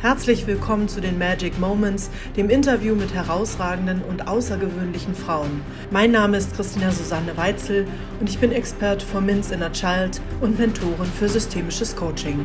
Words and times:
Herzlich 0.00 0.46
willkommen 0.46 0.88
zu 0.88 1.00
den 1.00 1.18
Magic 1.18 1.58
Moments, 1.58 2.08
dem 2.36 2.50
Interview 2.50 2.94
mit 2.94 3.12
herausragenden 3.14 4.00
und 4.08 4.28
außergewöhnlichen 4.28 5.12
Frauen. 5.12 5.60
Mein 5.90 6.12
Name 6.12 6.36
ist 6.36 6.54
Christina 6.54 6.92
Susanne 6.92 7.36
Weitzel 7.36 7.84
und 8.20 8.30
ich 8.30 8.38
bin 8.38 8.52
Expert 8.52 9.02
for 9.02 9.20
Min's 9.20 9.50
Inner 9.50 9.72
Child 9.72 10.20
und 10.40 10.56
Mentorin 10.56 11.10
für 11.18 11.28
systemisches 11.28 11.96
Coaching. 11.96 12.44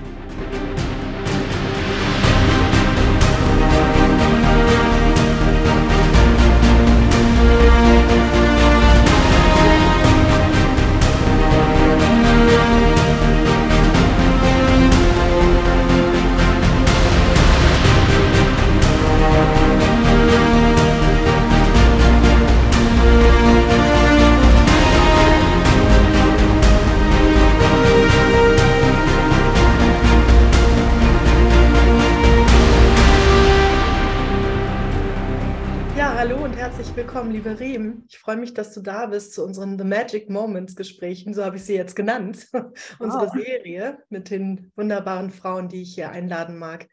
Freue 38.33 38.39
mich, 38.39 38.55
dass 38.55 38.73
du 38.73 38.81
da 38.81 39.05
bist 39.05 39.33
zu 39.33 39.43
unseren 39.43 39.77
The 39.77 39.83
Magic 39.83 40.27
Moments 40.27 40.75
Gesprächen, 40.75 41.35
so 41.35 41.45
habe 41.45 41.57
ich 41.57 41.65
sie 41.65 41.75
jetzt 41.75 41.95
genannt. 41.95 42.47
Unsere 42.99 43.27
oh. 43.27 43.37
Serie 43.37 43.99
mit 44.09 44.31
den 44.31 44.71
wunderbaren 44.75 45.29
Frauen, 45.29 45.69
die 45.69 45.83
ich 45.83 45.93
hier 45.93 46.09
einladen 46.09 46.57
mag. 46.57 46.87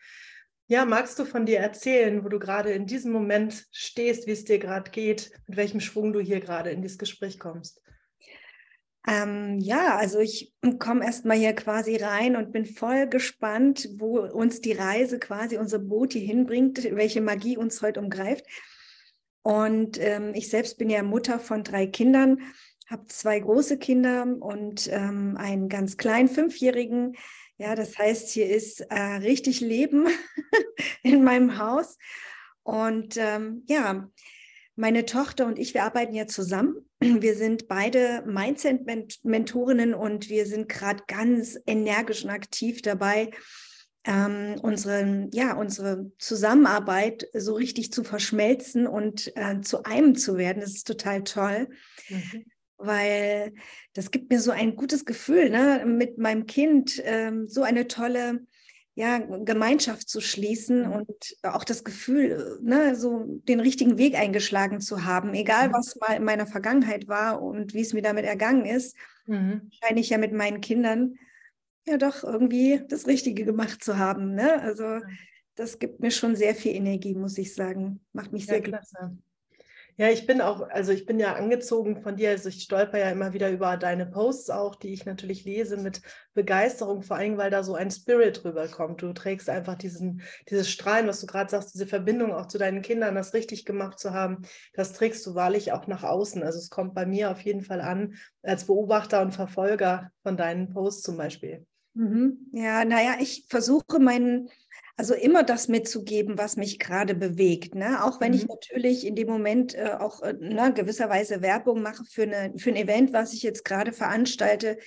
Ja, 0.67 0.84
magst 0.84 1.19
du 1.19 1.25
von 1.25 1.47
dir 1.47 1.61
erzählen, 1.61 2.23
wo 2.25 2.29
du 2.29 2.39
gerade 2.39 2.73
in 2.73 2.84
diesem 2.84 3.11
Moment 3.11 3.64
stehst, 3.73 4.27
wie 4.27 4.33
es 4.33 4.45
dir 4.45 4.59
gerade 4.59 4.91
geht, 4.91 5.31
mit 5.47 5.56
welchem 5.56 5.81
Schwung 5.81 6.12
du 6.12 6.20
hier 6.20 6.41
gerade 6.41 6.69
in 6.69 6.83
dieses 6.83 6.98
Gespräch 6.98 7.39
kommst? 7.39 7.81
Ähm, 9.09 9.59
ja, 9.61 9.97
also 9.97 10.19
ich 10.19 10.53
komme 10.79 11.07
erstmal 11.07 11.39
hier 11.39 11.55
quasi 11.55 11.97
rein 11.97 12.36
und 12.36 12.53
bin 12.53 12.67
voll 12.67 13.09
gespannt, 13.09 13.89
wo 13.97 14.19
uns 14.19 14.61
die 14.61 14.73
Reise 14.73 15.19
quasi, 15.19 15.57
unser 15.57 15.79
Boot 15.79 16.12
hier 16.12 16.27
hinbringt, 16.27 16.84
welche 16.95 17.23
Magie 17.23 17.57
uns 17.57 17.81
heute 17.81 17.98
umgreift. 17.98 18.45
Und 19.42 19.98
ähm, 20.00 20.33
ich 20.34 20.48
selbst 20.50 20.78
bin 20.78 20.91
ja 20.91 21.02
Mutter 21.02 21.38
von 21.38 21.64
drei 21.64 21.86
Kindern, 21.86 22.41
habe 22.88 23.06
zwei 23.06 23.38
große 23.38 23.78
Kinder 23.78 24.27
und 24.41 24.88
ähm, 24.92 25.36
einen 25.36 25.69
ganz 25.69 25.96
kleinen 25.96 26.28
Fünfjährigen. 26.28 27.16
Ja, 27.56 27.74
das 27.74 27.98
heißt, 27.98 28.30
hier 28.30 28.48
ist 28.48 28.80
äh, 28.80 28.98
richtig 28.98 29.61
Leben 29.61 30.08
in 31.02 31.22
meinem 31.24 31.58
Haus. 31.58 31.96
Und 32.62 33.16
ähm, 33.16 33.64
ja, 33.68 34.08
meine 34.77 35.05
Tochter 35.05 35.46
und 35.46 35.58
ich, 35.58 35.74
wir 35.74 35.84
arbeiten 35.84 36.14
ja 36.14 36.27
zusammen. 36.27 36.88
Wir 37.00 37.34
sind 37.34 37.68
beide 37.68 38.22
Mindset-Mentorinnen 38.27 39.94
und 39.94 40.28
wir 40.28 40.46
sind 40.46 40.68
gerade 40.68 41.02
ganz 41.06 41.58
energisch 41.66 42.24
und 42.24 42.30
aktiv 42.30 42.83
dabei, 42.83 43.30
ähm, 44.05 44.56
unsere, 44.62 45.29
ja, 45.33 45.55
unsere 45.55 46.11
Zusammenarbeit 46.19 47.29
so 47.34 47.55
richtig 47.55 47.93
zu 47.93 48.03
verschmelzen 48.05 48.87
und 48.87 49.33
äh, 49.37 49.61
zu 49.61 49.84
einem 49.84 50.15
zu 50.15 50.37
werden. 50.37 50.61
Das 50.61 50.73
ist 50.73 50.87
total 50.87 51.23
toll. 51.25 51.69
Mhm. 52.09 52.45
Weil 52.79 53.53
das 53.92 54.11
gibt 54.11 54.31
mir 54.31 54.41
so 54.41 54.53
ein 54.53 54.75
gutes 54.75 55.05
Gefühl, 55.05 55.51
ne? 55.51 55.84
mit 55.87 56.17
meinem 56.17 56.47
Kind 56.47 57.01
ähm, 57.05 57.47
so 57.47 57.62
eine 57.62 57.89
tolle 57.89 58.47
ja, 58.95 59.19
Gemeinschaft 59.19 60.09
zu 60.09 60.20
schließen 60.20 60.87
mhm. 60.87 60.92
und 60.92 61.37
auch 61.42 61.64
das 61.64 61.85
Gefühl, 61.85 62.59
ne, 62.62 62.97
so 62.97 63.25
den 63.48 63.61
richtigen 63.61 63.98
Weg 63.98 64.14
eingeschlagen 64.14 64.81
zu 64.81 65.05
haben, 65.05 65.33
egal 65.35 65.69
mhm. 65.69 65.73
was 65.73 65.97
mal 65.97 66.14
in 66.17 66.25
meiner 66.25 66.47
Vergangenheit 66.47 67.09
war 67.09 67.41
und 67.42 67.73
wie 67.73 67.80
es 67.80 67.92
mir 67.92 68.03
damit 68.03 68.24
ergangen 68.24 68.67
ist, 68.67 68.97
mhm. 69.27 69.70
scheine 69.83 70.01
ich 70.01 70.11
ja 70.11 70.19
mit 70.19 70.33
meinen 70.33 70.61
Kindern 70.61 71.14
ja 71.86 71.96
doch 71.96 72.24
irgendwie 72.24 72.83
das 72.89 73.07
Richtige 73.07 73.45
gemacht 73.45 73.83
zu 73.83 73.98
haben. 73.98 74.35
Ne? 74.35 74.61
Also 74.63 75.01
das 75.55 75.79
gibt 75.79 76.01
mir 76.01 76.11
schon 76.11 76.36
sehr 76.36 76.55
viel 76.55 76.74
Energie, 76.74 77.14
muss 77.14 77.36
ich 77.39 77.55
sagen. 77.55 78.01
Macht 78.13 78.33
mich 78.33 78.46
ja, 78.46 78.55
sehr 78.55 78.61
glücklich. 78.61 78.89
Ja, 80.01 80.08
ich 80.08 80.27
bin 80.27 80.41
auch, 80.41 80.67
also 80.70 80.92
ich 80.92 81.05
bin 81.05 81.20
ja 81.20 81.35
angezogen 81.35 82.01
von 82.01 82.17
dir, 82.17 82.30
also 82.30 82.48
ich 82.48 82.63
stolper 82.63 82.98
ja 82.98 83.11
immer 83.11 83.35
wieder 83.35 83.51
über 83.51 83.77
deine 83.77 84.07
Posts 84.07 84.48
auch, 84.48 84.74
die 84.74 84.95
ich 84.95 85.05
natürlich 85.05 85.45
lese 85.45 85.77
mit 85.77 86.01
Begeisterung, 86.33 87.02
vor 87.02 87.18
allem, 87.18 87.36
weil 87.36 87.51
da 87.51 87.63
so 87.63 87.74
ein 87.74 87.91
Spirit 87.91 88.42
rüberkommt. 88.42 89.02
Du 89.02 89.12
trägst 89.12 89.51
einfach 89.51 89.74
diesen, 89.74 90.23
dieses 90.48 90.70
Strahlen, 90.70 91.07
was 91.07 91.20
du 91.20 91.27
gerade 91.27 91.51
sagst, 91.51 91.74
diese 91.74 91.86
Verbindung 91.86 92.33
auch 92.33 92.47
zu 92.47 92.57
deinen 92.57 92.80
Kindern, 92.80 93.14
das 93.14 93.35
richtig 93.35 93.67
gemacht 93.67 93.98
zu 93.98 94.14
haben, 94.14 94.41
das 94.73 94.95
trägst 94.95 95.27
du 95.27 95.35
wahrlich 95.35 95.73
auch 95.73 95.86
nach 95.86 96.02
außen. 96.02 96.42
Also 96.42 96.58
es 96.58 96.70
kommt 96.70 96.95
bei 96.95 97.05
mir 97.05 97.30
auf 97.30 97.42
jeden 97.42 97.61
Fall 97.61 97.83
an, 97.83 98.14
als 98.42 98.64
Beobachter 98.64 99.20
und 99.20 99.35
Verfolger 99.35 100.11
von 100.23 100.39
deinen 100.39 100.70
Posts 100.70 101.02
zum 101.02 101.18
Beispiel. 101.18 101.67
Mhm. 101.95 102.51
Ja, 102.52 102.84
naja, 102.84 103.17
ich 103.20 103.46
versuche 103.48 103.98
meinen, 103.98 104.48
also 104.96 105.14
immer 105.14 105.42
das 105.42 105.68
mitzugeben, 105.68 106.39
was 106.39 106.56
mich 106.56 106.78
gerade 106.78 107.14
bewegt. 107.14 107.74
Ne? 107.74 108.05
Auch 108.05 108.20
wenn 108.20 108.33
mhm. 108.33 108.39
ich 108.39 108.48
natürlich 108.48 109.06
in 109.06 109.17
dem 109.17 109.28
Moment 109.28 109.74
äh, 109.74 109.96
auch 109.98 110.23
äh, 110.23 110.34
ne, 110.34 110.73
gewisserweise 110.74 111.42
Werbung 111.42 111.83
mache 111.83 112.05
für, 112.05 112.23
eine, 112.23 112.58
für 112.58 112.70
ein 112.70 112.77
Event, 112.77 113.12
was 113.12 113.33
ich 113.33 113.42
jetzt 113.42 113.64
gerade 113.64 113.92
veranstalte. 113.92 114.79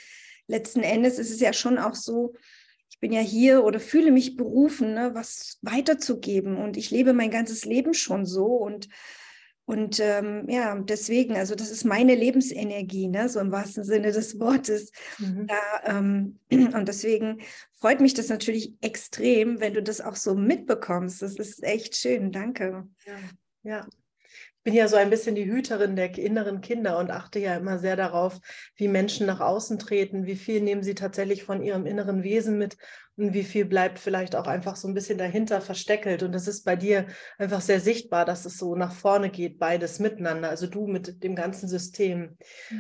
Letzten 0.48 0.82
Endes 0.82 1.20
ist 1.20 1.32
es 1.32 1.40
ja 1.40 1.54
schon 1.54 1.78
auch 1.78 1.96
so, 1.96 2.34
ich 2.90 3.00
bin 3.00 3.12
ja 3.12 3.22
hier 3.22 3.64
oder 3.64 3.80
fühle 3.80 4.12
mich 4.12 4.38
berufen, 4.38 4.94
ne, 4.94 5.12
was 5.14 5.58
weiterzugeben. 5.62 6.58
Und 6.58 6.78
ich 6.78 6.92
lebe 6.92 7.14
mein 7.14 7.32
ganzes 7.32 7.66
Leben 7.66 7.94
schon 7.94 8.26
so. 8.26 8.46
Und 8.46 8.88
und 9.66 10.00
ähm, 10.02 10.46
ja, 10.50 10.76
deswegen, 10.76 11.36
also 11.36 11.56
das 11.56 11.72
ist 11.72 11.86
meine 11.86 12.16
Lebensenergie, 12.16 13.08
ne? 13.08 13.30
so 13.30 13.40
im 13.40 13.52
wahrsten 13.52 13.84
Sinne 13.84 14.12
des 14.12 14.40
Wortes. 14.40 14.92
Mhm. 15.20 15.48
Da, 15.48 15.98
ähm, 15.98 16.40
und 16.52 16.88
deswegen 16.88 17.42
freut 17.80 18.02
mich 18.02 18.14
das 18.14 18.28
natürlich 18.28 18.74
extrem, 18.82 19.62
wenn 19.62 19.74
du 19.74 19.82
das 19.82 20.02
auch 20.02 20.18
so 20.18 20.36
mitbekommst. 20.36 21.22
Das 21.22 21.36
ist 21.36 21.64
echt 21.64 21.96
schön. 21.96 22.32
Danke. 22.32 22.88
Ja, 23.06 23.16
ja 23.64 23.88
bin 24.64 24.74
ja 24.74 24.88
so 24.88 24.96
ein 24.96 25.10
bisschen 25.10 25.36
die 25.36 25.46
Hüterin 25.46 25.96
der 25.96 26.18
inneren 26.18 26.62
Kinder 26.62 26.98
und 26.98 27.12
achte 27.12 27.40
ja 27.40 27.56
immer 27.56 27.80
sehr 27.80 27.96
darauf, 27.96 28.40
wie 28.76 28.88
Menschen 28.88 29.28
nach 29.28 29.40
außen 29.40 29.78
treten, 29.78 30.26
wie 30.26 30.36
viel 30.36 30.62
nehmen 30.62 30.84
sie 30.84 30.96
tatsächlich 30.96 31.44
von 31.44 31.62
ihrem 31.62 31.86
inneren 31.86 32.24
Wesen 32.24 32.58
mit 32.58 32.78
und 33.16 33.34
wie 33.34 33.44
viel 33.44 33.66
bleibt 33.66 34.00
vielleicht 34.00 34.36
auch 34.36 34.48
einfach 34.48 34.76
so 34.76 34.88
ein 34.88 34.96
bisschen 34.96 35.20
dahinter 35.20 35.62
versteckelt. 35.62 36.24
Und 36.24 36.32
das 36.32 36.48
ist 36.48 36.64
bei 36.64 36.76
dir 36.76 37.06
einfach 37.38 37.62
sehr 37.62 37.80
sichtbar, 37.80 38.26
dass 38.26 38.46
es 38.46 38.58
so 38.58 38.76
nach 38.76 38.92
vorne 38.92 39.30
geht, 39.30 39.60
beides 39.60 40.00
miteinander, 40.00 40.50
also 40.50 40.66
du 40.66 40.88
mit 40.88 41.24
dem 41.24 41.36
ganzen 41.36 41.68
System. 41.68 42.38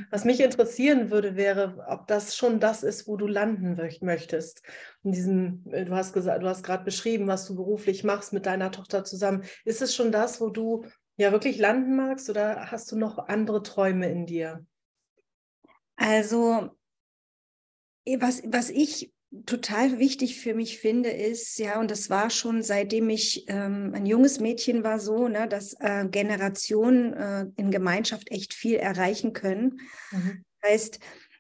Was 0.09 0.25
mich 0.25 0.39
interessieren 0.39 1.11
würde, 1.11 1.35
wäre, 1.35 1.85
ob 1.87 2.07
das 2.07 2.35
schon 2.35 2.59
das 2.59 2.81
ist, 2.81 3.07
wo 3.07 3.15
du 3.15 3.27
landen 3.27 3.77
möchtest. 4.01 4.63
In 5.03 5.11
diesem, 5.11 5.65
äh, 5.71 5.85
du 5.85 5.93
hast 5.93 6.13
gesagt, 6.13 6.41
du 6.41 6.47
hast 6.47 6.63
gerade 6.63 6.83
beschrieben, 6.83 7.27
was 7.27 7.45
du 7.45 7.55
beruflich 7.55 8.03
machst 8.03 8.33
mit 8.33 8.47
deiner 8.47 8.71
Tochter 8.71 9.03
zusammen. 9.03 9.43
Ist 9.65 9.83
es 9.83 9.93
schon 9.93 10.11
das, 10.11 10.41
wo 10.41 10.49
du 10.49 10.85
ja 11.17 11.31
wirklich 11.31 11.57
landen 11.57 11.95
magst 11.95 12.29
oder 12.29 12.71
hast 12.71 12.91
du 12.91 12.95
noch 12.95 13.17
andere 13.17 13.63
Träume 13.63 14.09
in 14.09 14.25
dir? 14.25 14.65
Also, 15.95 16.69
eh, 18.05 18.19
was, 18.19 18.41
was 18.45 18.69
ich 18.69 19.13
total 19.45 19.97
wichtig 19.97 20.39
für 20.39 20.53
mich 20.53 20.77
finde, 20.77 21.09
ist, 21.09 21.57
ja, 21.57 21.79
und 21.79 21.89
das 21.89 22.09
war 22.09 22.29
schon 22.29 22.61
seitdem 22.61 23.09
ich 23.09 23.45
ähm, 23.47 23.91
ein 23.95 24.05
junges 24.05 24.39
Mädchen 24.39 24.83
war 24.83 24.99
so, 24.99 25.27
ne, 25.27 25.47
dass 25.47 25.73
äh, 25.79 26.05
Generationen 26.07 27.13
äh, 27.13 27.45
in 27.55 27.71
Gemeinschaft 27.71 28.31
echt 28.31 28.53
viel 28.53 28.75
erreichen 28.75 29.33
können. 29.33 29.81
Mhm. 30.11 30.43
Heißt, 30.63 30.99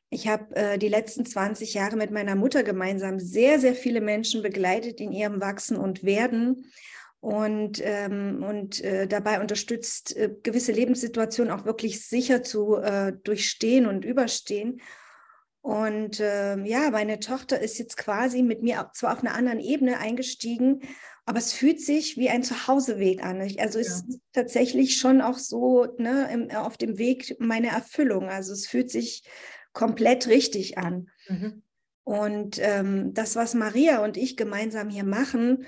ich 0.09 0.27
habe 0.27 0.55
äh, 0.55 0.77
die 0.77 0.89
letzten 0.89 1.25
20 1.25 1.75
Jahre 1.75 1.95
mit 1.95 2.11
meiner 2.11 2.35
Mutter 2.35 2.63
gemeinsam 2.63 3.19
sehr, 3.19 3.59
sehr 3.59 3.75
viele 3.75 4.01
Menschen 4.01 4.41
begleitet 4.41 4.99
in 4.99 5.11
ihrem 5.11 5.39
Wachsen 5.39 5.77
und 5.77 6.03
Werden 6.03 6.65
und, 7.23 7.79
ähm, 7.81 8.43
und 8.43 8.83
äh, 8.83 9.07
dabei 9.07 9.39
unterstützt, 9.39 10.13
äh, 10.17 10.29
gewisse 10.43 10.73
Lebenssituationen 10.73 11.53
auch 11.53 11.63
wirklich 11.63 12.05
sicher 12.05 12.43
zu 12.43 12.75
äh, 12.75 13.13
durchstehen 13.23 13.85
und 13.85 14.03
überstehen. 14.03 14.81
Und 15.61 16.19
äh, 16.19 16.57
ja, 16.65 16.89
meine 16.91 17.21
Tochter 17.21 17.61
ist 17.61 17.79
jetzt 17.79 17.95
quasi 17.95 18.43
mit 18.43 18.61
mir 18.61 18.91
zwar 18.93 19.13
auf 19.13 19.23
einer 19.23 19.35
anderen 19.35 19.61
Ebene 19.61 19.99
eingestiegen, 19.99 20.81
aber 21.25 21.37
es 21.37 21.53
fühlt 21.53 21.79
sich 21.79 22.17
wie 22.17 22.29
ein 22.29 22.43
Zuhauseweg 22.43 23.23
an. 23.23 23.39
Also 23.57 23.79
es 23.79 23.87
ja. 23.87 23.95
ist 23.95 24.19
tatsächlich 24.33 24.97
schon 24.97 25.21
auch 25.21 25.37
so 25.37 25.85
ne, 25.97 26.29
im, 26.29 26.51
auf 26.51 26.75
dem 26.75 26.97
Weg 26.97 27.37
meiner 27.39 27.69
Erfüllung. 27.69 28.27
Also 28.27 28.51
es 28.51 28.67
fühlt 28.67 28.91
sich 28.91 29.23
komplett 29.71 30.27
richtig 30.27 30.77
an. 30.77 31.09
Mhm. 31.29 31.63
Und 32.03 32.59
ähm, 32.61 33.13
das, 33.13 33.37
was 33.37 33.53
Maria 33.53 34.03
und 34.03 34.17
ich 34.17 34.35
gemeinsam 34.35 34.89
hier 34.89 35.05
machen, 35.05 35.65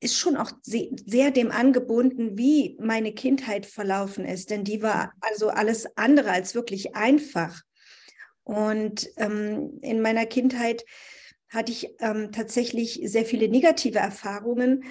ist 0.00 0.16
schon 0.16 0.36
auch 0.36 0.52
sehr 0.62 1.30
dem 1.30 1.50
angebunden, 1.50 2.36
wie 2.36 2.76
meine 2.80 3.12
Kindheit 3.12 3.66
verlaufen 3.66 4.24
ist, 4.24 4.50
denn 4.50 4.64
die 4.64 4.82
war 4.82 5.12
also 5.20 5.48
alles 5.48 5.86
andere 5.96 6.30
als 6.30 6.54
wirklich 6.54 6.94
einfach. 6.94 7.62
Und 8.44 9.08
ähm, 9.16 9.78
in 9.82 10.02
meiner 10.02 10.26
Kindheit 10.26 10.84
hatte 11.48 11.72
ich 11.72 11.88
ähm, 12.00 12.30
tatsächlich 12.32 13.00
sehr 13.04 13.24
viele 13.24 13.48
negative 13.48 13.98
Erfahrungen 13.98 14.84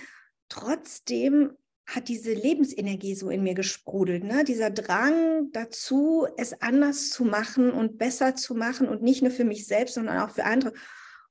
trotzdem 0.49 1.51
hat 1.85 2.07
diese 2.07 2.33
Lebensenergie 2.33 3.13
so 3.13 3.29
in 3.29 3.43
mir 3.43 3.53
gesprudelt, 3.53 4.23
ne? 4.23 4.43
dieser 4.43 4.71
Drang 4.71 5.51
dazu, 5.51 6.27
es 6.35 6.59
anders 6.61 7.09
zu 7.09 7.25
machen 7.25 7.71
und 7.71 7.97
besser 7.99 8.35
zu 8.35 8.55
machen 8.55 8.87
und 8.87 9.03
nicht 9.03 9.21
nur 9.21 9.31
für 9.31 9.43
mich 9.43 9.67
selbst, 9.67 9.93
sondern 9.93 10.19
auch 10.19 10.31
für 10.31 10.45
andere. 10.45 10.73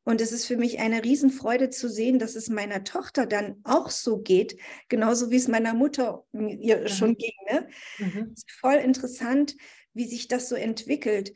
Und 0.04 0.20
es 0.20 0.32
ist 0.32 0.44
für 0.44 0.56
mich 0.56 0.78
eine 0.80 1.02
Riesenfreude 1.02 1.70
zu 1.70 1.88
sehen, 1.88 2.18
dass 2.18 2.36
es 2.36 2.50
meiner 2.50 2.84
Tochter 2.84 3.26
dann 3.26 3.56
auch 3.64 3.90
so 3.90 4.18
geht, 4.18 4.58
genauso 4.88 5.30
wie 5.30 5.36
es 5.36 5.48
meiner 5.48 5.72
Mutter 5.72 6.24
ihr 6.32 6.82
mhm. 6.82 6.88
schon 6.88 7.16
ging. 7.16 7.32
Ne? 7.50 7.68
Mhm. 7.98 8.32
Es 8.34 8.44
ist 8.44 8.52
voll 8.52 8.74
interessant, 8.74 9.56
wie 9.94 10.06
sich 10.06 10.28
das 10.28 10.48
so 10.48 10.56
entwickelt. 10.56 11.32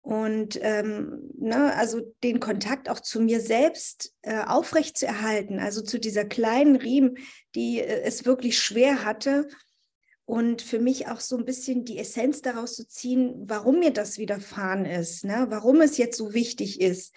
Und 0.00 0.58
ähm, 0.62 1.30
ne, 1.38 1.76
also 1.76 2.00
den 2.24 2.40
Kontakt 2.40 2.88
auch 2.88 2.98
zu 2.98 3.20
mir 3.20 3.40
selbst 3.40 4.12
äh, 4.22 4.42
aufrecht 4.42 4.98
zu 4.98 5.06
erhalten, 5.06 5.60
also 5.60 5.80
zu 5.80 6.00
dieser 6.00 6.24
kleinen 6.24 6.74
Riemen, 6.74 7.18
die 7.54 7.78
äh, 7.78 8.02
es 8.02 8.24
wirklich 8.24 8.58
schwer 8.58 9.04
hatte. 9.04 9.46
Und 10.24 10.62
für 10.62 10.80
mich 10.80 11.08
auch 11.08 11.20
so 11.20 11.36
ein 11.36 11.44
bisschen 11.44 11.84
die 11.84 11.98
Essenz 11.98 12.42
daraus 12.42 12.74
zu 12.74 12.88
ziehen, 12.88 13.44
warum 13.46 13.78
mir 13.78 13.92
das 13.92 14.18
widerfahren 14.18 14.86
ist, 14.86 15.24
ne? 15.24 15.46
warum 15.50 15.80
es 15.80 15.98
jetzt 15.98 16.16
so 16.16 16.32
wichtig 16.32 16.80
ist, 16.80 17.14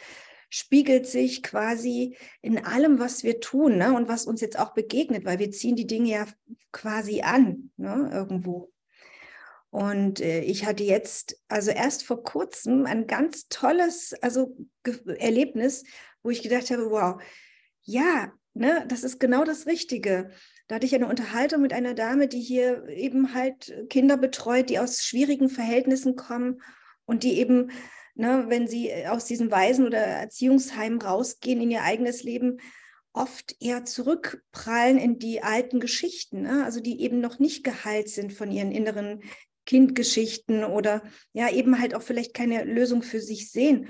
spiegelt 0.56 1.06
sich 1.06 1.44
quasi 1.44 2.16
in 2.42 2.64
allem, 2.64 2.98
was 2.98 3.26
wir 3.26 3.42
tun 3.42 3.78
ne? 3.78 3.94
und 3.94 4.08
was 4.08 4.26
uns 4.26 4.40
jetzt 4.40 4.58
auch 4.58 4.74
begegnet, 4.74 5.26
weil 5.26 5.38
wir 5.38 5.52
ziehen 5.52 5.76
die 5.76 5.86
Dinge 5.86 6.10
ja 6.10 6.26
quasi 6.72 7.24
an, 7.24 7.72
ne? 7.76 8.10
irgendwo. 8.14 8.72
Und 9.70 10.22
äh, 10.22 10.40
ich 10.40 10.66
hatte 10.66 10.86
jetzt, 10.86 11.42
also 11.50 11.72
erst 11.72 12.04
vor 12.04 12.24
kurzem, 12.24 12.86
ein 12.86 13.06
ganz 13.06 13.50
tolles 13.50 14.14
also, 14.22 14.56
Erlebnis, 15.18 15.84
wo 16.24 16.30
ich 16.30 16.42
gedacht 16.42 16.72
habe, 16.72 16.90
wow, 16.90 17.22
ja, 17.82 18.32
ne, 18.54 18.86
das 18.88 19.04
ist 19.04 19.20
genau 19.20 19.44
das 19.44 19.68
Richtige. 19.68 20.30
Da 20.70 20.76
hatte 20.76 20.86
ich 20.86 20.96
eine 20.96 21.10
Unterhaltung 21.10 21.62
mit 21.62 21.74
einer 21.74 21.96
Dame, 21.96 22.30
die 22.30 22.40
hier 22.40 22.88
eben 22.88 23.34
halt 23.34 23.76
Kinder 23.90 24.16
betreut, 24.16 24.70
die 24.70 24.80
aus 24.80 25.04
schwierigen 25.04 25.50
Verhältnissen 25.50 26.16
kommen 26.16 26.62
und 27.04 27.24
die 27.24 27.38
eben, 27.40 27.72
ne, 28.16 28.46
wenn 28.48 28.68
sie 28.68 28.92
aus 29.08 29.26
diesen 29.26 29.52
Waisen- 29.52 29.86
oder 29.86 30.00
Erziehungsheimen 30.00 31.02
rausgehen 31.02 31.62
in 31.62 31.72
ihr 31.72 31.84
eigenes 31.84 32.24
Leben, 32.24 32.58
oft 33.14 33.56
eher 33.62 33.86
zurückprallen 33.86 34.98
in 34.98 35.20
die 35.20 35.42
alten 35.42 35.80
Geschichten, 35.80 36.42
ne? 36.42 36.66
also 36.66 36.82
die 36.82 37.02
eben 37.02 37.22
noch 37.22 37.40
nicht 37.40 37.64
geheilt 37.64 38.10
sind 38.10 38.34
von 38.34 38.52
ihren 38.52 38.72
inneren 38.72 39.22
Kindgeschichten 39.66 40.64
oder 40.64 41.02
ja, 41.34 41.50
eben 41.50 41.80
halt 41.80 41.96
auch 41.96 42.02
vielleicht 42.02 42.34
keine 42.34 42.64
Lösung 42.66 43.02
für 43.02 43.22
sich 43.22 43.52
sehen. 43.52 43.90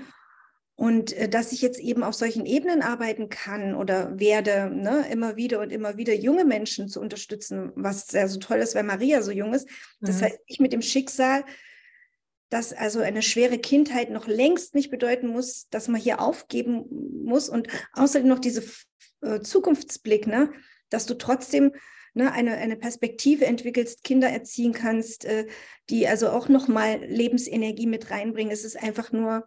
Und 0.74 1.12
äh, 1.14 1.28
dass 1.28 1.52
ich 1.52 1.62
jetzt 1.62 1.80
eben 1.80 2.02
auf 2.02 2.14
solchen 2.14 2.46
Ebenen 2.46 2.82
arbeiten 2.82 3.28
kann 3.28 3.74
oder 3.74 4.18
werde, 4.18 4.70
ne, 4.70 5.06
immer 5.10 5.36
wieder 5.36 5.60
und 5.60 5.72
immer 5.72 5.96
wieder 5.96 6.14
junge 6.14 6.44
Menschen 6.44 6.88
zu 6.88 7.00
unterstützen, 7.00 7.72
was 7.74 8.06
sehr 8.06 8.28
so 8.28 8.38
toll 8.38 8.58
ist, 8.58 8.74
weil 8.74 8.84
Maria 8.84 9.22
so 9.22 9.32
jung 9.32 9.54
ist. 9.54 9.68
Das 10.00 10.20
mhm. 10.20 10.24
heißt, 10.26 10.38
ich 10.46 10.60
mit 10.60 10.72
dem 10.72 10.82
Schicksal, 10.82 11.44
dass 12.48 12.72
also 12.72 13.00
eine 13.00 13.22
schwere 13.22 13.58
Kindheit 13.58 14.10
noch 14.10 14.26
längst 14.26 14.74
nicht 14.74 14.90
bedeuten 14.90 15.28
muss, 15.28 15.68
dass 15.70 15.88
man 15.88 16.00
hier 16.00 16.20
aufgeben 16.20 16.84
muss 17.24 17.48
und 17.48 17.68
außerdem 17.92 18.28
noch 18.28 18.38
diese 18.38 18.62
äh, 19.22 19.40
Zukunftsblick, 19.40 20.26
ne, 20.26 20.52
dass 20.88 21.06
du 21.06 21.14
trotzdem 21.14 21.72
ne, 22.14 22.32
eine, 22.32 22.56
eine 22.56 22.76
Perspektive 22.76 23.46
entwickelst, 23.46 24.04
Kinder 24.04 24.28
erziehen 24.28 24.72
kannst, 24.72 25.24
äh, 25.24 25.46
die 25.90 26.06
also 26.06 26.30
auch 26.30 26.48
nochmal 26.48 27.04
Lebensenergie 27.04 27.86
mit 27.86 28.10
reinbringen. 28.10 28.52
Es 28.52 28.64
ist 28.64 28.80
einfach 28.80 29.12
nur 29.12 29.46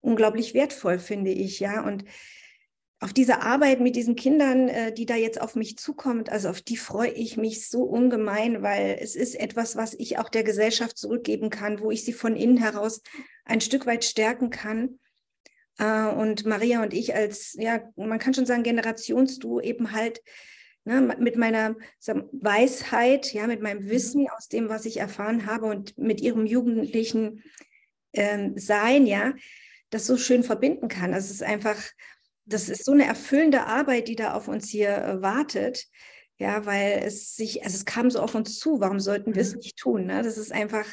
unglaublich 0.00 0.54
wertvoll, 0.54 0.98
finde 0.98 1.30
ich, 1.30 1.60
ja. 1.60 1.84
Und 1.84 2.04
auf 3.00 3.14
diese 3.14 3.40
Arbeit 3.40 3.80
mit 3.80 3.96
diesen 3.96 4.14
Kindern, 4.14 4.68
äh, 4.68 4.92
die 4.92 5.06
da 5.06 5.16
jetzt 5.16 5.40
auf 5.40 5.56
mich 5.56 5.78
zukommt, 5.78 6.30
also 6.30 6.50
auf 6.50 6.60
die 6.60 6.76
freue 6.76 7.10
ich 7.10 7.38
mich 7.38 7.68
so 7.68 7.82
ungemein, 7.82 8.62
weil 8.62 8.98
es 9.00 9.16
ist 9.16 9.34
etwas, 9.34 9.74
was 9.74 9.94
ich 9.94 10.18
auch 10.18 10.28
der 10.28 10.44
Gesellschaft 10.44 10.98
zurückgeben 10.98 11.48
kann, 11.48 11.80
wo 11.80 11.90
ich 11.90 12.04
sie 12.04 12.12
von 12.12 12.36
innen 12.36 12.58
heraus 12.58 13.00
ein 13.46 13.62
Stück 13.62 13.86
weit 13.86 14.04
stärken 14.04 14.50
kann. 14.50 14.98
Äh, 15.78 16.08
und 16.08 16.44
Maria 16.44 16.82
und 16.82 16.92
ich 16.92 17.14
als, 17.14 17.54
ja, 17.58 17.80
man 17.96 18.18
kann 18.18 18.34
schon 18.34 18.46
sagen, 18.46 18.62
Generationsduo 18.62 19.60
eben 19.60 19.92
halt 19.92 20.20
ne, 20.84 21.00
mit 21.18 21.36
meiner 21.36 21.76
Weisheit, 22.32 23.32
ja, 23.32 23.46
mit 23.46 23.62
meinem 23.62 23.84
mhm. 23.84 23.90
Wissen 23.90 24.28
aus 24.28 24.48
dem, 24.48 24.68
was 24.68 24.84
ich 24.84 24.98
erfahren 24.98 25.46
habe 25.46 25.66
und 25.66 25.96
mit 25.96 26.20
ihrem 26.20 26.44
jugendlichen 26.44 27.42
ähm, 28.12 28.58
Sein, 28.58 29.06
ja, 29.06 29.32
das 29.88 30.06
so 30.06 30.18
schön 30.18 30.42
verbinden 30.42 30.88
kann. 30.88 31.14
Also 31.14 31.26
es 31.26 31.36
ist 31.36 31.42
einfach, 31.42 31.76
das 32.50 32.68
ist 32.68 32.84
so 32.84 32.92
eine 32.92 33.06
erfüllende 33.06 33.66
Arbeit, 33.66 34.08
die 34.08 34.16
da 34.16 34.34
auf 34.34 34.48
uns 34.48 34.68
hier 34.68 34.96
äh, 34.96 35.22
wartet. 35.22 35.86
Ja, 36.38 36.64
weil 36.64 37.02
es 37.04 37.36
sich, 37.36 37.64
also 37.64 37.76
es 37.76 37.84
kam 37.84 38.10
so 38.10 38.20
auf 38.20 38.34
uns 38.34 38.58
zu, 38.58 38.80
warum 38.80 38.98
sollten 38.98 39.34
wir 39.34 39.42
es 39.42 39.52
mhm. 39.52 39.58
nicht 39.58 39.78
tun? 39.78 40.06
Ne? 40.06 40.22
Das 40.22 40.38
ist 40.38 40.52
einfach, 40.52 40.86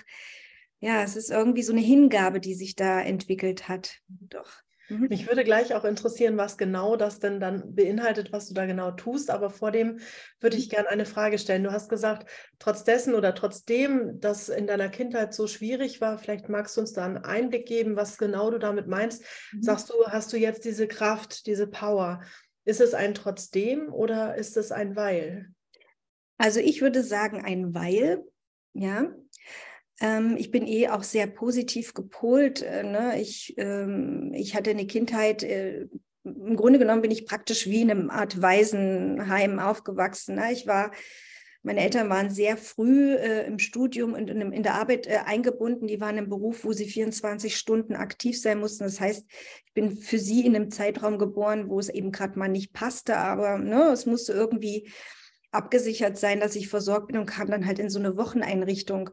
ja, 0.79 1.03
es 1.03 1.15
ist 1.15 1.31
irgendwie 1.31 1.63
so 1.63 1.71
eine 1.71 1.81
Hingabe, 1.81 2.39
die 2.39 2.53
sich 2.53 2.75
da 2.75 3.01
entwickelt 3.01 3.69
hat. 3.69 3.99
Doch. 4.07 4.51
Mhm. 4.89 5.07
Mich 5.09 5.27
würde 5.27 5.43
gleich 5.43 5.73
auch 5.73 5.83
interessieren, 5.83 6.37
was 6.37 6.57
genau 6.57 6.95
das 6.95 7.19
denn 7.19 7.39
dann 7.39 7.75
beinhaltet, 7.75 8.31
was 8.31 8.47
du 8.47 8.53
da 8.53 8.65
genau 8.65 8.91
tust. 8.91 9.29
Aber 9.29 9.49
vor 9.49 9.71
dem 9.71 9.99
würde 10.39 10.57
ich 10.57 10.67
mhm. 10.67 10.71
gerne 10.71 10.89
eine 10.89 11.05
Frage 11.05 11.37
stellen. 11.37 11.63
Du 11.63 11.71
hast 11.71 11.89
gesagt, 11.89 12.29
trotz 12.59 12.83
dessen 12.83 13.13
oder 13.13 13.35
trotzdem, 13.35 14.19
dass 14.19 14.49
in 14.49 14.67
deiner 14.67 14.89
Kindheit 14.89 15.33
so 15.33 15.47
schwierig 15.47 16.01
war, 16.01 16.17
vielleicht 16.17 16.49
magst 16.49 16.77
du 16.77 16.81
uns 16.81 16.93
da 16.93 17.05
einen 17.05 17.17
Einblick 17.17 17.65
geben, 17.65 17.95
was 17.95 18.17
genau 18.17 18.49
du 18.51 18.59
damit 18.59 18.87
meinst. 18.87 19.23
Mhm. 19.51 19.63
Sagst 19.63 19.89
du, 19.89 19.93
hast 20.07 20.31
du 20.33 20.37
jetzt 20.37 20.65
diese 20.65 20.87
Kraft, 20.87 21.45
diese 21.47 21.67
Power? 21.67 22.21
Ist 22.63 22.81
es 22.81 22.93
ein 22.93 23.13
trotzdem 23.13 23.91
oder 23.93 24.35
ist 24.35 24.57
es 24.57 24.71
ein 24.71 24.95
weil? 24.95 25.47
Also 26.37 26.59
ich 26.59 26.81
würde 26.81 27.03
sagen 27.03 27.43
ein 27.43 27.73
weil, 27.73 28.23
ja. 28.73 29.07
Ähm, 29.99 30.35
ich 30.37 30.51
bin 30.51 30.67
eh 30.67 30.89
auch 30.89 31.03
sehr 31.03 31.27
positiv 31.27 31.93
gepolt. 31.93 32.61
Äh, 32.61 32.83
ne? 32.83 33.21
ich, 33.21 33.55
ähm, 33.57 34.31
ich 34.33 34.55
hatte 34.55 34.71
eine 34.71 34.87
Kindheit, 34.87 35.43
äh, 35.43 35.87
im 36.23 36.55
Grunde 36.55 36.79
genommen 36.79 37.01
bin 37.01 37.11
ich 37.11 37.25
praktisch 37.25 37.67
wie 37.67 37.81
in 37.81 37.91
einem 37.91 38.09
Art 38.09 38.41
Waisenheim 38.41 39.59
aufgewachsen. 39.59 40.35
Ne? 40.35 40.51
Ich 40.51 40.67
war, 40.67 40.91
meine 41.63 41.81
Eltern 41.81 42.09
waren 42.09 42.29
sehr 42.29 42.57
früh 42.57 43.13
äh, 43.15 43.45
im 43.47 43.59
Studium 43.59 44.13
und 44.13 44.29
in, 44.29 44.51
in 44.51 44.63
der 44.63 44.75
Arbeit 44.75 45.07
äh, 45.07 45.19
eingebunden. 45.25 45.87
Die 45.87 46.01
waren 46.01 46.17
im 46.17 46.29
Beruf, 46.29 46.63
wo 46.63 46.73
sie 46.73 46.85
24 46.85 47.55
Stunden 47.55 47.95
aktiv 47.95 48.39
sein 48.39 48.59
mussten. 48.59 48.83
Das 48.83 48.99
heißt, 48.99 49.25
ich 49.65 49.73
bin 49.73 49.97
für 49.97 50.19
sie 50.19 50.45
in 50.45 50.55
einem 50.55 50.69
Zeitraum 50.69 51.17
geboren, 51.17 51.69
wo 51.69 51.79
es 51.79 51.89
eben 51.89 52.11
gerade 52.11 52.37
mal 52.37 52.49
nicht 52.49 52.73
passte, 52.73 53.17
aber 53.17 53.57
ne, 53.57 53.89
es 53.91 54.05
musste 54.05 54.33
irgendwie 54.33 54.91
abgesichert 55.51 56.17
sein, 56.17 56.39
dass 56.39 56.55
ich 56.55 56.67
versorgt 56.67 57.07
bin 57.07 57.17
und 57.17 57.25
kam 57.25 57.49
dann 57.49 57.65
halt 57.65 57.79
in 57.79 57.89
so 57.89 57.99
eine 57.99 58.17
Wocheneinrichtung. 58.17 59.09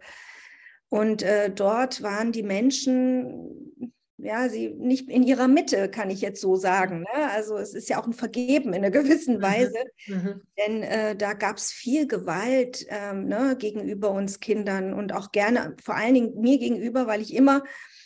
Und 0.94 1.24
äh, 1.24 1.50
dort 1.50 2.04
waren 2.04 2.30
die 2.30 2.44
Menschen, 2.44 3.74
ja, 4.16 4.48
sie 4.48 4.68
nicht 4.68 5.08
in 5.08 5.24
ihrer 5.24 5.48
Mitte, 5.48 5.90
kann 5.90 6.08
ich 6.08 6.20
jetzt 6.20 6.40
so 6.40 6.54
sagen. 6.54 7.00
Ne? 7.00 7.30
Also 7.32 7.56
es 7.56 7.74
ist 7.74 7.88
ja 7.88 8.00
auch 8.00 8.06
ein 8.06 8.12
Vergeben 8.12 8.68
in 8.68 8.74
einer 8.74 8.92
gewissen 8.92 9.38
mhm. 9.38 9.42
Weise, 9.42 9.84
mhm. 10.06 10.42
denn 10.56 10.82
äh, 10.84 11.16
da 11.16 11.32
gab 11.32 11.56
es 11.56 11.72
viel 11.72 12.06
Gewalt 12.06 12.86
ähm, 12.90 13.26
ne, 13.26 13.56
gegenüber 13.58 14.12
uns 14.12 14.38
Kindern 14.38 14.94
und 14.94 15.12
auch 15.12 15.32
gerne, 15.32 15.74
vor 15.82 15.96
allen 15.96 16.14
Dingen 16.14 16.40
mir 16.40 16.58
gegenüber, 16.58 17.08
weil 17.08 17.20
ich 17.20 17.34
immer 17.34 17.64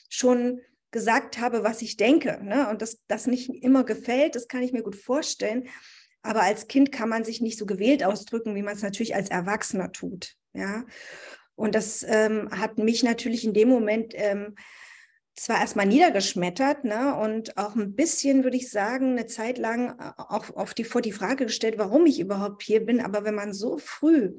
schon 0.09 0.62
gesagt 0.90 1.38
habe, 1.38 1.64
was 1.64 1.83
ich 1.83 1.99
denke. 1.99 2.40
Ne? 2.42 2.71
Und 2.71 2.80
das, 2.80 3.00
das 3.07 3.26
nicht 3.26 3.50
immer 3.50 3.85
gefällt, 3.85 4.35
das 4.35 4.49
kann 4.49 4.62
ich 4.62 4.73
mir 4.73 4.83
gut 4.83 4.97
vorstellen. 4.97 5.68
Aber 6.23 6.40
als 6.40 6.68
Kind 6.68 6.90
kann 6.90 7.11
man 7.11 7.23
sich 7.23 7.42
nicht 7.42 7.59
so 7.59 7.66
gewählt 7.66 8.02
ausdrücken, 8.02 8.54
wie 8.54 8.62
man 8.62 8.76
es 8.76 8.83
natürlich 8.83 9.14
als 9.14 9.28
Erwachsener 9.28 9.92
tut. 9.92 10.37
Ja. 10.54 10.87
Und 11.59 11.75
das 11.75 12.07
ähm, 12.09 12.49
hat 12.53 12.79
mich 12.79 13.03
natürlich 13.03 13.45
in 13.45 13.53
dem 13.53 13.69
Moment 13.69 14.12
ähm, 14.15 14.55
zwar 15.35 15.61
erstmal 15.61 15.87
niedergeschmettert 15.87 16.85
ne, 16.85 17.17
und 17.17 17.59
auch 17.59 17.75
ein 17.75 17.97
bisschen, 17.97 18.45
würde 18.45 18.57
ich 18.57 18.71
sagen, 18.71 19.12
eine 19.12 19.27
Zeit 19.27 19.59
lang 19.59 19.99
äh, 19.99 20.12
auch 20.17 20.55
auf 20.55 20.73
die, 20.73 20.85
vor 20.85 21.00
die 21.00 21.11
Frage 21.11 21.47
gestellt, 21.47 21.75
warum 21.77 22.07
ich 22.07 22.21
überhaupt 22.21 22.62
hier 22.62 22.87
bin. 22.87 23.00
Aber 23.00 23.25
wenn 23.25 23.35
man 23.35 23.53
so 23.53 23.77
früh 23.77 24.35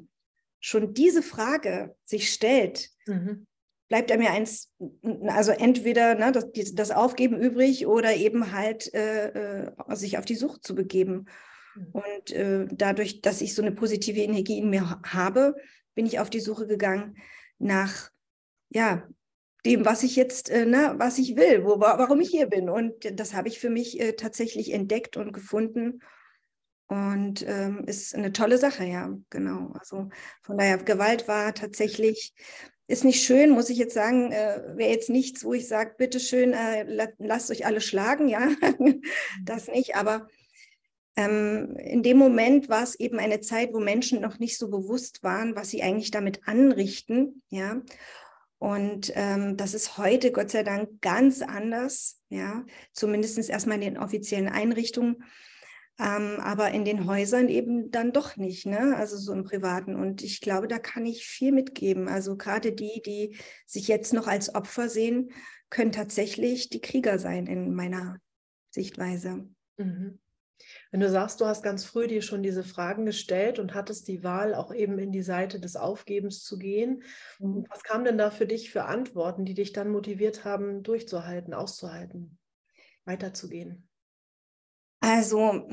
schon 0.60 0.94
diese 0.94 1.22
Frage 1.22 1.94
sich 2.06 2.32
stellt, 2.32 2.88
mhm. 3.04 3.46
bleibt 3.90 4.10
einem 4.10 4.22
ja 4.22 4.32
eins, 4.32 4.72
also 5.26 5.52
entweder 5.52 6.14
ne, 6.14 6.32
das, 6.32 6.46
das 6.72 6.90
Aufgeben 6.90 7.38
übrig 7.38 7.86
oder 7.86 8.14
eben 8.16 8.52
halt 8.52 8.94
äh, 8.94 9.66
äh, 9.66 9.72
sich 9.90 10.16
auf 10.16 10.24
die 10.24 10.36
Sucht 10.36 10.64
zu 10.64 10.74
begeben. 10.74 11.26
Mhm. 11.74 11.86
Und 11.92 12.30
äh, 12.30 12.66
dadurch, 12.72 13.20
dass 13.20 13.42
ich 13.42 13.54
so 13.54 13.60
eine 13.60 13.72
positive 13.72 14.20
Energie 14.20 14.56
in 14.56 14.70
mir 14.70 15.02
habe, 15.04 15.54
bin 16.00 16.06
ich 16.06 16.18
auf 16.18 16.30
die 16.30 16.40
Suche 16.40 16.66
gegangen 16.66 17.18
nach, 17.58 18.10
ja, 18.70 19.06
dem, 19.66 19.84
was 19.84 20.02
ich 20.02 20.16
jetzt, 20.16 20.48
äh, 20.48 20.64
na, 20.66 20.98
was 20.98 21.18
ich 21.18 21.36
will, 21.36 21.62
wo, 21.62 21.78
warum 21.78 22.22
ich 22.22 22.30
hier 22.30 22.46
bin. 22.46 22.70
Und 22.70 23.20
das 23.20 23.34
habe 23.34 23.48
ich 23.48 23.60
für 23.60 23.68
mich 23.68 24.00
äh, 24.00 24.14
tatsächlich 24.14 24.72
entdeckt 24.72 25.18
und 25.18 25.34
gefunden. 25.34 26.00
Und 26.86 27.46
ähm, 27.46 27.84
ist 27.84 28.14
eine 28.14 28.32
tolle 28.32 28.56
Sache, 28.56 28.84
ja, 28.84 29.14
genau. 29.28 29.74
Also 29.78 30.08
von 30.40 30.56
daher, 30.56 30.78
Gewalt 30.78 31.28
war 31.28 31.52
tatsächlich, 31.54 32.32
ist 32.86 33.04
nicht 33.04 33.22
schön, 33.22 33.50
muss 33.50 33.68
ich 33.68 33.76
jetzt 33.76 33.92
sagen, 33.92 34.32
äh, 34.32 34.72
wäre 34.76 34.90
jetzt 34.90 35.10
nichts, 35.10 35.44
wo 35.44 35.52
ich 35.52 35.68
sage, 35.68 35.96
bitteschön, 35.98 36.54
äh, 36.54 37.10
lasst 37.18 37.50
euch 37.50 37.66
alle 37.66 37.82
schlagen, 37.82 38.26
ja, 38.26 38.48
das 39.44 39.68
nicht. 39.68 39.96
Aber 39.96 40.28
ähm, 41.16 41.76
in 41.76 42.02
dem 42.02 42.16
Moment 42.16 42.68
war 42.68 42.82
es 42.82 42.94
eben 42.94 43.18
eine 43.18 43.40
Zeit, 43.40 43.72
wo 43.72 43.80
Menschen 43.80 44.20
noch 44.20 44.38
nicht 44.38 44.58
so 44.58 44.68
bewusst 44.68 45.22
waren, 45.22 45.56
was 45.56 45.70
sie 45.70 45.82
eigentlich 45.82 46.10
damit 46.10 46.46
anrichten, 46.46 47.42
ja. 47.50 47.82
Und 48.58 49.10
ähm, 49.14 49.56
das 49.56 49.72
ist 49.72 49.96
heute 49.96 50.32
Gott 50.32 50.50
sei 50.50 50.62
Dank 50.62 51.00
ganz 51.00 51.40
anders, 51.40 52.20
ja, 52.28 52.64
zumindest 52.92 53.38
erstmal 53.48 53.76
in 53.76 53.94
den 53.94 53.98
offiziellen 53.98 54.48
Einrichtungen, 54.48 55.24
ähm, 55.98 56.38
aber 56.40 56.70
in 56.70 56.84
den 56.84 57.06
Häusern 57.06 57.48
eben 57.48 57.90
dann 57.90 58.12
doch 58.12 58.36
nicht, 58.36 58.66
ne? 58.66 58.96
Also 58.96 59.16
so 59.16 59.32
im 59.32 59.44
Privaten. 59.44 59.96
Und 59.96 60.22
ich 60.22 60.40
glaube, 60.40 60.68
da 60.68 60.78
kann 60.78 61.04
ich 61.06 61.26
viel 61.26 61.52
mitgeben. 61.52 62.08
Also 62.08 62.36
gerade 62.36 62.72
die, 62.72 63.02
die 63.04 63.36
sich 63.66 63.88
jetzt 63.88 64.12
noch 64.12 64.26
als 64.26 64.54
Opfer 64.54 64.88
sehen, 64.88 65.30
können 65.68 65.92
tatsächlich 65.92 66.68
die 66.68 66.80
Krieger 66.80 67.18
sein 67.18 67.46
in 67.46 67.74
meiner 67.74 68.18
Sichtweise. 68.70 69.48
Mhm. 69.76 70.18
Wenn 70.90 71.00
du 71.00 71.08
sagst, 71.08 71.40
du 71.40 71.46
hast 71.46 71.62
ganz 71.62 71.84
früh 71.84 72.08
dir 72.08 72.20
schon 72.20 72.42
diese 72.42 72.64
Fragen 72.64 73.06
gestellt 73.06 73.58
und 73.58 73.74
hattest 73.74 74.08
die 74.08 74.24
Wahl, 74.24 74.54
auch 74.54 74.74
eben 74.74 74.98
in 74.98 75.12
die 75.12 75.22
Seite 75.22 75.60
des 75.60 75.76
Aufgebens 75.76 76.42
zu 76.42 76.58
gehen, 76.58 77.02
mhm. 77.38 77.64
was 77.70 77.84
kam 77.84 78.04
denn 78.04 78.18
da 78.18 78.30
für 78.30 78.46
dich 78.46 78.70
für 78.70 78.84
Antworten, 78.84 79.44
die 79.44 79.54
dich 79.54 79.72
dann 79.72 79.90
motiviert 79.90 80.44
haben, 80.44 80.82
durchzuhalten, 80.82 81.54
auszuhalten, 81.54 82.38
weiterzugehen? 83.04 83.88
Also, 85.00 85.68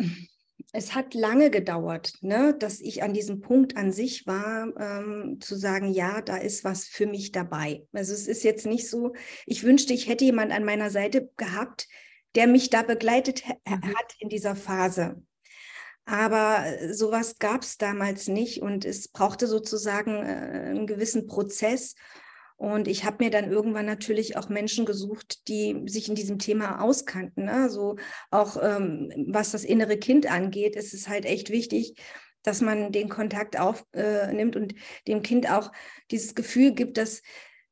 es 0.72 0.94
hat 0.94 1.14
lange 1.14 1.50
gedauert, 1.50 2.14
ne, 2.22 2.56
dass 2.58 2.80
ich 2.80 3.02
an 3.02 3.14
diesem 3.14 3.42
Punkt 3.42 3.76
an 3.76 3.92
sich 3.92 4.28
war, 4.28 4.68
ähm, 4.78 5.40
zu 5.40 5.56
sagen, 5.56 5.92
ja, 5.92 6.22
da 6.22 6.38
ist 6.38 6.64
was 6.64 6.86
für 6.86 7.08
mich 7.08 7.32
dabei. 7.32 7.88
Also 7.94 8.14
es 8.14 8.28
ist 8.28 8.44
jetzt 8.44 8.66
nicht 8.66 8.90
so, 8.90 9.14
ich 9.46 9.64
wünschte, 9.64 9.94
ich 9.94 10.08
hätte 10.08 10.26
jemand 10.26 10.52
an 10.52 10.64
meiner 10.64 10.90
Seite 10.90 11.30
gehabt, 11.38 11.88
der 12.36 12.48
mich 12.48 12.70
da 12.70 12.84
begleitet 12.84 13.44
mhm. 13.66 13.96
hat 13.96 14.16
in 14.20 14.30
dieser 14.30 14.56
Phase. 14.56 15.22
Aber 16.08 16.66
äh, 16.66 16.94
sowas 16.94 17.38
gab 17.38 17.64
es 17.64 17.78
damals 17.78 18.28
nicht 18.28 18.62
und 18.62 18.86
es 18.86 19.10
brauchte 19.10 19.46
sozusagen 19.46 20.24
äh, 20.24 20.70
einen 20.70 20.88
gewissen 20.88 21.28
Prozess. 21.28 21.96
Und 22.56 22.88
ich 22.88 23.04
habe 23.04 23.24
mir 23.24 23.30
dann 23.30 23.52
irgendwann 23.52 23.86
natürlich 23.86 24.36
auch 24.36 24.50
Menschen 24.50 24.86
gesucht, 24.86 25.48
die 25.48 25.84
sich 25.86 26.10
in 26.10 26.16
diesem 26.16 26.40
Thema 26.40 26.82
auskannten. 26.82 27.46
Ne? 27.46 27.54
Also 27.54 27.98
auch 28.32 28.58
ähm, 28.62 29.12
was 29.28 29.52
das 29.52 29.64
innere 29.64 29.98
Kind 29.98 30.32
angeht, 30.32 30.76
ist 30.76 30.94
es 30.94 31.08
halt 31.08 31.26
echt 31.26 31.52
wichtig, 31.52 32.02
dass 32.42 32.62
man 32.62 32.94
den 32.94 33.10
Kontakt 33.10 33.60
aufnimmt 33.60 34.56
äh, 34.56 34.60
und 34.60 34.74
dem 35.08 35.22
Kind 35.22 35.52
auch 35.52 35.72
dieses 36.10 36.34
Gefühl 36.34 36.72
gibt, 36.72 36.98
dass 36.98 37.22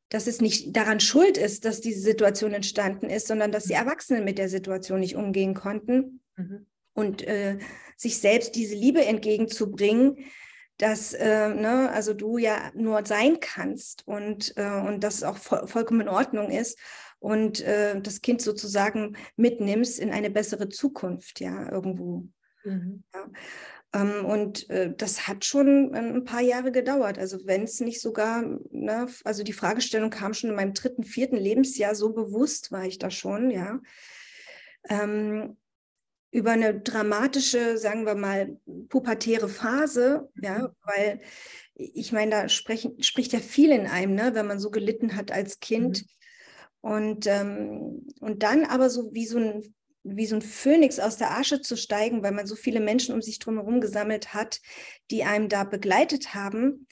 dass 0.09 0.27
es 0.27 0.41
nicht 0.41 0.75
daran 0.75 0.99
schuld 0.99 1.37
ist, 1.37 1.65
dass 1.65 1.81
diese 1.81 2.01
Situation 2.01 2.53
entstanden 2.53 3.09
ist, 3.09 3.27
sondern 3.27 3.51
dass 3.51 3.65
die 3.65 3.73
mhm. 3.73 3.79
Erwachsenen 3.79 4.23
mit 4.23 4.37
der 4.37 4.49
Situation 4.49 4.99
nicht 4.99 5.15
umgehen 5.15 5.53
konnten 5.53 6.21
mhm. 6.35 6.65
und 6.93 7.23
äh, 7.23 7.57
sich 7.97 8.19
selbst 8.19 8.55
diese 8.55 8.75
Liebe 8.75 9.03
entgegenzubringen, 9.03 10.17
dass 10.77 11.13
äh, 11.13 11.49
ne, 11.49 11.89
also 11.91 12.13
du 12.13 12.37
ja 12.37 12.71
nur 12.75 13.05
sein 13.05 13.39
kannst 13.39 14.07
und, 14.07 14.53
äh, 14.57 14.81
und 14.81 15.03
das 15.03 15.23
auch 15.23 15.37
voll, 15.37 15.67
vollkommen 15.67 16.01
in 16.01 16.09
Ordnung 16.09 16.51
ist 16.51 16.77
und 17.19 17.61
äh, 17.61 17.99
das 18.01 18.21
Kind 18.21 18.41
sozusagen 18.41 19.15
mitnimmst 19.37 19.99
in 19.99 20.11
eine 20.11 20.29
bessere 20.29 20.69
Zukunft, 20.69 21.39
ja, 21.39 21.71
irgendwo. 21.71 22.27
Mhm. 22.65 23.03
Ja. 23.13 23.27
Ähm, 23.93 24.25
und 24.25 24.69
äh, 24.69 24.93
das 24.95 25.27
hat 25.27 25.45
schon 25.45 25.93
ein 25.93 26.23
paar 26.23 26.41
Jahre 26.41 26.71
gedauert. 26.71 27.17
Also 27.17 27.45
wenn 27.45 27.63
es 27.63 27.79
nicht 27.79 28.01
sogar, 28.01 28.43
ne, 28.71 29.07
also 29.23 29.43
die 29.43 29.53
Fragestellung 29.53 30.09
kam 30.09 30.33
schon 30.33 30.49
in 30.49 30.55
meinem 30.55 30.73
dritten, 30.73 31.03
vierten 31.03 31.37
Lebensjahr, 31.37 31.95
so 31.95 32.13
bewusst 32.13 32.71
war 32.71 32.85
ich 32.85 32.99
da 32.99 33.09
schon, 33.09 33.49
ja. 33.51 33.79
Ähm, 34.89 35.57
über 36.31 36.51
eine 36.51 36.77
dramatische, 36.77 37.77
sagen 37.77 38.05
wir 38.05 38.15
mal, 38.15 38.57
pubertäre 38.89 39.47
Phase, 39.47 40.29
ja, 40.41 40.59
mhm. 40.59 40.67
weil 40.83 41.21
ich 41.75 42.11
meine, 42.11 42.31
da 42.31 42.49
sprechen, 42.49 43.01
spricht 43.01 43.31
ja 43.31 43.39
viel 43.39 43.71
in 43.71 43.87
einem, 43.87 44.15
ne, 44.15 44.31
wenn 44.33 44.47
man 44.47 44.59
so 44.59 44.69
gelitten 44.69 45.15
hat 45.15 45.31
als 45.31 45.59
Kind. 45.59 46.01
Mhm. 46.01 46.07
Und, 46.81 47.27
ähm, 47.27 48.07
und 48.19 48.43
dann 48.43 48.65
aber 48.65 48.89
so 48.89 49.13
wie 49.13 49.25
so 49.25 49.39
ein 49.39 49.63
wie 50.05 50.27
so 50.27 50.35
ein 50.35 50.41
Phönix 50.41 50.99
aus 50.99 51.17
der 51.17 51.31
Asche 51.37 51.61
zu 51.61 51.75
steigen, 51.75 52.23
weil 52.23 52.31
man 52.31 52.45
so 52.45 52.55
viele 52.55 52.79
Menschen 52.79 53.13
um 53.13 53.21
sich 53.21 53.39
drumherum 53.39 53.81
gesammelt 53.81 54.33
hat, 54.33 54.61
die 55.11 55.23
einem 55.23 55.49
da 55.49 55.63
begleitet 55.63 56.33
haben. 56.33 56.87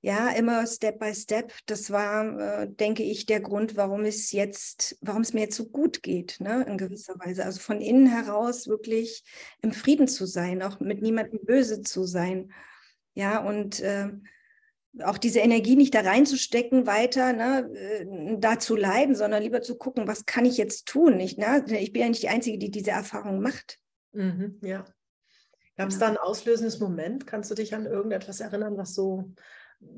Ja, 0.00 0.28
immer 0.30 0.64
Step 0.66 1.00
by 1.00 1.12
Step. 1.12 1.52
Das 1.66 1.90
war, 1.90 2.38
äh, 2.38 2.68
denke 2.70 3.02
ich, 3.02 3.26
der 3.26 3.40
Grund, 3.40 3.76
warum 3.76 4.04
es 4.04 4.30
jetzt, 4.30 4.96
warum 5.00 5.22
es 5.22 5.32
mir 5.32 5.40
jetzt 5.40 5.56
so 5.56 5.66
gut 5.66 6.04
geht, 6.04 6.36
ne, 6.38 6.64
in 6.68 6.78
gewisser 6.78 7.14
Weise. 7.18 7.44
Also 7.44 7.58
von 7.58 7.80
innen 7.80 8.06
heraus 8.06 8.68
wirklich 8.68 9.24
im 9.60 9.72
Frieden 9.72 10.06
zu 10.06 10.26
sein, 10.26 10.62
auch 10.62 10.78
mit 10.78 11.02
niemandem 11.02 11.40
böse 11.42 11.82
zu 11.82 12.04
sein. 12.04 12.52
Ja, 13.14 13.42
und 13.44 13.80
äh, 13.80 14.10
auch 15.02 15.18
diese 15.18 15.40
Energie 15.40 15.76
nicht 15.76 15.94
da 15.94 16.00
reinzustecken, 16.00 16.86
weiter 16.86 17.32
ne, 17.32 17.70
äh, 17.74 18.06
da 18.38 18.58
zu 18.58 18.76
leiden, 18.76 19.14
sondern 19.14 19.42
lieber 19.42 19.62
zu 19.62 19.76
gucken, 19.76 20.08
was 20.08 20.26
kann 20.26 20.44
ich 20.44 20.56
jetzt 20.56 20.86
tun? 20.86 21.20
Ich, 21.20 21.36
ne? 21.36 21.64
ich 21.68 21.92
bin 21.92 22.02
ja 22.02 22.08
nicht 22.08 22.22
die 22.22 22.28
Einzige, 22.28 22.58
die 22.58 22.70
diese 22.70 22.90
Erfahrung 22.90 23.40
macht. 23.40 23.78
Mhm, 24.12 24.58
ja. 24.62 24.84
Gab 25.76 25.88
es 25.88 25.94
ja. 25.94 26.00
da 26.00 26.08
ein 26.08 26.16
auslösendes 26.16 26.80
Moment? 26.80 27.26
Kannst 27.26 27.50
du 27.50 27.54
dich 27.54 27.74
an 27.74 27.86
irgendetwas 27.86 28.40
erinnern, 28.40 28.76
was 28.76 28.94
so 28.94 29.32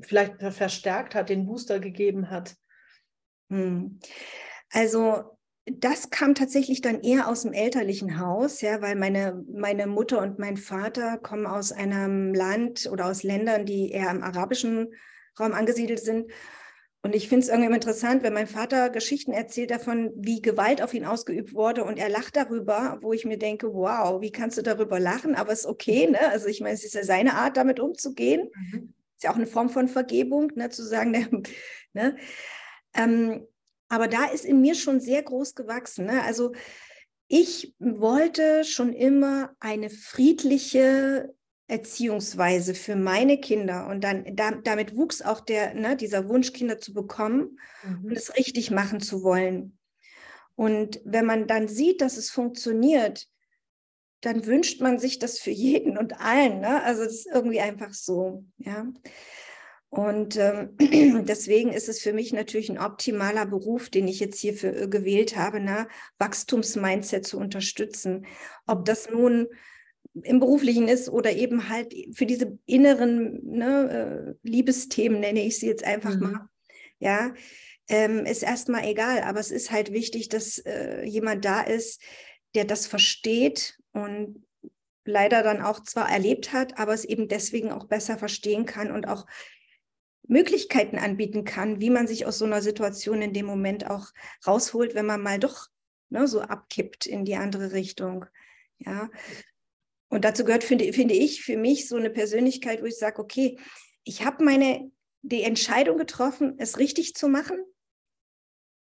vielleicht 0.01 0.41
verstärkt 0.53 1.15
hat, 1.15 1.29
den 1.29 1.47
Booster 1.47 1.79
gegeben 1.79 2.29
hat? 2.29 2.55
Hm. 3.49 3.99
Also 4.69 5.37
das 5.65 6.09
kam 6.09 6.33
tatsächlich 6.33 6.81
dann 6.81 7.01
eher 7.01 7.27
aus 7.27 7.43
dem 7.43 7.53
elterlichen 7.53 8.19
Haus, 8.19 8.61
ja, 8.61 8.81
weil 8.81 8.95
meine, 8.95 9.43
meine 9.51 9.85
Mutter 9.85 10.21
und 10.21 10.39
mein 10.39 10.57
Vater 10.57 11.17
kommen 11.17 11.45
aus 11.45 11.71
einem 11.71 12.33
Land 12.33 12.89
oder 12.91 13.05
aus 13.05 13.23
Ländern, 13.23 13.65
die 13.65 13.91
eher 13.91 14.09
im 14.09 14.23
arabischen 14.23 14.93
Raum 15.39 15.53
angesiedelt 15.53 15.99
sind. 15.99 16.31
Und 17.03 17.15
ich 17.15 17.29
finde 17.29 17.43
es 17.43 17.49
irgendwie 17.49 17.73
interessant, 17.73 18.21
wenn 18.21 18.33
mein 18.33 18.47
Vater 18.47 18.89
Geschichten 18.89 19.31
erzählt 19.31 19.71
davon, 19.71 20.11
wie 20.15 20.41
Gewalt 20.41 20.83
auf 20.83 20.93
ihn 20.93 21.05
ausgeübt 21.05 21.53
wurde 21.53 21.83
und 21.83 21.97
er 21.97 22.09
lacht 22.09 22.35
darüber, 22.35 22.99
wo 23.01 23.11
ich 23.11 23.25
mir 23.25 23.37
denke, 23.37 23.73
wow, 23.73 24.21
wie 24.21 24.31
kannst 24.31 24.57
du 24.57 24.61
darüber 24.61 24.99
lachen? 24.99 25.33
Aber 25.33 25.51
es 25.51 25.61
ist 25.61 25.65
okay, 25.65 26.07
ne? 26.07 26.29
Also 26.29 26.47
ich 26.47 26.61
meine, 26.61 26.75
es 26.75 26.83
ist 26.83 26.93
ja 26.93 27.03
seine 27.03 27.35
Art, 27.35 27.57
damit 27.57 27.79
umzugehen. 27.79 28.49
Mhm. 28.53 28.93
Ist 29.15 29.23
ja 29.23 29.31
auch 29.31 29.35
eine 29.35 29.47
Form 29.47 29.69
von 29.69 29.87
Vergebung, 29.87 30.51
ne? 30.55 30.69
zu 30.69 30.83
sagen, 30.83 31.43
ne? 31.93 32.17
Ähm, 32.93 33.47
aber 33.91 34.07
da 34.07 34.23
ist 34.25 34.45
in 34.45 34.61
mir 34.61 34.73
schon 34.73 35.01
sehr 35.01 35.21
groß 35.21 35.53
gewachsen. 35.53 36.05
Ne? 36.05 36.23
Also 36.23 36.53
ich 37.27 37.75
wollte 37.77 38.63
schon 38.63 38.93
immer 38.93 39.51
eine 39.59 39.89
friedliche 39.89 41.33
Erziehungsweise 41.67 42.73
für 42.73 42.95
meine 42.95 43.39
Kinder. 43.39 43.87
Und 43.87 44.03
dann 44.03 44.35
da, 44.35 44.51
damit 44.51 44.95
wuchs 44.95 45.21
auch 45.21 45.41
der, 45.41 45.73
ne, 45.73 45.95
dieser 45.95 46.27
Wunsch, 46.29 46.51
Kinder 46.51 46.79
zu 46.79 46.93
bekommen 46.93 47.59
mhm. 47.83 48.05
und 48.05 48.17
es 48.17 48.35
richtig 48.35 48.71
machen 48.71 49.01
zu 49.01 49.23
wollen. 49.23 49.77
Und 50.55 51.01
wenn 51.03 51.25
man 51.25 51.47
dann 51.47 51.67
sieht, 51.67 52.01
dass 52.01 52.15
es 52.15 52.29
funktioniert, 52.29 53.27
dann 54.21 54.45
wünscht 54.45 54.81
man 54.81 54.99
sich 54.99 55.19
das 55.19 55.39
für 55.39 55.51
jeden 55.51 55.97
und 55.97 56.19
allen. 56.19 56.59
Ne? 56.61 56.83
Also 56.83 57.03
das 57.03 57.13
ist 57.13 57.29
irgendwie 57.33 57.61
einfach 57.61 57.93
so, 57.93 58.45
ja. 58.57 58.85
Und 59.91 60.37
ähm, 60.37 60.77
deswegen 61.27 61.73
ist 61.73 61.89
es 61.89 62.01
für 62.01 62.13
mich 62.13 62.31
natürlich 62.31 62.69
ein 62.69 62.79
optimaler 62.79 63.45
Beruf, 63.45 63.89
den 63.89 64.07
ich 64.07 64.21
jetzt 64.21 64.39
hierfür 64.39 64.83
äh, 64.83 64.87
gewählt 64.87 65.35
habe, 65.35 65.59
ne? 65.59 65.87
Wachstumsmindset 66.17 67.27
zu 67.27 67.37
unterstützen. 67.37 68.25
Ob 68.65 68.85
das 68.85 69.09
nun 69.09 69.49
im 70.23 70.39
Beruflichen 70.39 70.87
ist 70.87 71.09
oder 71.09 71.33
eben 71.33 71.67
halt 71.67 71.93
für 72.13 72.25
diese 72.25 72.57
inneren 72.65 73.41
ne, 73.43 74.35
äh, 74.43 74.47
Liebesthemen, 74.49 75.19
nenne 75.19 75.45
ich 75.45 75.59
sie 75.59 75.67
jetzt 75.67 75.83
einfach 75.83 76.15
mhm. 76.15 76.21
mal, 76.21 76.49
ja, 76.99 77.33
ähm, 77.89 78.25
ist 78.25 78.43
erstmal 78.43 78.85
egal. 78.85 79.23
Aber 79.23 79.41
es 79.41 79.51
ist 79.51 79.71
halt 79.71 79.91
wichtig, 79.91 80.29
dass 80.29 80.57
äh, 80.59 81.03
jemand 81.03 81.43
da 81.43 81.59
ist, 81.59 82.01
der 82.55 82.63
das 82.63 82.87
versteht 82.87 83.77
und 83.91 84.45
leider 85.03 85.43
dann 85.43 85.61
auch 85.61 85.83
zwar 85.83 86.09
erlebt 86.09 86.53
hat, 86.53 86.79
aber 86.79 86.93
es 86.93 87.03
eben 87.03 87.27
deswegen 87.27 87.73
auch 87.73 87.87
besser 87.87 88.17
verstehen 88.17 88.65
kann 88.65 88.89
und 88.89 89.09
auch 89.09 89.25
Möglichkeiten 90.27 90.97
anbieten 90.97 91.43
kann, 91.43 91.81
wie 91.81 91.89
man 91.89 92.07
sich 92.07 92.25
aus 92.25 92.37
so 92.37 92.45
einer 92.45 92.61
Situation 92.61 93.21
in 93.21 93.33
dem 93.33 93.45
Moment 93.45 93.89
auch 93.89 94.07
rausholt, 94.45 94.95
wenn 94.95 95.05
man 95.05 95.21
mal 95.21 95.39
doch 95.39 95.67
ne, 96.09 96.27
so 96.27 96.41
abkippt 96.41 97.05
in 97.05 97.25
die 97.25 97.35
andere 97.35 97.73
Richtung. 97.73 98.25
Ja. 98.77 99.09
Und 100.09 100.25
dazu 100.25 100.43
gehört, 100.43 100.63
finde, 100.63 100.91
finde 100.93 101.13
ich, 101.13 101.41
für 101.43 101.57
mich 101.57 101.87
so 101.87 101.95
eine 101.95 102.09
Persönlichkeit, 102.09 102.81
wo 102.81 102.85
ich 102.85 102.97
sage, 102.97 103.19
okay, 103.21 103.57
ich 104.03 104.25
habe 104.25 104.43
meine 104.43 104.91
die 105.21 105.43
Entscheidung 105.43 105.97
getroffen, 105.97 106.55
es 106.57 106.79
richtig 106.79 107.13
zu 107.13 107.27
machen, 107.27 107.63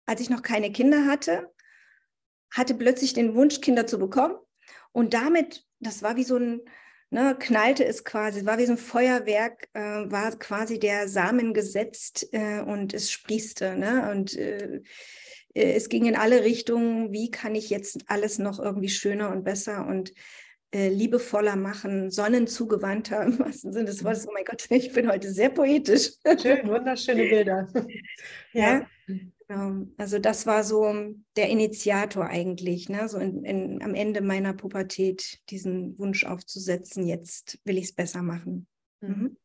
als 0.07 0.21
ich 0.21 0.31
noch 0.31 0.43
keine 0.43 0.71
Kinder 0.71 1.07
hatte, 1.07 1.53
hatte 2.51 2.75
plötzlich 2.75 3.15
den 3.15 3.35
Wunsch, 3.35 3.61
Kinder 3.61 3.87
zu 3.87 3.99
bekommen. 3.99 4.37
Und 4.93 5.15
damit, 5.15 5.67
das 5.81 6.03
war 6.03 6.17
wie 6.17 6.25
so 6.25 6.37
ein, 6.37 6.61
ne, 7.11 7.37
knallte 7.39 7.85
es 7.85 8.05
quasi, 8.05 8.45
war 8.45 8.59
wie 8.59 8.67
so 8.67 8.73
ein 8.73 8.79
Feuerwerk, 8.79 9.69
äh, 9.75 9.81
war 9.81 10.39
quasi 10.39 10.79
der 10.79 11.09
Samen 11.09 11.55
gesetzt 11.55 12.29
äh, 12.33 12.61
und 12.61 12.95
es 12.95 13.11
sprießte. 13.11 13.77
Ne? 13.77 14.11
Und 14.11 14.37
äh, 14.37 14.81
äh, 15.55 15.73
es 15.73 15.89
ging 15.89 16.07
in 16.07 16.17
alle 16.17 16.45
Richtungen, 16.45 17.13
wie 17.13 17.31
kann 17.31 17.55
ich 17.55 17.71
jetzt 17.71 18.05
alles 18.07 18.39
noch 18.39 18.59
irgendwie 18.59 18.89
schöner 18.89 19.31
und 19.31 19.45
besser 19.45 19.87
und 19.87 20.13
äh, 20.71 20.89
liebevoller 20.89 21.57
machen, 21.57 22.11
sonnenzugewandter 22.11 23.23
im 23.25 23.39
wahrsten 23.39 23.73
Sinne 23.73 23.87
des 23.87 24.05
Wortes. 24.05 24.29
Oh 24.29 24.33
mein 24.33 24.45
Gott, 24.45 24.67
ich 24.71 24.93
bin 24.93 25.11
heute 25.11 25.33
sehr 25.33 25.51
poetisch. 25.51 26.13
Schön, 26.41 26.69
wunderschöne 26.69 27.25
Bilder. 27.25 27.69
ja. 28.53 28.87
Genau. 29.07 29.33
Also 29.97 30.19
das 30.19 30.47
war 30.47 30.63
so 30.63 31.15
der 31.37 31.49
Initiator 31.49 32.27
eigentlich, 32.27 32.91
ne? 32.91 33.09
so 33.09 33.17
in, 33.17 33.45
in, 33.45 33.83
am 33.83 33.95
Ende 33.95 34.21
meiner 34.21 34.53
Pubertät 34.53 35.41
diesen 35.49 35.99
Wunsch 35.99 36.25
aufzusetzen, 36.25 37.07
jetzt 37.07 37.59
will 37.65 37.79
ich 37.79 37.85
es 37.85 37.95
besser 37.95 38.23
machen. 38.23 38.67
Mhm. 39.01 39.39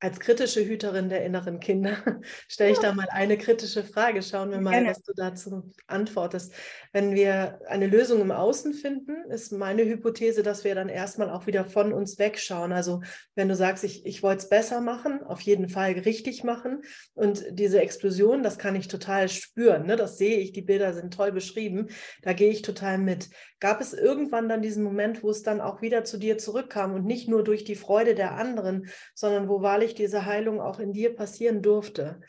Als 0.00 0.18
kritische 0.18 0.66
Hüterin 0.66 1.10
der 1.10 1.24
inneren 1.24 1.60
Kinder 1.60 1.96
stelle 2.48 2.72
ich 2.72 2.78
da 2.78 2.94
mal 2.94 3.08
eine 3.10 3.36
kritische 3.36 3.84
Frage. 3.84 4.22
Schauen 4.22 4.50
wir 4.50 4.60
mal, 4.60 4.70
Gerne. 4.70 4.88
was 4.88 5.02
du 5.02 5.12
dazu 5.14 5.70
antwortest. 5.86 6.54
Wenn 6.92 7.14
wir 7.14 7.60
eine 7.68 7.86
Lösung 7.86 8.22
im 8.22 8.32
Außen 8.32 8.72
finden, 8.72 9.30
ist 9.30 9.52
meine 9.52 9.84
Hypothese, 9.84 10.42
dass 10.42 10.64
wir 10.64 10.74
dann 10.74 10.88
erstmal 10.88 11.28
auch 11.28 11.46
wieder 11.46 11.66
von 11.66 11.92
uns 11.92 12.18
wegschauen. 12.18 12.72
Also 12.72 13.02
wenn 13.34 13.48
du 13.48 13.54
sagst, 13.54 13.84
ich, 13.84 14.06
ich 14.06 14.22
wollte 14.22 14.42
es 14.44 14.48
besser 14.48 14.80
machen, 14.80 15.22
auf 15.22 15.42
jeden 15.42 15.68
Fall 15.68 15.92
richtig 15.92 16.44
machen. 16.44 16.80
Und 17.12 17.44
diese 17.50 17.80
Explosion, 17.80 18.42
das 18.42 18.58
kann 18.58 18.76
ich 18.76 18.88
total 18.88 19.28
spüren. 19.28 19.86
Ne? 19.86 19.96
Das 19.96 20.16
sehe 20.16 20.38
ich, 20.38 20.52
die 20.52 20.62
Bilder 20.62 20.94
sind 20.94 21.12
toll 21.12 21.30
beschrieben. 21.30 21.88
Da 22.22 22.32
gehe 22.32 22.50
ich 22.50 22.62
total 22.62 22.96
mit. 22.96 23.28
Gab 23.60 23.82
es 23.82 23.92
irgendwann 23.92 24.48
dann 24.48 24.62
diesen 24.62 24.82
Moment, 24.82 25.22
wo 25.22 25.30
es 25.30 25.42
dann 25.42 25.60
auch 25.60 25.82
wieder 25.82 26.04
zu 26.04 26.16
dir 26.16 26.38
zurückkam 26.38 26.94
und 26.94 27.04
nicht 27.04 27.28
nur 27.28 27.44
durch 27.44 27.62
die 27.62 27.76
Freude 27.76 28.14
der 28.14 28.32
anderen, 28.32 28.88
sondern 29.14 29.48
wo 29.48 29.60
wahrlich 29.60 29.94
diese 29.94 30.24
Heilung 30.24 30.60
auch 30.60 30.80
in 30.80 30.92
dir 30.92 31.14
passieren 31.14 31.60
durfte? 31.60 32.20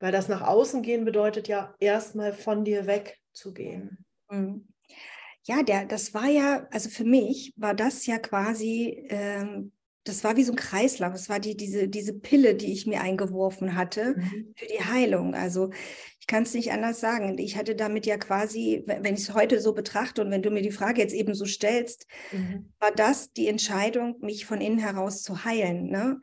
Weil 0.00 0.12
das 0.12 0.28
nach 0.28 0.42
außen 0.42 0.82
gehen 0.82 1.04
bedeutet 1.04 1.46
ja 1.46 1.74
erstmal 1.78 2.32
von 2.32 2.64
dir 2.64 2.86
wegzugehen. 2.86 4.04
Mhm. 4.30 4.66
Ja, 5.44 5.62
der, 5.62 5.86
das 5.86 6.14
war 6.14 6.26
ja, 6.26 6.66
also 6.70 6.88
für 6.88 7.04
mich 7.04 7.52
war 7.56 7.74
das 7.74 8.06
ja 8.06 8.18
quasi, 8.18 9.06
ähm, 9.08 9.72
das 10.04 10.24
war 10.24 10.36
wie 10.36 10.44
so 10.44 10.52
ein 10.52 10.56
Kreislauf. 10.56 11.14
Es 11.14 11.28
war 11.28 11.40
die, 11.40 11.56
diese, 11.56 11.88
diese 11.88 12.14
Pille, 12.14 12.54
die 12.54 12.72
ich 12.72 12.86
mir 12.86 13.00
eingeworfen 13.00 13.74
hatte 13.74 14.14
mhm. 14.16 14.54
für 14.56 14.66
die 14.66 14.84
Heilung. 14.84 15.34
Also 15.34 15.70
kann 16.28 16.44
es 16.44 16.54
nicht 16.54 16.70
anders 16.70 17.00
sagen. 17.00 17.36
Ich 17.38 17.56
hatte 17.56 17.74
damit 17.74 18.06
ja 18.06 18.18
quasi, 18.18 18.84
wenn 18.86 19.14
ich 19.14 19.22
es 19.22 19.34
heute 19.34 19.60
so 19.60 19.72
betrachte 19.72 20.22
und 20.22 20.30
wenn 20.30 20.42
du 20.42 20.50
mir 20.50 20.62
die 20.62 20.70
Frage 20.70 21.00
jetzt 21.00 21.14
eben 21.14 21.34
so 21.34 21.46
stellst, 21.46 22.06
mhm. 22.30 22.72
war 22.78 22.92
das 22.92 23.32
die 23.32 23.48
Entscheidung, 23.48 24.20
mich 24.20 24.44
von 24.46 24.60
innen 24.60 24.78
heraus 24.78 25.22
zu 25.22 25.44
heilen. 25.44 25.90
Ne? 25.90 26.20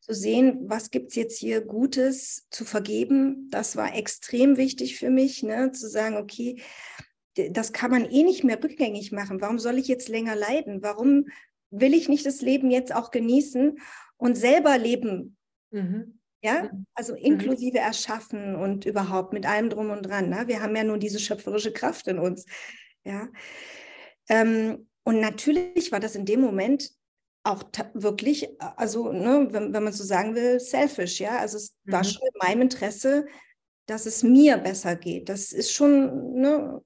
Zu 0.00 0.14
sehen, 0.14 0.60
was 0.66 0.90
gibt 0.90 1.08
es 1.08 1.16
jetzt 1.16 1.38
hier 1.38 1.62
Gutes 1.62 2.46
zu 2.50 2.64
vergeben, 2.64 3.48
das 3.50 3.76
war 3.76 3.96
extrem 3.96 4.58
wichtig 4.58 4.98
für 4.98 5.10
mich, 5.10 5.42
ne? 5.42 5.72
zu 5.72 5.88
sagen, 5.88 6.16
okay, 6.16 6.62
das 7.50 7.72
kann 7.72 7.90
man 7.90 8.04
eh 8.04 8.22
nicht 8.22 8.44
mehr 8.44 8.62
rückgängig 8.62 9.10
machen. 9.10 9.40
Warum 9.40 9.58
soll 9.58 9.78
ich 9.78 9.88
jetzt 9.88 10.08
länger 10.08 10.36
leiden? 10.36 10.82
Warum 10.82 11.26
will 11.70 11.94
ich 11.94 12.08
nicht 12.08 12.26
das 12.26 12.42
Leben 12.42 12.70
jetzt 12.70 12.94
auch 12.94 13.10
genießen 13.10 13.78
und 14.18 14.36
selber 14.36 14.76
leben? 14.78 15.36
Mhm. 15.70 16.18
Ja, 16.46 16.70
also 16.94 17.14
mhm. 17.14 17.18
inklusive 17.18 17.78
Erschaffen 17.78 18.54
und 18.54 18.86
überhaupt 18.86 19.32
mit 19.32 19.46
allem 19.46 19.68
drum 19.68 19.90
und 19.90 20.02
dran. 20.02 20.28
Ne? 20.28 20.44
Wir 20.46 20.62
haben 20.62 20.76
ja 20.76 20.84
nur 20.84 20.96
diese 20.96 21.18
schöpferische 21.18 21.72
Kraft 21.72 22.06
in 22.06 22.20
uns. 22.20 22.46
Ja. 23.02 23.26
Ähm, 24.28 24.88
und 25.02 25.20
natürlich 25.20 25.90
war 25.90 25.98
das 25.98 26.14
in 26.14 26.24
dem 26.24 26.40
Moment 26.40 26.88
auch 27.42 27.64
wirklich, 27.94 28.48
also 28.60 29.10
ne, 29.12 29.48
wenn, 29.50 29.72
wenn 29.72 29.82
man 29.82 29.92
so 29.92 30.04
sagen 30.04 30.36
will, 30.36 30.60
selfish, 30.60 31.18
ja. 31.18 31.38
Also 31.38 31.56
es 31.56 31.74
mhm. 31.82 31.92
war 31.92 32.04
schon 32.04 32.22
in 32.22 32.38
meinem 32.48 32.62
Interesse, 32.62 33.26
dass 33.86 34.06
es 34.06 34.22
mir 34.22 34.56
besser 34.58 34.94
geht. 34.94 35.28
Das 35.28 35.50
ist 35.50 35.72
schon 35.72 36.32
ne, 36.34 36.80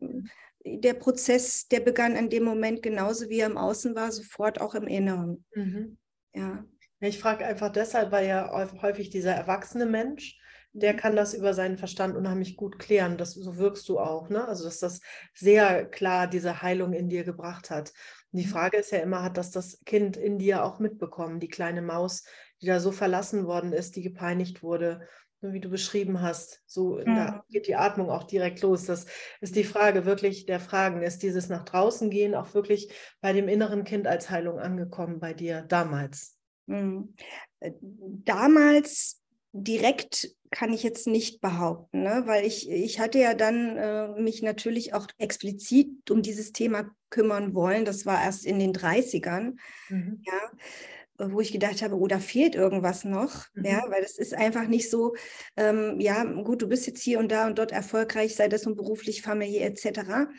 der 0.64 0.94
Prozess, 0.94 1.68
der 1.68 1.80
begann 1.80 2.16
in 2.16 2.30
dem 2.30 2.44
Moment 2.44 2.82
genauso 2.82 3.28
wie 3.28 3.40
er 3.40 3.50
im 3.50 3.58
Außen 3.58 3.94
war, 3.94 4.10
sofort 4.10 4.58
auch 4.58 4.74
im 4.74 4.86
Inneren. 4.86 5.44
Mhm. 5.54 5.98
Ja. 6.34 6.64
Ich 7.00 7.18
frage 7.18 7.46
einfach 7.46 7.70
deshalb, 7.70 8.12
weil 8.12 8.28
ja 8.28 8.50
häufig 8.82 9.10
dieser 9.10 9.32
erwachsene 9.32 9.86
Mensch, 9.86 10.38
der 10.72 10.94
kann 10.94 11.16
das 11.16 11.34
über 11.34 11.54
seinen 11.54 11.78
Verstand 11.78 12.16
unheimlich 12.16 12.56
gut 12.56 12.78
klären. 12.78 13.16
Das, 13.16 13.32
so 13.32 13.56
wirkst 13.56 13.88
du 13.88 13.98
auch, 13.98 14.28
ne? 14.28 14.46
Also, 14.46 14.64
dass 14.64 14.78
das 14.78 15.00
sehr 15.34 15.86
klar 15.86 16.28
diese 16.28 16.62
Heilung 16.62 16.92
in 16.92 17.08
dir 17.08 17.24
gebracht 17.24 17.70
hat. 17.70 17.92
Und 18.32 18.40
die 18.40 18.46
mhm. 18.46 18.50
Frage 18.50 18.76
ist 18.76 18.92
ja 18.92 18.98
immer, 18.98 19.22
hat 19.22 19.36
das 19.36 19.50
das 19.50 19.80
Kind 19.84 20.16
in 20.16 20.38
dir 20.38 20.64
auch 20.64 20.78
mitbekommen, 20.78 21.40
die 21.40 21.48
kleine 21.48 21.82
Maus, 21.82 22.24
die 22.60 22.66
da 22.66 22.78
so 22.78 22.92
verlassen 22.92 23.46
worden 23.46 23.72
ist, 23.72 23.96
die 23.96 24.02
gepeinigt 24.02 24.62
wurde, 24.62 25.08
wie 25.40 25.60
du 25.60 25.70
beschrieben 25.70 26.20
hast. 26.20 26.62
So, 26.66 26.98
mhm. 26.98 27.16
da 27.16 27.44
geht 27.48 27.66
die 27.66 27.76
Atmung 27.76 28.10
auch 28.10 28.24
direkt 28.24 28.60
los. 28.60 28.84
Das 28.84 29.06
ist 29.40 29.56
die 29.56 29.64
Frage 29.64 30.04
wirklich 30.04 30.46
der 30.46 30.60
Fragen. 30.60 31.02
Ist 31.02 31.22
dieses 31.22 31.48
nach 31.48 31.64
draußen 31.64 32.10
gehen 32.10 32.34
auch 32.34 32.54
wirklich 32.54 32.92
bei 33.20 33.32
dem 33.32 33.48
inneren 33.48 33.84
Kind 33.84 34.06
als 34.06 34.30
Heilung 34.30 34.58
angekommen 34.58 35.18
bei 35.18 35.32
dir 35.34 35.62
damals? 35.62 36.39
Äh, 36.70 37.72
damals 37.80 39.20
direkt 39.52 40.30
kann 40.50 40.72
ich 40.72 40.82
jetzt 40.82 41.06
nicht 41.06 41.40
behaupten, 41.40 42.02
ne? 42.02 42.22
weil 42.26 42.44
ich, 42.44 42.68
ich 42.68 42.98
hatte 42.98 43.18
ja 43.18 43.34
dann 43.34 43.76
äh, 43.76 44.08
mich 44.20 44.42
natürlich 44.42 44.94
auch 44.94 45.06
explizit 45.18 46.10
um 46.10 46.22
dieses 46.22 46.52
Thema 46.52 46.90
kümmern 47.08 47.54
wollen. 47.54 47.84
Das 47.84 48.04
war 48.04 48.22
erst 48.22 48.44
in 48.44 48.58
den 48.58 48.72
30ern, 48.72 49.56
mhm. 49.88 50.22
ja, 50.24 51.28
wo 51.28 51.40
ich 51.40 51.52
gedacht 51.52 51.82
habe, 51.82 51.96
oh, 51.96 52.06
da 52.06 52.18
fehlt 52.18 52.54
irgendwas 52.54 53.04
noch, 53.04 53.46
mhm. 53.54 53.64
ja, 53.64 53.84
weil 53.88 54.02
es 54.02 54.18
ist 54.18 54.34
einfach 54.34 54.66
nicht 54.66 54.90
so, 54.90 55.14
ähm, 55.56 56.00
ja, 56.00 56.24
gut, 56.24 56.62
du 56.62 56.68
bist 56.68 56.86
jetzt 56.86 57.02
hier 57.02 57.18
und 57.20 57.30
da 57.30 57.46
und 57.46 57.58
dort 57.58 57.72
erfolgreich, 57.72 58.34
sei 58.34 58.48
das 58.48 58.64
nun 58.64 58.74
beruflich, 58.74 59.22
familiär 59.22 59.66
etc. 59.66 60.30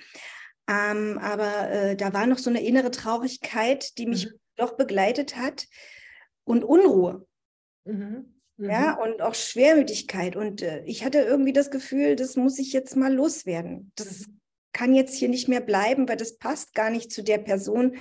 Ähm, 0.67 1.19
aber 1.19 1.69
äh, 1.69 1.95
da 1.95 2.13
war 2.13 2.27
noch 2.27 2.37
so 2.37 2.49
eine 2.49 2.63
innere 2.63 2.91
Traurigkeit, 2.91 3.97
die 3.97 4.07
mich 4.07 4.25
mhm. 4.25 4.39
doch 4.57 4.75
begleitet 4.75 5.37
hat 5.37 5.67
und 6.51 6.63
Unruhe. 6.63 7.25
Mhm. 7.85 8.35
Mhm. 8.57 8.69
Ja, 8.69 8.93
und 9.01 9.21
auch 9.21 9.33
Schwermütigkeit. 9.33 10.35
Und 10.35 10.61
äh, 10.61 10.83
ich 10.85 11.03
hatte 11.05 11.19
irgendwie 11.19 11.53
das 11.53 11.71
Gefühl, 11.71 12.15
das 12.15 12.35
muss 12.35 12.59
ich 12.59 12.73
jetzt 12.73 12.95
mal 12.95 13.13
loswerden. 13.13 13.91
Das 13.95 14.27
mhm. 14.27 14.39
kann 14.73 14.93
jetzt 14.93 15.15
hier 15.15 15.29
nicht 15.29 15.47
mehr 15.47 15.61
bleiben, 15.61 16.07
weil 16.07 16.17
das 16.17 16.37
passt 16.37 16.75
gar 16.75 16.89
nicht 16.89 17.11
zu 17.11 17.23
der 17.23 17.37
Person, 17.37 17.95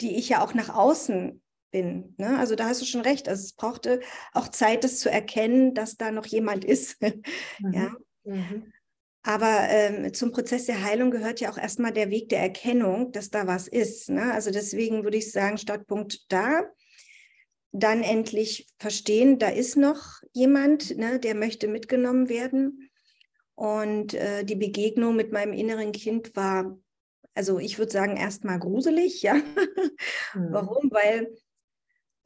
die 0.00 0.16
ich 0.16 0.28
ja 0.28 0.44
auch 0.44 0.54
nach 0.54 0.68
außen 0.68 1.42
bin. 1.70 2.14
Ne? 2.18 2.38
Also 2.38 2.54
da 2.54 2.66
hast 2.66 2.82
du 2.82 2.86
schon 2.86 3.00
recht. 3.00 3.28
Also 3.28 3.42
es 3.42 3.54
brauchte 3.54 4.00
auch 4.32 4.48
Zeit, 4.48 4.84
das 4.84 5.00
zu 5.00 5.10
erkennen, 5.10 5.74
dass 5.74 5.96
da 5.96 6.12
noch 6.12 6.26
jemand 6.26 6.64
ist. 6.64 6.98
Mhm. 7.60 7.72
ja. 7.72 7.92
Mhm. 8.24 8.72
Aber 9.24 9.66
ähm, 9.68 10.14
zum 10.14 10.30
Prozess 10.30 10.66
der 10.66 10.84
Heilung 10.84 11.10
gehört 11.10 11.40
ja 11.40 11.50
auch 11.50 11.58
erstmal 11.58 11.92
der 11.92 12.08
Weg 12.08 12.28
der 12.28 12.40
Erkennung, 12.40 13.10
dass 13.10 13.30
da 13.30 13.46
was 13.46 13.66
ist. 13.66 14.08
Ne? 14.10 14.32
Also 14.32 14.50
deswegen 14.52 15.02
würde 15.02 15.16
ich 15.16 15.32
sagen, 15.32 15.58
Startpunkt 15.58 16.30
da 16.32 16.62
dann 17.72 18.02
endlich 18.02 18.66
verstehen, 18.78 19.38
da 19.38 19.48
ist 19.48 19.76
noch 19.76 20.22
jemand, 20.32 20.96
ne, 20.96 21.18
der 21.18 21.34
möchte 21.34 21.68
mitgenommen 21.68 22.28
werden. 22.28 22.90
Und 23.54 24.14
äh, 24.14 24.44
die 24.44 24.54
Begegnung 24.54 25.16
mit 25.16 25.32
meinem 25.32 25.52
inneren 25.52 25.92
Kind 25.92 26.36
war, 26.36 26.78
also 27.34 27.58
ich 27.58 27.78
würde 27.78 27.92
sagen, 27.92 28.16
erstmal 28.16 28.58
gruselig, 28.58 29.22
ja. 29.22 29.34
Mhm. 30.34 30.48
Warum? 30.50 30.90
Weil 30.90 31.34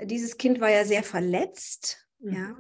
dieses 0.01 0.37
Kind 0.37 0.61
war 0.61 0.71
ja 0.71 0.85
sehr 0.85 1.03
verletzt, 1.03 2.07
mhm. 2.19 2.33
ja. 2.33 2.57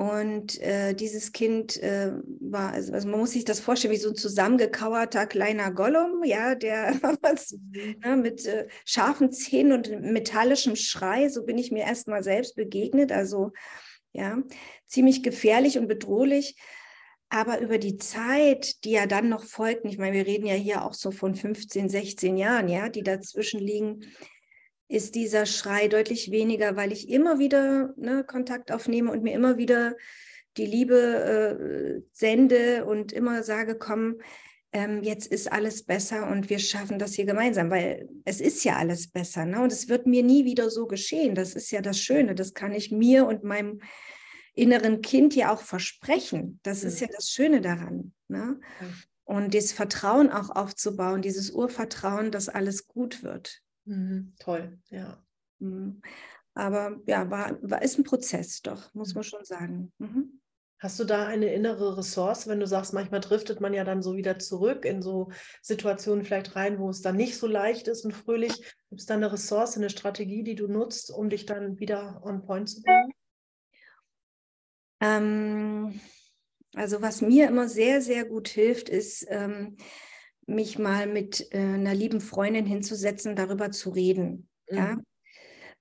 Und 0.00 0.58
äh, 0.62 0.94
dieses 0.94 1.30
Kind 1.32 1.76
äh, 1.82 2.12
war, 2.40 2.72
also, 2.72 2.94
also, 2.94 3.06
man 3.06 3.20
muss 3.20 3.32
sich 3.32 3.44
das 3.44 3.60
vorstellen, 3.60 3.92
wie 3.92 3.98
so 3.98 4.08
ein 4.08 4.14
zusammengekauerter 4.16 5.26
kleiner 5.26 5.70
Gollum, 5.70 6.24
ja, 6.24 6.54
der 6.54 6.92
ne, 8.02 8.16
mit 8.16 8.46
äh, 8.46 8.66
scharfen 8.86 9.30
Zähnen 9.30 9.72
und 9.72 10.00
metallischem 10.00 10.74
Schrei, 10.74 11.28
so 11.28 11.44
bin 11.44 11.58
ich 11.58 11.70
mir 11.70 11.84
erstmal 11.84 12.22
selbst 12.22 12.56
begegnet. 12.56 13.12
Also 13.12 13.52
ja, 14.14 14.42
ziemlich 14.86 15.22
gefährlich 15.22 15.76
und 15.76 15.86
bedrohlich. 15.86 16.56
Aber 17.28 17.60
über 17.60 17.76
die 17.76 17.98
Zeit, 17.98 18.82
die 18.84 18.92
ja 18.92 19.04
dann 19.04 19.28
noch 19.28 19.44
folgten, 19.44 19.90
ich 19.90 19.98
meine, 19.98 20.16
wir 20.16 20.26
reden 20.26 20.46
ja 20.46 20.54
hier 20.54 20.82
auch 20.82 20.94
so 20.94 21.10
von 21.10 21.34
15, 21.34 21.90
16 21.90 22.38
Jahren, 22.38 22.70
ja, 22.70 22.88
die 22.88 23.02
dazwischen 23.02 23.60
liegen, 23.60 24.06
ist 24.90 25.14
dieser 25.14 25.46
Schrei 25.46 25.86
deutlich 25.86 26.32
weniger, 26.32 26.74
weil 26.74 26.90
ich 26.90 27.08
immer 27.08 27.38
wieder 27.38 27.94
ne, 27.96 28.24
Kontakt 28.24 28.72
aufnehme 28.72 29.12
und 29.12 29.22
mir 29.22 29.34
immer 29.34 29.56
wieder 29.56 29.94
die 30.56 30.66
Liebe 30.66 30.96
äh, 30.96 32.02
sende 32.12 32.84
und 32.84 33.12
immer 33.12 33.44
sage, 33.44 33.78
komm, 33.78 34.16
ähm, 34.72 35.04
jetzt 35.04 35.26
ist 35.28 35.50
alles 35.50 35.84
besser 35.84 36.28
und 36.28 36.50
wir 36.50 36.58
schaffen 36.58 36.98
das 36.98 37.14
hier 37.14 37.24
gemeinsam, 37.24 37.70
weil 37.70 38.08
es 38.24 38.40
ist 38.40 38.64
ja 38.64 38.76
alles 38.76 39.08
besser. 39.08 39.46
Ne? 39.46 39.62
Und 39.62 39.72
es 39.72 39.88
wird 39.88 40.06
mir 40.06 40.24
nie 40.24 40.44
wieder 40.44 40.70
so 40.70 40.88
geschehen. 40.88 41.36
Das 41.36 41.54
ist 41.54 41.70
ja 41.70 41.82
das 41.82 42.00
Schöne. 42.00 42.34
Das 42.34 42.52
kann 42.52 42.72
ich 42.72 42.90
mir 42.90 43.26
und 43.26 43.44
meinem 43.44 43.80
inneren 44.54 45.02
Kind 45.02 45.36
ja 45.36 45.52
auch 45.52 45.62
versprechen. 45.62 46.58
Das 46.64 46.82
ist 46.82 47.00
ja 47.00 47.06
das 47.14 47.30
Schöne 47.30 47.60
daran. 47.60 48.12
Ne? 48.26 48.60
Und 49.22 49.54
das 49.54 49.70
Vertrauen 49.70 50.30
auch 50.30 50.50
aufzubauen, 50.50 51.22
dieses 51.22 51.52
Urvertrauen, 51.52 52.32
dass 52.32 52.48
alles 52.48 52.88
gut 52.88 53.22
wird. 53.22 53.62
Mhm, 53.84 54.34
toll, 54.38 54.78
ja. 54.90 55.22
Mhm. 55.58 56.00
Aber 56.54 56.98
ja, 57.06 57.30
war, 57.30 57.58
war 57.62 57.82
ist 57.82 57.98
ein 57.98 58.04
Prozess, 58.04 58.60
doch, 58.62 58.92
muss 58.94 59.14
man 59.14 59.24
schon 59.24 59.44
sagen. 59.44 59.92
Mhm. 59.98 60.40
Hast 60.78 60.98
du 60.98 61.04
da 61.04 61.26
eine 61.26 61.52
innere 61.52 61.98
Ressource, 61.98 62.48
wenn 62.48 62.58
du 62.58 62.66
sagst, 62.66 62.94
manchmal 62.94 63.20
driftet 63.20 63.60
man 63.60 63.74
ja 63.74 63.84
dann 63.84 64.02
so 64.02 64.16
wieder 64.16 64.38
zurück 64.38 64.86
in 64.86 65.02
so 65.02 65.30
Situationen 65.60 66.24
vielleicht 66.24 66.56
rein, 66.56 66.78
wo 66.78 66.88
es 66.88 67.02
dann 67.02 67.16
nicht 67.16 67.36
so 67.36 67.46
leicht 67.46 67.86
ist 67.86 68.04
und 68.06 68.12
fröhlich? 68.12 68.56
Gibt 68.88 69.00
es 69.00 69.06
da 69.06 69.14
eine 69.14 69.30
Ressource, 69.30 69.76
eine 69.76 69.90
Strategie, 69.90 70.42
die 70.42 70.54
du 70.54 70.68
nutzt, 70.68 71.10
um 71.10 71.28
dich 71.28 71.44
dann 71.44 71.78
wieder 71.78 72.22
on 72.24 72.42
point 72.42 72.70
zu 72.70 72.82
bringen? 72.82 73.12
Ähm, 75.00 76.00
also 76.74 77.02
was 77.02 77.20
mir 77.20 77.48
immer 77.48 77.68
sehr, 77.68 78.00
sehr 78.00 78.24
gut 78.24 78.48
hilft, 78.48 78.88
ist, 78.88 79.26
ähm, 79.28 79.76
mich 80.50 80.78
mal 80.78 81.06
mit 81.06 81.52
äh, 81.52 81.58
einer 81.58 81.94
lieben 81.94 82.20
Freundin 82.20 82.66
hinzusetzen, 82.66 83.36
darüber 83.36 83.70
zu 83.70 83.90
reden. 83.90 84.48
Mhm. 84.68 84.76
Ja? 84.76 84.96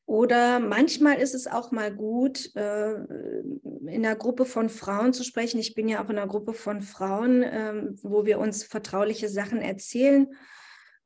Oder 0.06 0.60
manchmal 0.60 1.20
ist 1.20 1.36
es 1.36 1.46
auch 1.46 1.72
mal 1.72 1.94
gut, 1.94 2.56
äh, 2.56 2.94
in 2.94 4.04
einer 4.04 4.16
Gruppe 4.16 4.46
von 4.46 4.70
Frauen 4.70 5.14
zu 5.14 5.24
sprechen. 5.24 5.60
Ich 5.60 5.76
bin 5.76 5.88
ja 5.88 6.04
auch 6.04 6.10
in 6.10 6.18
einer 6.18 6.28
Gruppe 6.28 6.54
von 6.54 6.82
Frauen, 6.82 7.44
ähm, 7.46 8.00
wo 8.02 8.26
wir 8.26 8.40
uns 8.40 8.64
vertrauliche 8.64 9.30
Sachen 9.30 9.62
erzählen. 9.62 10.28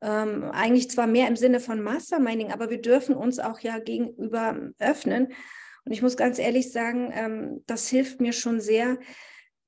Ähm, 0.01 0.45
eigentlich 0.51 0.89
zwar 0.89 1.07
mehr 1.07 1.27
im 1.27 1.35
Sinne 1.35 1.59
von 1.59 1.81
Masterminding, 1.81 2.53
aber 2.53 2.69
wir 2.69 2.79
dürfen 2.79 3.13
uns 3.13 3.39
auch 3.39 3.59
ja 3.59 3.79
gegenüber 3.79 4.69
öffnen. 4.79 5.33
Und 5.85 5.91
ich 5.91 6.01
muss 6.01 6.15
ganz 6.15 6.39
ehrlich 6.39 6.71
sagen, 6.71 7.11
ähm, 7.13 7.63
das 7.65 7.89
hilft 7.89 8.21
mir 8.21 8.31
schon 8.31 8.61
sehr, 8.61 8.97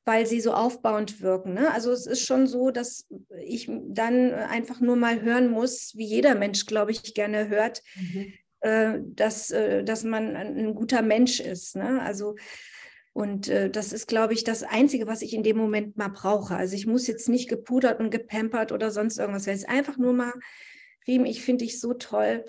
weil 0.05 0.27
sie 0.27 0.39
so 0.39 0.53
aufbauend 0.53 1.21
wirken. 1.21 1.53
Ne? 1.55 1.71
Also 1.71 1.91
es 1.91 2.05
ist 2.05 2.25
schon 2.25 2.47
so, 2.47 2.69
dass 2.69 3.07
ich 3.43 3.69
dann 3.89 4.33
einfach 4.33 4.79
nur 4.79 4.95
mal 4.95 5.21
hören 5.21 5.49
muss, 5.49 5.93
wie 5.95 6.05
jeder 6.05 6.35
Mensch, 6.35 6.67
glaube 6.67 6.91
ich, 6.91 7.15
gerne 7.15 7.49
hört, 7.49 7.81
mhm. 7.95 8.33
äh, 8.59 8.99
dass, 9.01 9.49
äh, 9.49 9.83
dass 9.83 10.03
man 10.03 10.35
ein 10.35 10.75
guter 10.75 11.01
Mensch 11.01 11.39
ist. 11.39 11.75
Ne? 11.75 12.01
Also 12.01 12.35
und 13.13 13.47
äh, 13.47 13.69
das 13.69 13.93
ist, 13.93 14.07
glaube 14.07 14.33
ich, 14.33 14.43
das 14.43 14.63
Einzige, 14.63 15.07
was 15.07 15.21
ich 15.21 15.33
in 15.33 15.41
dem 15.41 15.55
Moment 15.55 15.95
mal 15.95 16.09
brauche. 16.09 16.55
Also 16.55 16.75
ich 16.75 16.85
muss 16.85 17.07
jetzt 17.07 17.29
nicht 17.29 17.47
gepudert 17.47 18.01
und 18.01 18.11
gepampert 18.11 18.73
oder 18.73 18.91
sonst 18.91 19.17
irgendwas. 19.17 19.47
Es 19.47 19.59
ist 19.59 19.69
einfach 19.69 19.97
nur 19.97 20.11
mal, 20.11 20.33
Riem, 21.07 21.23
ich 21.23 21.41
finde 21.41 21.63
dich 21.63 21.79
so 21.79 21.93
toll 21.93 22.43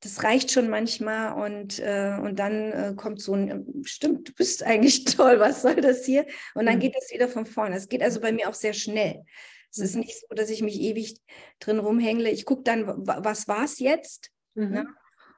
das 0.00 0.24
reicht 0.24 0.50
schon 0.50 0.70
manchmal 0.70 1.32
und, 1.32 1.78
äh, 1.78 2.16
und 2.20 2.38
dann 2.38 2.72
äh, 2.72 2.94
kommt 2.96 3.20
so 3.20 3.34
ein, 3.34 3.82
stimmt, 3.84 4.28
du 4.28 4.32
bist 4.32 4.62
eigentlich 4.66 5.04
toll, 5.04 5.38
was 5.40 5.62
soll 5.62 5.76
das 5.76 6.04
hier? 6.04 6.26
Und 6.54 6.66
dann 6.66 6.76
mhm. 6.76 6.80
geht 6.80 6.94
es 6.98 7.12
wieder 7.12 7.28
von 7.28 7.46
vorne. 7.46 7.76
Es 7.76 7.88
geht 7.88 8.02
also 8.02 8.20
bei 8.20 8.32
mir 8.32 8.48
auch 8.48 8.54
sehr 8.54 8.72
schnell. 8.72 9.24
Es 9.70 9.78
ist 9.78 9.94
mhm. 9.94 10.00
nicht 10.00 10.18
so, 10.18 10.34
dass 10.34 10.50
ich 10.50 10.62
mich 10.62 10.80
ewig 10.80 11.20
drin 11.60 11.78
rumhängle. 11.78 12.30
Ich 12.30 12.44
gucke 12.44 12.62
dann, 12.62 12.84
was 12.86 13.46
war 13.46 13.64
es 13.64 13.78
jetzt? 13.78 14.30
Mhm. 14.54 14.70
Ne? 14.70 14.86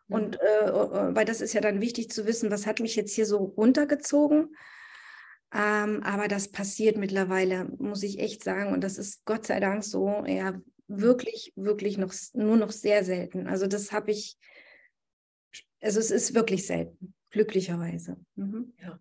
Und 0.08 0.40
äh, 0.40 0.66
äh, 0.66 1.14
weil 1.14 1.24
das 1.24 1.40
ist 1.40 1.54
ja 1.54 1.60
dann 1.60 1.80
wichtig 1.80 2.10
zu 2.10 2.26
wissen, 2.26 2.50
was 2.50 2.66
hat 2.66 2.80
mich 2.80 2.96
jetzt 2.96 3.14
hier 3.14 3.26
so 3.26 3.38
runtergezogen. 3.38 4.54
Ähm, 5.54 6.02
aber 6.02 6.28
das 6.28 6.48
passiert 6.48 6.96
mittlerweile, 6.96 7.64
muss 7.78 8.02
ich 8.02 8.18
echt 8.18 8.44
sagen. 8.44 8.72
Und 8.72 8.82
das 8.82 8.96
ist 8.96 9.24
Gott 9.24 9.46
sei 9.46 9.60
Dank 9.60 9.84
so, 9.84 10.24
ja, 10.26 10.60
wirklich, 10.86 11.52
wirklich 11.56 11.98
noch 11.98 12.14
nur 12.34 12.56
noch 12.56 12.70
sehr 12.70 13.04
selten. 13.04 13.46
Also 13.46 13.66
das 13.66 13.92
habe 13.92 14.10
ich 14.10 14.38
also 15.82 16.00
es 16.00 16.10
ist 16.10 16.34
wirklich 16.34 16.66
selten, 16.66 17.14
glücklicherweise. 17.30 18.16
Mhm. 18.36 18.72
Ja. 18.80 18.98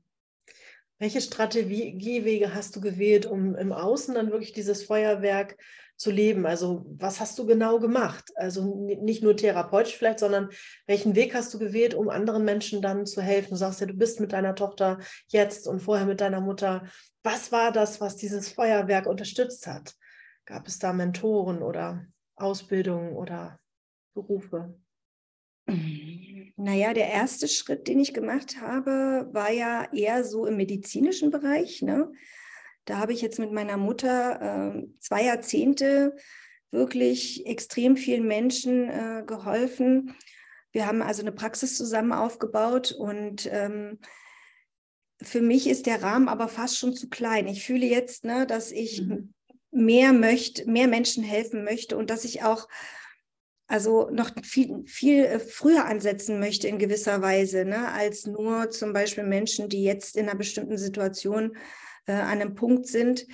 Welche 0.99 1.21
Strategiewege 1.21 2.53
hast 2.53 2.75
du 2.75 2.81
gewählt, 2.81 3.25
um 3.25 3.55
im 3.55 3.71
Außen 3.71 4.13
dann 4.13 4.31
wirklich 4.31 4.53
dieses 4.53 4.83
Feuerwerk 4.83 5.57
zu 5.95 6.11
leben? 6.11 6.45
Also 6.45 6.85
was 6.97 7.19
hast 7.19 7.39
du 7.39 7.45
genau 7.45 7.79
gemacht? 7.79 8.31
Also 8.35 8.85
nicht 8.85 9.23
nur 9.23 9.35
therapeutisch 9.35 9.95
vielleicht, 9.97 10.19
sondern 10.19 10.49
welchen 10.85 11.15
Weg 11.15 11.33
hast 11.33 11.53
du 11.53 11.59
gewählt, 11.59 11.93
um 11.93 12.09
anderen 12.09 12.45
Menschen 12.45 12.81
dann 12.81 13.05
zu 13.05 13.21
helfen? 13.21 13.51
Du 13.51 13.55
sagst 13.55 13.81
ja, 13.81 13.87
du 13.87 13.93
bist 13.93 14.19
mit 14.19 14.33
deiner 14.33 14.55
Tochter 14.55 14.99
jetzt 15.27 15.67
und 15.67 15.79
vorher 15.79 16.05
mit 16.05 16.21
deiner 16.21 16.41
Mutter. 16.41 16.85
Was 17.23 17.51
war 17.51 17.71
das, 17.71 18.01
was 18.01 18.15
dieses 18.15 18.49
Feuerwerk 18.49 19.05
unterstützt 19.07 19.65
hat? 19.67 19.95
Gab 20.45 20.67
es 20.67 20.79
da 20.79 20.93
Mentoren 20.93 21.61
oder 21.61 22.05
Ausbildungen 22.35 23.13
oder 23.13 23.59
Berufe? 24.13 24.75
Naja, 26.57 26.93
der 26.93 27.09
erste 27.09 27.47
Schritt, 27.47 27.87
den 27.87 27.99
ich 27.99 28.13
gemacht 28.13 28.61
habe, 28.61 29.27
war 29.31 29.51
ja 29.51 29.87
eher 29.93 30.23
so 30.23 30.45
im 30.45 30.57
medizinischen 30.57 31.31
Bereich. 31.31 31.81
Ne? 31.81 32.11
Da 32.85 32.97
habe 32.97 33.13
ich 33.13 33.21
jetzt 33.21 33.39
mit 33.39 33.51
meiner 33.51 33.77
Mutter 33.77 34.75
äh, 34.75 34.87
zwei 34.99 35.23
Jahrzehnte 35.23 36.15
wirklich 36.71 37.45
extrem 37.45 37.97
vielen 37.97 38.27
Menschen 38.27 38.89
äh, 38.89 39.23
geholfen. 39.25 40.15
Wir 40.71 40.87
haben 40.87 41.01
also 41.01 41.21
eine 41.21 41.31
Praxis 41.31 41.75
zusammen 41.75 42.13
aufgebaut 42.13 42.91
und 42.91 43.49
ähm, 43.51 43.99
für 45.21 45.41
mich 45.41 45.67
ist 45.67 45.85
der 45.85 46.01
Rahmen 46.01 46.29
aber 46.29 46.47
fast 46.47 46.77
schon 46.77 46.95
zu 46.95 47.09
klein. 47.09 47.47
Ich 47.47 47.65
fühle 47.65 47.85
jetzt, 47.85 48.23
ne, 48.23 48.47
dass 48.47 48.71
ich 48.71 49.01
mhm. 49.01 49.33
mehr 49.71 50.13
möchte, 50.13 50.69
mehr 50.69 50.87
Menschen 50.87 51.23
helfen 51.23 51.63
möchte 51.63 51.97
und 51.97 52.09
dass 52.09 52.23
ich 52.23 52.43
auch 52.43 52.67
also 53.71 54.09
noch 54.11 54.31
viel, 54.43 54.83
viel 54.85 55.23
äh, 55.23 55.39
früher 55.39 55.85
ansetzen 55.85 56.39
möchte 56.39 56.67
in 56.67 56.77
gewisser 56.77 57.21
Weise, 57.21 57.63
ne, 57.63 57.87
als 57.93 58.27
nur 58.27 58.69
zum 58.69 58.91
Beispiel 58.91 59.23
Menschen, 59.23 59.69
die 59.69 59.83
jetzt 59.83 60.17
in 60.17 60.27
einer 60.27 60.37
bestimmten 60.37 60.77
Situation 60.77 61.55
äh, 62.05 62.11
an 62.11 62.41
einem 62.41 62.53
Punkt 62.53 62.85
sind, 62.85 63.25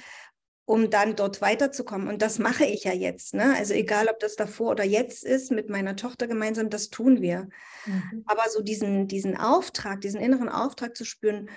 um 0.66 0.92
dann 0.92 1.16
dort 1.16 1.42
weiterzukommen. 1.42 2.08
Und 2.08 2.22
das 2.22 2.38
mache 2.38 2.66
ich 2.66 2.84
ja 2.84 2.94
jetzt. 2.94 3.34
Ne? 3.34 3.56
Also 3.58 3.74
egal, 3.74 4.10
ob 4.10 4.20
das 4.20 4.36
davor 4.36 4.72
oder 4.72 4.84
jetzt 4.84 5.24
ist, 5.24 5.50
mit 5.50 5.70
meiner 5.70 5.96
Tochter 5.96 6.28
gemeinsam, 6.28 6.70
das 6.70 6.90
tun 6.90 7.20
wir. 7.20 7.50
Mhm. 7.88 8.24
Aber 8.28 8.48
so 8.50 8.62
diesen, 8.62 9.08
diesen 9.08 9.38
Auftrag, 9.38 10.02
diesen 10.02 10.22
inneren 10.22 10.50
Auftrag 10.50 10.96
zu 10.96 11.04
spüren, 11.04 11.50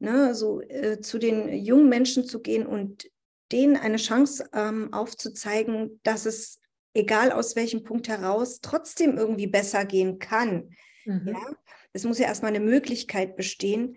ne, 0.00 0.34
so 0.34 0.62
äh, 0.62 1.00
zu 1.00 1.18
den 1.18 1.52
jungen 1.52 1.88
Menschen 1.88 2.24
zu 2.24 2.40
gehen 2.40 2.66
und 2.66 3.08
denen 3.52 3.76
eine 3.76 3.98
Chance 3.98 4.48
ähm, 4.52 4.92
aufzuzeigen, 4.92 6.00
dass 6.02 6.26
es 6.26 6.58
egal 6.96 7.32
aus 7.32 7.56
welchem 7.56 7.82
Punkt 7.82 8.08
heraus, 8.08 8.60
trotzdem 8.60 9.16
irgendwie 9.16 9.46
besser 9.46 9.84
gehen 9.84 10.18
kann. 10.18 10.70
Mhm. 11.04 11.28
Ja? 11.28 11.56
Es 11.92 12.04
muss 12.04 12.18
ja 12.18 12.26
erstmal 12.26 12.54
eine 12.54 12.64
Möglichkeit 12.64 13.36
bestehen. 13.36 13.96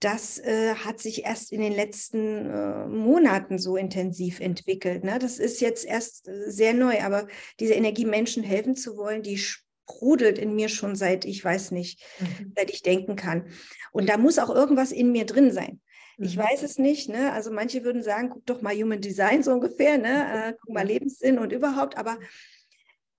Das 0.00 0.38
äh, 0.38 0.74
hat 0.74 0.98
sich 0.98 1.24
erst 1.24 1.52
in 1.52 1.60
den 1.60 1.72
letzten 1.72 2.50
äh, 2.50 2.86
Monaten 2.88 3.58
so 3.58 3.76
intensiv 3.76 4.40
entwickelt. 4.40 5.04
Ne? 5.04 5.18
Das 5.20 5.38
ist 5.38 5.60
jetzt 5.60 5.84
erst 5.84 6.26
äh, 6.26 6.50
sehr 6.50 6.74
neu, 6.74 7.00
aber 7.02 7.28
diese 7.60 7.74
Energie, 7.74 8.04
Menschen 8.04 8.42
helfen 8.42 8.74
zu 8.74 8.96
wollen, 8.96 9.22
die 9.22 9.38
sprudelt 9.38 10.38
in 10.38 10.56
mir 10.56 10.68
schon 10.68 10.96
seit, 10.96 11.24
ich 11.24 11.44
weiß 11.44 11.70
nicht, 11.70 12.02
mhm. 12.18 12.52
seit 12.56 12.70
ich 12.70 12.82
denken 12.82 13.14
kann. 13.14 13.46
Und 13.92 14.08
da 14.08 14.16
muss 14.16 14.38
auch 14.38 14.50
irgendwas 14.50 14.90
in 14.90 15.12
mir 15.12 15.24
drin 15.24 15.52
sein. 15.52 15.80
Ich 16.18 16.36
mhm. 16.36 16.42
weiß 16.42 16.62
es 16.62 16.78
nicht. 16.78 17.08
Ne? 17.08 17.32
Also 17.32 17.50
manche 17.50 17.84
würden 17.84 18.02
sagen, 18.02 18.30
guck 18.30 18.46
doch 18.46 18.62
mal 18.62 18.74
Human 18.74 19.00
Design 19.00 19.42
so 19.42 19.52
ungefähr, 19.52 19.98
ne? 19.98 20.12
Äh, 20.32 20.54
guck 20.60 20.74
mal 20.74 20.86
Lebenssinn 20.86 21.38
und 21.38 21.52
überhaupt. 21.52 21.96
Aber 21.96 22.18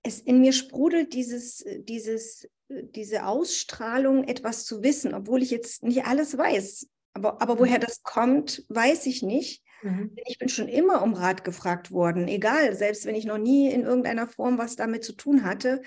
es 0.02 0.20
in 0.20 0.40
mir 0.40 0.52
sprudelt 0.52 1.14
dieses, 1.14 1.64
dieses, 1.78 2.48
diese 2.68 3.26
Ausstrahlung, 3.26 4.24
etwas 4.24 4.64
zu 4.64 4.82
wissen, 4.82 5.14
obwohl 5.14 5.42
ich 5.42 5.50
jetzt 5.50 5.82
nicht 5.82 6.04
alles 6.06 6.36
weiß. 6.36 6.88
Aber, 7.14 7.40
aber 7.40 7.58
woher 7.58 7.78
mhm. 7.78 7.82
das 7.82 8.02
kommt, 8.02 8.64
weiß 8.68 9.06
ich 9.06 9.22
nicht. 9.22 9.62
Mhm. 9.82 10.16
Ich 10.26 10.38
bin 10.38 10.48
schon 10.48 10.68
immer 10.68 11.02
um 11.02 11.14
Rat 11.14 11.44
gefragt 11.44 11.90
worden, 11.90 12.28
egal, 12.28 12.74
selbst 12.74 13.06
wenn 13.06 13.14
ich 13.14 13.24
noch 13.24 13.38
nie 13.38 13.70
in 13.70 13.82
irgendeiner 13.82 14.26
Form 14.26 14.58
was 14.58 14.76
damit 14.76 15.04
zu 15.04 15.12
tun 15.12 15.44
hatte 15.44 15.82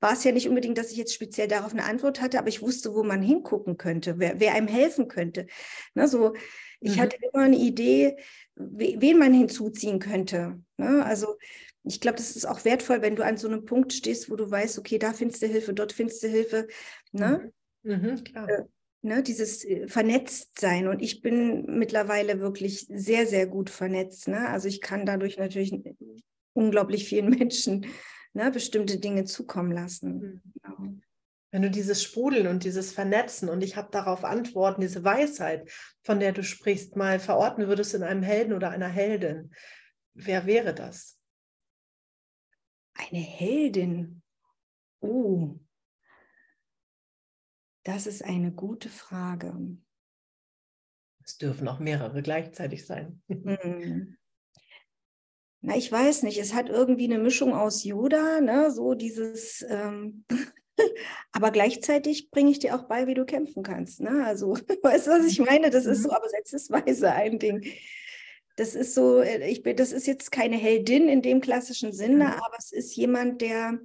war 0.00 0.12
es 0.12 0.24
ja 0.24 0.32
nicht 0.32 0.48
unbedingt, 0.48 0.78
dass 0.78 0.90
ich 0.90 0.96
jetzt 0.96 1.14
speziell 1.14 1.48
darauf 1.48 1.72
eine 1.72 1.84
Antwort 1.84 2.20
hatte, 2.20 2.38
aber 2.38 2.48
ich 2.48 2.62
wusste, 2.62 2.94
wo 2.94 3.02
man 3.02 3.22
hingucken 3.22 3.76
könnte, 3.76 4.18
wer, 4.18 4.40
wer 4.40 4.54
einem 4.54 4.68
helfen 4.68 5.08
könnte. 5.08 5.46
Ne, 5.94 6.06
so, 6.06 6.34
ich 6.80 6.96
mhm. 6.96 7.00
hatte 7.00 7.16
immer 7.16 7.44
eine 7.44 7.56
Idee, 7.56 8.16
wen 8.54 9.18
man 9.18 9.32
hinzuziehen 9.32 9.98
könnte. 9.98 10.60
Ne? 10.76 11.04
Also 11.04 11.36
ich 11.84 12.00
glaube, 12.00 12.18
das 12.18 12.36
ist 12.36 12.46
auch 12.46 12.64
wertvoll, 12.64 13.02
wenn 13.02 13.16
du 13.16 13.24
an 13.24 13.36
so 13.36 13.48
einem 13.48 13.64
Punkt 13.64 13.92
stehst, 13.92 14.30
wo 14.30 14.36
du 14.36 14.50
weißt, 14.50 14.78
okay, 14.78 14.98
da 14.98 15.12
findest 15.12 15.42
du 15.42 15.46
Hilfe, 15.46 15.72
dort 15.72 15.92
findest 15.92 16.22
du 16.22 16.28
Hilfe. 16.28 16.68
Ne? 17.12 17.52
Mhm. 17.82 17.92
Mhm, 17.92 18.24
klar. 18.24 18.48
Äh, 18.48 18.64
ne, 19.02 19.22
dieses 19.22 19.64
äh, 19.64 19.88
Vernetztsein. 19.88 20.88
Und 20.88 21.00
ich 21.00 21.22
bin 21.22 21.78
mittlerweile 21.78 22.40
wirklich 22.40 22.86
sehr, 22.88 23.26
sehr 23.26 23.46
gut 23.46 23.70
vernetzt. 23.70 24.28
Ne? 24.28 24.48
Also 24.48 24.68
ich 24.68 24.80
kann 24.80 25.06
dadurch 25.06 25.38
natürlich 25.38 25.72
unglaublich 26.52 27.08
vielen 27.08 27.30
Menschen 27.38 27.86
ne, 28.32 28.50
bestimmte 28.50 28.98
Dinge 28.98 29.24
zukommen 29.24 29.72
lassen. 29.72 30.18
Mhm. 30.18 30.42
Genau. 30.62 31.00
Wenn 31.50 31.62
du 31.62 31.70
dieses 31.70 32.02
Sprudeln 32.02 32.46
und 32.46 32.64
dieses 32.64 32.92
Vernetzen 32.92 33.48
und 33.48 33.62
ich 33.62 33.76
habe 33.76 33.90
darauf 33.90 34.24
Antworten, 34.24 34.82
diese 34.82 35.02
Weisheit, 35.02 35.70
von 36.02 36.20
der 36.20 36.32
du 36.32 36.42
sprichst, 36.42 36.94
mal 36.94 37.18
verorten 37.18 37.68
würdest 37.68 37.94
in 37.94 38.02
einem 38.02 38.22
Helden 38.22 38.52
oder 38.52 38.70
einer 38.70 38.88
Heldin, 38.88 39.54
wer 40.12 40.44
wäre 40.44 40.74
das? 40.74 41.18
Eine 42.92 43.20
Heldin. 43.20 44.22
Oh, 45.00 45.58
das 47.84 48.06
ist 48.06 48.22
eine 48.22 48.52
gute 48.52 48.90
Frage. 48.90 49.56
Es 51.24 51.38
dürfen 51.38 51.66
auch 51.68 51.78
mehrere 51.78 52.20
gleichzeitig 52.22 52.84
sein. 52.84 53.22
Mhm. 53.28 54.18
Na, 55.60 55.76
ich 55.76 55.90
weiß 55.90 56.22
nicht, 56.22 56.38
es 56.38 56.54
hat 56.54 56.68
irgendwie 56.68 57.06
eine 57.06 57.18
Mischung 57.18 57.52
aus 57.52 57.82
Yoda, 57.82 58.40
ne? 58.40 58.70
so 58.70 58.94
dieses, 58.94 59.66
ähm, 59.68 60.24
aber 61.32 61.50
gleichzeitig 61.50 62.30
bringe 62.30 62.50
ich 62.50 62.60
dir 62.60 62.76
auch 62.76 62.84
bei, 62.84 63.06
wie 63.08 63.14
du 63.14 63.24
kämpfen 63.24 63.64
kannst. 63.64 64.00
Ne? 64.00 64.24
Also, 64.24 64.52
weißt 64.82 65.08
du, 65.08 65.10
was 65.10 65.26
ich 65.26 65.40
meine? 65.40 65.70
Das 65.70 65.84
ist 65.84 66.02
so, 66.02 66.10
mhm. 66.10 66.14
aber 66.14 66.28
selbstweise 66.28 67.12
ein 67.12 67.38
Ding. 67.38 67.66
Das 68.54 68.74
ist 68.74 68.94
so, 68.94 69.20
äh, 69.20 69.48
ich 69.48 69.62
bin, 69.62 69.76
das 69.76 69.92
ist 69.92 70.06
jetzt 70.06 70.30
keine 70.30 70.56
Heldin 70.56 71.08
in 71.08 71.22
dem 71.22 71.40
klassischen 71.40 71.92
Sinne, 71.92 72.26
mhm. 72.26 72.32
aber 72.32 72.56
es 72.58 72.70
ist 72.70 72.94
jemand, 72.94 73.40
der 73.40 73.80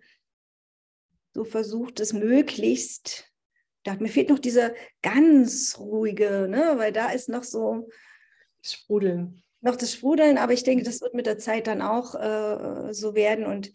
so 1.33 1.43
versucht, 1.43 1.99
es 1.99 2.13
möglichst. 2.13 3.31
Da, 3.81 3.95
mir 3.95 4.09
fehlt 4.09 4.29
noch 4.29 4.39
dieser 4.39 4.73
ganz 5.01 5.77
ruhige, 5.79 6.47
ne? 6.47 6.73
weil 6.77 6.93
da 6.93 7.09
ist 7.09 7.29
noch 7.29 7.43
so. 7.43 7.89
Sprudeln. 8.65 9.42
Noch 9.63 9.77
das 9.77 9.93
Sprudeln, 9.93 10.37
aber 10.37 10.51
ich 10.51 10.63
denke, 10.63 10.83
das 10.83 11.01
wird 11.01 11.13
mit 11.13 11.25
der 11.25 11.37
Zeit 11.37 11.67
dann 11.67 11.81
auch 11.81 12.15
äh, 12.15 12.93
so 12.93 13.15
werden. 13.15 13.45
Und 13.45 13.71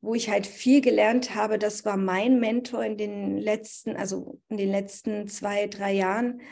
wo 0.00 0.14
ich 0.14 0.28
halt 0.28 0.46
viel 0.46 0.80
gelernt 0.80 1.36
habe, 1.36 1.56
das 1.56 1.84
war 1.84 1.96
mein 1.96 2.40
Mentor 2.40 2.84
in 2.84 2.98
den 2.98 3.38
letzten, 3.38 3.96
also 3.96 4.40
in 4.48 4.56
den 4.56 4.70
letzten 4.70 5.28
zwei, 5.28 5.68
drei 5.68 5.92
Jahren. 5.92 6.42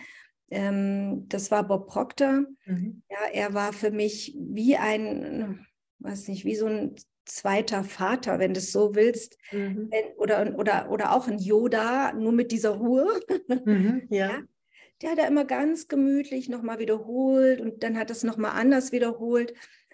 Ähm, 0.49 1.29
das 1.29 1.51
war 1.51 1.67
Bob 1.67 1.89
Proctor. 1.89 2.45
Mhm. 2.65 3.03
Ja, 3.11 3.19
er 3.33 3.53
war 3.53 3.73
für 3.73 3.91
mich 3.91 4.37
wie 4.39 4.77
ein, 4.77 5.67
weiß 5.99 6.29
nicht, 6.29 6.45
wie 6.45 6.55
so 6.55 6.67
ein 6.67 6.95
zweiter 7.25 7.83
Vater, 7.83 8.39
wenn 8.39 8.55
du 8.55 8.59
es 8.59 8.71
so 8.71 8.95
willst. 8.95 9.39
Mhm. 9.51 9.91
Oder, 10.19 10.57
oder, 10.57 10.89
oder 10.89 11.17
auch 11.17 11.27
ein 11.27 11.41
Yoda, 11.41 12.13
nur 12.13 12.33
mit 12.33 12.53
dieser 12.53 12.71
Ruhe. 12.71 13.21
Mhm, 13.65 14.07
ja. 14.09 14.31
ja. 14.31 14.43
Der 15.03 15.11
hat 15.11 15.19
er 15.19 15.29
immer 15.29 15.45
ganz 15.45 15.89
gemütlich 15.89 16.49
nochmal 16.49 16.79
wiederholt 16.79 17.61
und 17.61 17.83
dann 17.83 17.99
hat 17.99 18.11
es 18.11 18.23
nochmal 18.23 18.53
anders 18.53 18.93
wiederholt 18.93 19.53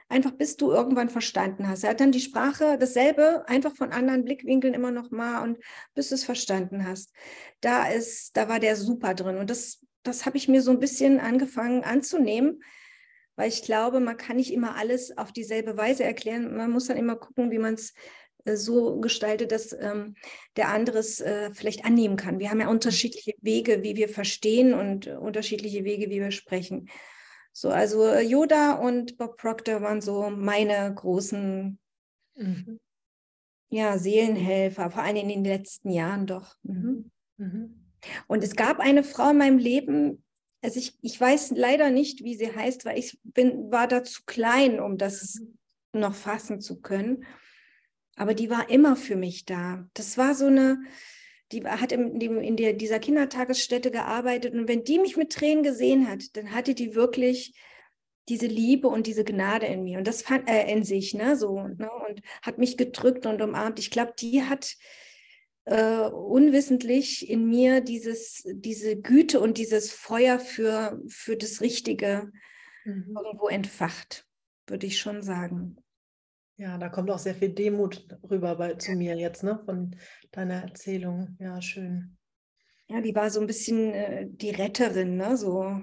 einfach 0.09 0.33
bis 0.33 0.57
du 0.57 0.71
irgendwann 0.71 1.09
verstanden 1.09 1.69
hast. 1.69 1.85
Er 1.85 1.91
hat 1.91 2.01
dann 2.01 2.13
die 2.13 2.21
Sprache 2.21 2.79
dasselbe, 2.79 3.45
einfach 3.47 3.75
von 3.75 3.93
anderen 3.93 4.25
Blickwinkeln 4.25 4.75
immer 4.75 4.91
noch 4.91 5.11
mal 5.11 5.43
und 5.43 5.59
bis 5.95 6.09
du 6.09 6.15
es 6.15 6.25
verstanden 6.25 6.87
hast. 6.87 7.13
Da 7.61 7.89
ist, 7.89 8.37
da 8.37 8.49
war 8.49 8.59
der 8.59 8.77
super 8.77 9.15
drin 9.15 9.37
und 9.37 9.51
das, 9.51 9.85
das 10.03 10.27
habe 10.27 10.37
ich 10.37 10.49
mir 10.49 10.63
so 10.63 10.71
ein 10.71 10.81
bisschen 10.81 11.21
angefangen 11.21 11.85
anzunehmen, 11.85 12.63
weil 13.37 13.49
ich 13.49 13.63
glaube, 13.63 14.01
man 14.01 14.17
kann 14.17 14.37
nicht 14.37 14.53
immer 14.53 14.77
alles 14.77 15.17
auf 15.17 15.33
dieselbe 15.33 15.77
Weise 15.77 16.05
erklären. 16.05 16.57
Man 16.57 16.71
muss 16.71 16.87
dann 16.87 16.97
immer 16.97 17.17
gucken, 17.17 17.51
wie 17.51 17.59
man 17.59 17.75
es 17.75 17.95
so 18.57 19.01
gestaltet, 19.01 19.53
dass 19.53 19.73
ähm, 19.73 20.15
der 20.57 20.69
andere 20.69 20.99
es 20.99 21.21
äh, 21.21 21.53
vielleicht 21.53 21.85
annehmen 21.85 22.17
kann. 22.17 22.39
Wir 22.39 22.51
haben 22.51 22.61
ja 22.61 22.69
unterschiedliche 22.69 23.35
Wege, 23.41 23.83
wie 23.83 23.97
wir 23.97 24.09
verstehen 24.09 24.75
und 24.75 25.07
äh, 25.07 25.17
unterschiedliche 25.17 25.85
Wege, 25.85 26.11
wie 26.11 26.21
wir 26.21 26.31
sprechen. 26.31 26.89
So, 27.53 27.71
also 27.71 28.05
äh, 28.05 28.23
Yoda 28.23 28.75
und 28.75 29.17
Bob 29.17 29.37
Proctor 29.37 29.83
waren 29.83 30.01
so 30.01 30.31
meine 30.31 30.95
großen 30.95 31.79
mhm. 32.37 32.81
ja, 33.71 33.99
Seelenhelfer, 33.99 34.91
vor 34.91 35.03
allem 35.03 35.17
in 35.17 35.29
den 35.29 35.45
letzten 35.45 35.91
Jahren 35.91 36.27
doch. 36.27 36.57
Mhm. 36.63 37.11
Mhm. 37.37 37.47
mhm. 37.47 37.85
Und 38.29 38.45
es 38.45 38.55
gab 38.55 38.79
eine 38.79 39.03
Frau 39.03 39.31
in 39.31 39.39
meinem 39.39 39.59
Leben, 39.59 40.23
also 40.63 40.79
ich, 40.79 40.97
ich 41.03 41.21
weiß 41.21 41.53
leider 41.57 41.91
nicht, 41.91 42.23
wie 42.23 42.37
sie 42.37 42.55
heißt, 42.55 42.85
weil 42.85 42.99
ich 42.99 43.19
bin, 43.25 43.71
war 43.71 43.89
da 43.89 44.05
zu 44.05 44.23
klein, 44.25 44.81
um 44.81 44.97
das 44.97 45.41
mhm. 45.41 46.01
noch 46.01 46.15
fassen 46.15 46.61
zu 46.61 46.81
können. 46.81 47.25
Aber 48.19 48.35
die 48.35 48.51
war 48.51 48.69
immer 48.69 48.97
für 48.97 49.15
mich 49.15 49.45
da. 49.45 49.89
Das 49.95 50.19
war 50.19 50.35
so 50.35 50.47
eine, 50.47 50.83
die 51.53 51.65
hat 51.65 51.93
in, 51.93 52.21
in 52.21 52.57
der, 52.57 52.73
dieser 52.73 52.99
Kindertagesstätte 52.99 53.93
gearbeitet 53.93 54.55
und 54.55 54.67
wenn 54.67 54.83
die 54.83 54.99
mich 54.99 55.17
mit 55.17 55.33
Tränen 55.33 55.63
gesehen 55.63 56.09
hat, 56.09 56.37
dann 56.37 56.53
hatte 56.53 56.75
die 56.75 56.97
wirklich 56.97 57.55
diese 58.29 58.47
Liebe 58.47 58.89
und 58.89 59.07
diese 59.07 59.25
Gnade 59.25 59.67
in 59.67 59.85
mir 59.85 59.99
und 59.99 60.07
das 60.07 60.23
fand 60.23 60.51
äh, 60.51 60.71
in 60.71 60.83
sich, 60.83 61.15
ne, 61.15 61.37
so 61.37 61.61
ne, 61.61 61.89
und 62.09 62.21
hat 62.43 62.59
mich 62.59 62.77
gedrückt 62.77 63.25
und 63.25 63.41
umarmt. 63.41 63.79
Ich 63.79 63.91
glaube, 63.91 64.13
die 64.19 64.43
hat 64.43 64.75
äh, 65.65 66.09
unwissentlich 66.09 67.31
in 67.31 67.49
mir 67.49 67.81
dieses, 67.81 68.43
diese 68.47 68.97
Güte 68.97 69.39
und 69.39 69.59
dieses 69.59 69.93
Feuer 69.93 70.41
für, 70.41 71.01
für 71.07 71.37
das 71.37 71.61
Richtige 71.61 72.33
mhm. 72.85 73.17
irgendwo 73.17 73.47
entfacht, 73.47 74.27
würde 74.67 74.87
ich 74.87 74.99
schon 74.99 75.23
sagen. 75.23 75.77
Ja, 76.59 76.77
da 76.77 76.89
kommt 76.89 77.09
auch 77.09 77.21
sehr 77.21 77.37
viel 77.37 77.51
Demut 77.51 78.05
rüber 78.29 78.57
bei, 78.57 78.75
zu 78.75 78.93
mir 78.93 79.17
jetzt, 79.17 79.45
ne, 79.45 79.61
von 79.65 79.95
deiner 80.33 80.63
Erzählung. 80.63 81.37
Ja, 81.39 81.63
schön. 81.63 82.19
Ja, 82.89 83.01
die 83.01 83.15
war 83.15 83.31
so 83.31 83.41
ein 83.41 83.47
bisschen 83.47 83.93
äh, 83.93 84.27
die 84.29 84.51
Retterin, 84.51 85.17
ne, 85.17 85.37
so 85.37 85.81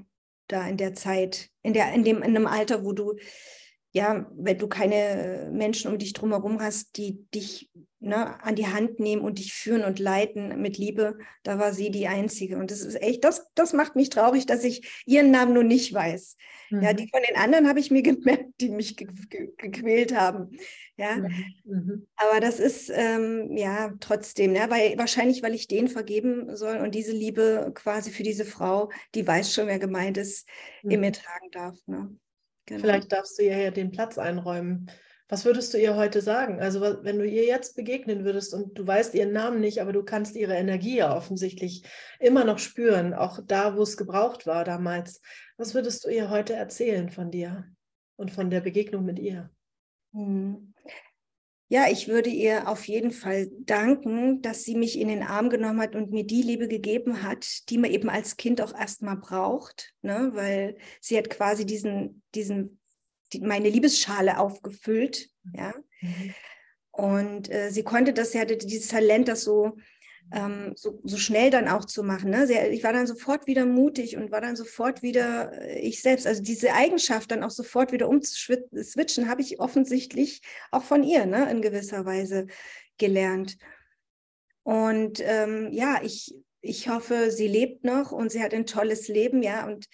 da 0.47 0.67
in 0.67 0.75
der 0.75 0.93
Zeit, 0.93 1.49
in 1.61 1.73
der, 1.73 1.93
in 1.93 2.03
dem, 2.03 2.17
in 2.17 2.35
einem 2.35 2.45
Alter, 2.45 2.83
wo 2.83 2.91
du, 2.91 3.15
ja, 3.95 4.29
wenn 4.35 4.57
du 4.57 4.67
keine 4.67 5.49
Menschen 5.53 5.89
um 5.89 5.97
dich 5.97 6.11
drumherum 6.11 6.59
hast, 6.59 6.97
die 6.97 7.25
dich 7.33 7.71
ne, 8.01 8.43
an 8.43 8.55
die 8.55 8.67
Hand 8.67 8.99
nehmen 8.99 9.21
und 9.21 9.39
dich 9.39 9.53
führen 9.53 9.85
und 9.85 9.99
leiten 9.99 10.61
mit 10.61 10.77
Liebe, 10.77 11.17
da 11.43 11.59
war 11.59 11.71
sie 11.71 11.91
die 11.91 12.09
Einzige. 12.09 12.57
Und 12.57 12.71
das 12.71 12.81
ist 12.81 13.01
echt, 13.01 13.23
das, 13.23 13.47
das 13.55 13.71
macht 13.71 13.95
mich 13.95 14.09
traurig, 14.09 14.45
dass 14.45 14.65
ich 14.65 15.01
ihren 15.05 15.31
Namen 15.31 15.53
nur 15.53 15.63
nicht 15.63 15.93
weiß. 15.93 16.35
Mhm. 16.71 16.81
Ja, 16.81 16.91
die 16.91 17.07
von 17.07 17.21
den 17.25 17.37
anderen 17.37 17.69
habe 17.69 17.79
ich 17.79 17.89
mir 17.89 18.01
gemerkt, 18.03 18.49
die 18.59 18.67
mich 18.67 18.97
ge 18.97 19.07
ge 19.29 19.53
gequält 19.55 20.13
haben. 20.13 20.51
Ja, 20.97 21.15
mhm. 21.63 22.05
aber 22.17 22.41
das 22.41 22.59
ist 22.59 22.91
ähm, 22.93 23.55
ja 23.55 23.93
trotzdem, 24.01 24.51
ne, 24.51 24.65
weil 24.67 24.97
wahrscheinlich, 24.97 25.41
weil 25.41 25.53
ich 25.53 25.69
denen 25.69 25.87
vergeben 25.87 26.53
soll 26.57 26.79
und 26.79 26.93
diese 26.95 27.13
Liebe 27.13 27.71
quasi 27.73 28.11
für 28.11 28.23
diese 28.23 28.43
Frau, 28.43 28.91
die 29.13 29.25
weiß 29.25 29.53
schon, 29.53 29.67
wer 29.67 29.79
gemeint 29.79 30.17
ist, 30.17 30.49
mhm. 30.83 30.91
in 30.91 30.99
mir 30.99 31.13
tragen 31.13 31.49
darf. 31.51 31.77
Ne? 31.85 32.13
Genau. 32.65 32.81
Vielleicht 32.81 33.11
darfst 33.11 33.37
du 33.37 33.43
ihr 33.43 33.57
ja 33.57 33.71
den 33.71 33.91
Platz 33.91 34.17
einräumen 34.17 34.89
was 35.27 35.43
würdest 35.43 35.73
du 35.73 35.79
ihr 35.79 35.95
heute 35.95 36.21
sagen? 36.21 36.59
Also 36.59 36.81
wenn 36.81 37.17
du 37.17 37.25
ihr 37.25 37.45
jetzt 37.45 37.75
begegnen 37.75 38.23
würdest 38.25 38.53
und 38.53 38.77
du 38.77 38.85
weißt 38.85 39.15
ihren 39.15 39.33
Namen 39.33 39.59
nicht, 39.59 39.81
aber 39.81 39.91
du 39.91 40.03
kannst 40.03 40.35
ihre 40.35 40.53
Energie 40.53 40.97
ja 40.97 41.15
offensichtlich 41.15 41.83
immer 42.19 42.43
noch 42.43 42.59
spüren, 42.59 43.13
auch 43.13 43.39
da, 43.43 43.75
wo 43.75 43.81
es 43.81 43.97
gebraucht 43.97 44.45
war 44.45 44.63
damals. 44.63 45.21
Was 45.57 45.73
würdest 45.73 46.05
du 46.05 46.09
ihr 46.09 46.29
heute 46.29 46.53
erzählen 46.53 47.09
von 47.09 47.31
dir 47.31 47.65
und 48.17 48.31
von 48.31 48.51
der 48.51 48.61
Begegnung 48.61 49.03
mit 49.03 49.17
ihr? 49.17 49.49
Hm. 50.13 50.74
Ja, 51.67 51.87
ich 51.89 52.07
würde 52.07 52.29
ihr 52.29 52.67
auf 52.67 52.85
jeden 52.85 53.11
Fall 53.11 53.49
danken, 53.59 54.41
dass 54.43 54.63
sie 54.63 54.75
mich 54.75 54.99
in 54.99 55.07
den 55.07 55.23
Arm 55.23 55.49
genommen 55.49 55.81
hat 55.81 55.95
und 55.95 56.11
mir 56.11 56.23
die 56.23 56.43
Liebe 56.43 56.67
gegeben 56.67 57.23
hat, 57.23 57.69
die 57.69 57.79
man 57.79 57.89
eben 57.89 58.09
als 58.09 58.37
Kind 58.37 58.61
auch 58.61 58.73
erstmal 58.73 59.17
braucht, 59.17 59.93
ne? 60.03 60.29
weil 60.33 60.77
sie 61.01 61.17
hat 61.17 61.29
quasi 61.31 61.65
diesen, 61.65 62.21
diesen 62.35 62.79
die, 63.33 63.41
meine 63.41 63.69
Liebesschale 63.69 64.37
aufgefüllt. 64.37 65.29
Ja. 65.53 65.73
Mhm. 66.01 66.33
Und 66.91 67.51
äh, 67.51 67.71
sie 67.71 67.83
konnte 67.83 68.13
das, 68.13 68.31
sie 68.31 68.39
hatte 68.39 68.57
dieses 68.57 68.87
Talent, 68.87 69.27
das 69.27 69.43
so, 69.43 69.75
ähm, 70.31 70.73
so, 70.75 70.99
so, 71.03 71.17
schnell 71.17 71.49
dann 71.49 71.67
auch 71.67 71.85
zu 71.85 72.03
machen. 72.03 72.31
Ne? 72.31 72.47
Sie, 72.47 72.55
ich 72.55 72.83
war 72.83 72.93
dann 72.93 73.07
sofort 73.07 73.47
wieder 73.47 73.65
mutig 73.65 74.17
und 74.17 74.31
war 74.31 74.41
dann 74.41 74.55
sofort 74.55 75.03
wieder 75.03 75.51
äh, 75.61 75.79
ich 75.79 76.01
selbst. 76.01 76.25
Also 76.25 76.41
diese 76.41 76.73
Eigenschaft 76.73 77.31
dann 77.31 77.43
auch 77.43 77.51
sofort 77.51 77.91
wieder 77.91 78.09
umzuswitchen, 78.09 79.29
habe 79.29 79.41
ich 79.41 79.59
offensichtlich 79.59 80.41
auch 80.71 80.83
von 80.83 81.03
ihr 81.03 81.25
ne? 81.25 81.49
in 81.49 81.61
gewisser 81.61 82.05
Weise 82.05 82.47
gelernt. 82.97 83.57
Und 84.63 85.21
ähm, 85.23 85.69
ja, 85.71 86.01
ich, 86.03 86.35
ich 86.61 86.89
hoffe, 86.89 87.29
sie 87.31 87.47
lebt 87.47 87.83
noch 87.83 88.11
und 88.11 88.31
sie 88.31 88.41
hat 88.41 88.53
ein 88.53 88.65
tolles 88.65 89.07
Leben, 89.07 89.43
ja. 89.43 89.67
Und 89.67 89.85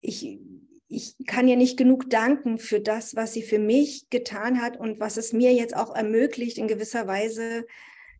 ich 0.00 0.40
ich 0.88 1.16
kann 1.26 1.48
ihr 1.48 1.56
nicht 1.56 1.76
genug 1.76 2.08
danken 2.10 2.58
für 2.58 2.80
das, 2.80 3.16
was 3.16 3.32
sie 3.32 3.42
für 3.42 3.58
mich 3.58 4.08
getan 4.10 4.62
hat 4.62 4.76
und 4.76 5.00
was 5.00 5.16
es 5.16 5.32
mir 5.32 5.52
jetzt 5.52 5.74
auch 5.74 5.94
ermöglicht, 5.94 6.58
in 6.58 6.68
gewisser 6.68 7.06
Weise 7.08 7.66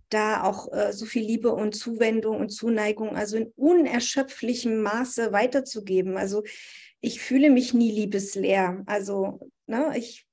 da 0.09 0.45
auch 0.45 0.73
äh, 0.73 0.93
so 0.93 1.07
viel 1.07 1.25
Liebe 1.25 1.53
und 1.53 1.75
Zuwendung 1.75 2.39
und 2.39 2.51
Zuneigung, 2.51 3.17
also 3.17 3.37
in 3.37 3.53
unerschöpflichem 3.57 4.83
Maße 4.83 5.33
weiterzugeben. 5.33 6.17
Also 6.17 6.45
ich 7.01 7.21
fühle 7.21 7.51
mich 7.51 7.75
nie 7.75 7.91
liebesleer. 7.91 8.83
Also, 8.87 9.51
ne, 9.67 9.93
ich, 9.97 10.27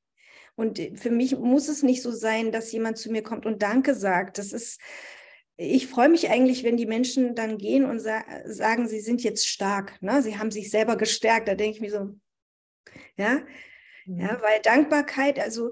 und 0.55 0.79
für 0.95 1.09
mich 1.09 1.37
muss 1.37 1.67
es 1.67 1.83
nicht 1.83 2.01
so 2.01 2.11
sein, 2.11 2.51
dass 2.51 2.71
jemand 2.71 2.97
zu 2.97 3.11
mir 3.11 3.23
kommt 3.23 3.45
und 3.45 3.61
Danke 3.61 3.95
sagt. 3.95 4.37
Das 4.37 4.53
ist, 4.53 4.79
ich 5.57 5.87
freue 5.87 6.09
mich 6.09 6.29
eigentlich, 6.29 6.63
wenn 6.63 6.77
die 6.77 6.85
Menschen 6.85 7.35
dann 7.35 7.57
gehen 7.57 7.85
und 7.85 7.99
sa 7.99 8.23
sagen, 8.45 8.87
sie 8.87 8.99
sind 8.99 9.23
jetzt 9.23 9.47
stark. 9.47 10.01
Ne? 10.01 10.21
Sie 10.21 10.37
haben 10.37 10.51
sich 10.51 10.69
selber 10.69 10.95
gestärkt. 10.95 11.47
Da 11.47 11.55
denke 11.55 11.75
ich 11.75 11.81
mir 11.81 11.91
so, 11.91 12.15
ja, 13.17 13.41
mhm. 14.05 14.19
ja 14.19 14.41
weil 14.41 14.61
Dankbarkeit, 14.61 15.39
also 15.39 15.71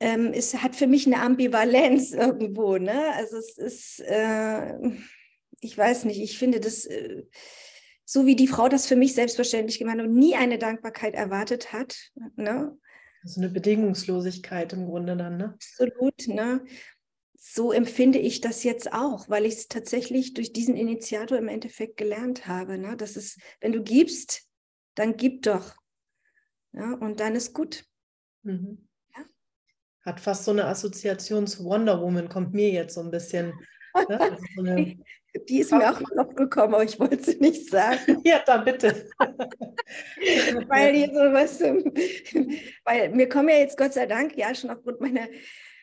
ähm, 0.00 0.32
es 0.34 0.54
hat 0.54 0.76
für 0.76 0.86
mich 0.86 1.06
eine 1.06 1.20
Ambivalenz 1.20 2.12
irgendwo. 2.12 2.76
Ne? 2.78 3.14
Also 3.14 3.38
es 3.38 3.58
ist, 3.58 4.00
äh, 4.00 4.74
ich 5.60 5.76
weiß 5.76 6.04
nicht, 6.04 6.20
ich 6.20 6.38
finde 6.38 6.60
das, 6.60 6.84
äh, 6.84 7.24
so 8.04 8.26
wie 8.26 8.36
die 8.36 8.48
Frau 8.48 8.68
das 8.68 8.86
für 8.86 8.96
mich 8.96 9.14
selbstverständlich 9.14 9.78
gemacht 9.78 9.98
und 9.98 10.14
nie 10.14 10.36
eine 10.36 10.58
Dankbarkeit 10.58 11.14
erwartet 11.14 11.72
hat. 11.72 11.96
Ne? 12.36 12.76
Also 13.22 13.40
eine 13.40 13.50
Bedingungslosigkeit 13.50 14.72
im 14.72 14.86
Grunde 14.86 15.16
dann, 15.16 15.36
ne? 15.36 15.54
Absolut, 15.54 16.28
ne? 16.28 16.64
So 17.38 17.72
empfinde 17.72 18.18
ich 18.18 18.40
das 18.40 18.62
jetzt 18.62 18.92
auch, 18.92 19.28
weil 19.28 19.46
ich 19.46 19.54
es 19.54 19.68
tatsächlich 19.68 20.34
durch 20.34 20.52
diesen 20.52 20.76
Initiator 20.76 21.36
im 21.36 21.48
Endeffekt 21.48 21.96
gelernt 21.96 22.46
habe. 22.46 22.78
Ne? 22.78 22.96
Das 22.96 23.16
ist, 23.16 23.40
wenn 23.60 23.72
du 23.72 23.82
gibst, 23.82 24.48
dann 24.94 25.16
gib 25.16 25.42
doch. 25.42 25.74
Ja, 26.72 26.94
und 26.94 27.20
dann 27.20 27.34
ist 27.34 27.52
gut. 27.52 27.84
Mhm. 28.42 28.85
Hat 30.06 30.20
fast 30.20 30.44
so 30.44 30.52
eine 30.52 30.64
Assoziation 30.66 31.46
zu 31.46 31.64
Wonder 31.64 32.00
Woman, 32.00 32.30
kommt 32.30 32.54
mir 32.54 32.70
jetzt 32.70 32.94
so 32.94 33.02
ein 33.02 33.10
bisschen 33.10 33.52
Ne? 34.08 34.38
So 34.56 34.62
eine 34.62 34.96
die 35.48 35.58
ist 35.58 35.70
mir 35.70 35.90
auch 35.90 36.00
noch 36.14 36.34
gekommen, 36.34 36.72
aber 36.72 36.84
ich 36.84 36.98
wollte 36.98 37.22
sie 37.22 37.36
nicht 37.38 37.68
sagen. 37.68 37.98
Ja, 38.24 38.42
dann 38.46 38.64
bitte. 38.64 39.06
weil 39.18 40.94
hier 40.94 41.08
so 41.08 41.20
was, 41.32 41.60
weil 42.84 43.10
mir 43.10 43.28
kommen 43.28 43.50
ja 43.50 43.56
jetzt 43.56 43.76
Gott 43.76 43.92
sei 43.92 44.06
Dank 44.06 44.34
ja 44.38 44.54
schon 44.54 44.70
aufgrund 44.70 45.02
meiner 45.02 45.28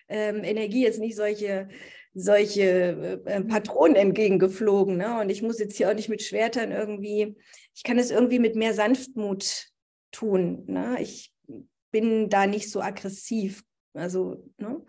ähm, 0.08 0.44
Energie 0.44 0.82
jetzt 0.82 1.00
nicht 1.00 1.16
solche 1.16 1.70
solche 2.16 3.22
äh, 3.26 3.42
Patronen 3.42 3.96
entgegengeflogen. 3.96 4.98
Ne? 4.98 5.20
Und 5.22 5.30
ich 5.30 5.44
muss 5.44 5.60
jetzt 5.60 5.78
hier 5.78 5.92
auch 5.92 5.96
nicht 5.96 6.10
mit 6.10 6.24
Schwertern 6.24 6.72
irgendwie, 6.72 7.36
ich 7.76 7.84
kann 7.84 8.00
es 8.00 8.10
irgendwie 8.10 8.40
mit 8.40 8.56
mehr 8.56 8.74
Sanftmut 8.74 9.68
tun. 10.12 10.64
Ne? 10.66 10.98
Ich 11.00 11.32
bin 11.92 12.30
da 12.30 12.48
nicht 12.48 12.72
so 12.72 12.82
aggressiv. 12.82 13.64
Also, 13.94 14.44
ne? 14.58 14.84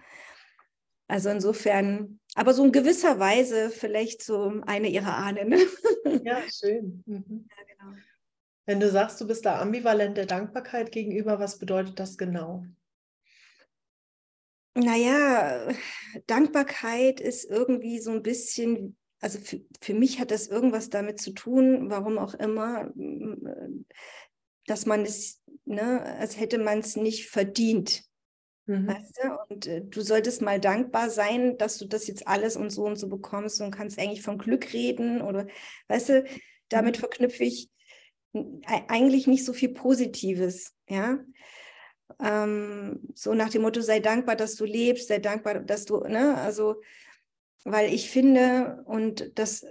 Also 1.07 1.29
insofern, 1.29 2.19
aber 2.35 2.55
so 2.55 2.65
in 2.65 2.73
gewisser 2.73 3.19
Weise 3.19 3.71
vielleicht 3.71 4.23
so 4.23 4.63
eine 4.67 4.89
ihrer 4.89 5.17
Ahnen. 5.17 5.49
Ne? 5.49 5.59
Ja, 6.25 6.43
schön. 6.51 7.03
Mhm. 7.07 7.49
Ja, 7.51 7.65
genau. 7.67 7.97
Wenn 8.67 8.81
du 8.81 8.91
sagst, 8.91 9.21
du 9.21 9.27
bist 9.27 9.45
da 9.45 9.61
ambivalent 9.61 10.17
der 10.17 10.27
Dankbarkeit 10.27 10.91
gegenüber, 10.93 11.39
was 11.39 11.59
bedeutet 11.59 11.99
das 11.99 12.17
genau? 12.17 12.65
Naja, 14.75 15.69
Dankbarkeit 16.27 17.21
ist 17.21 17.45
irgendwie 17.45 18.01
so 18.01 18.11
ein 18.11 18.23
bisschen, 18.23 18.97
also 19.21 19.39
für, 19.39 19.61
für 19.81 19.95
mich 19.95 20.19
hat 20.19 20.31
das 20.31 20.49
irgendwas 20.49 20.91
damit 20.91 21.21
zu 21.21 21.33
tun, 21.33 21.91
warum 21.91 22.19
auch 22.19 22.35
immer, 22.35 22.91
dass 24.67 24.87
man 24.87 25.03
es, 25.03 25.43
ne, 25.65 26.03
als 26.19 26.41
hätte 26.41 26.59
man 26.59 26.81
es 26.81 26.97
nicht 26.97 27.29
verdient. 27.29 28.05
Mhm. 28.67 28.89
Weißt 28.89 29.19
du? 29.23 29.55
Und 29.55 29.67
äh, 29.67 29.83
du 29.83 30.01
solltest 30.01 30.43
mal 30.43 30.59
dankbar 30.61 31.11
sein, 31.11 31.59
dass 31.59 31.79
du 31.79 31.87
das 31.87 32.07
jetzt 32.07 32.27
alles 32.27 32.57
und 32.57 32.71
so 32.71 32.85
und 32.85 32.97
so 32.97 33.09
bekommst 33.09 33.61
und 33.61 33.71
kannst 33.71 33.99
eigentlich 33.99 34.23
von 34.23 34.39
Glück 34.39 34.73
reden 34.73 35.21
oder, 35.21 35.47
weißt 35.89 36.09
du, 36.11 36.25
damit 36.69 36.97
mhm. 36.97 37.01
verknüpfe 37.01 37.45
ich 37.45 37.69
eigentlich 38.89 39.27
nicht 39.27 39.45
so 39.45 39.53
viel 39.53 39.69
Positives, 39.71 40.75
ja. 40.89 41.19
Ähm, 42.21 43.01
so 43.15 43.35
nach 43.35 43.49
dem 43.51 43.63
Motto, 43.63 43.81
sei 43.81 44.01
dankbar, 44.01 44.37
dass 44.37 44.57
du 44.57 44.65
lebst, 44.65 45.09
sei 45.09 45.19
dankbar, 45.19 45.61
dass 45.61 45.85
du, 45.85 46.01
ne, 46.01 46.37
also, 46.37 46.81
weil 47.65 47.93
ich 47.93 48.11
finde, 48.11 48.83
und 48.87 49.39
das 49.39 49.65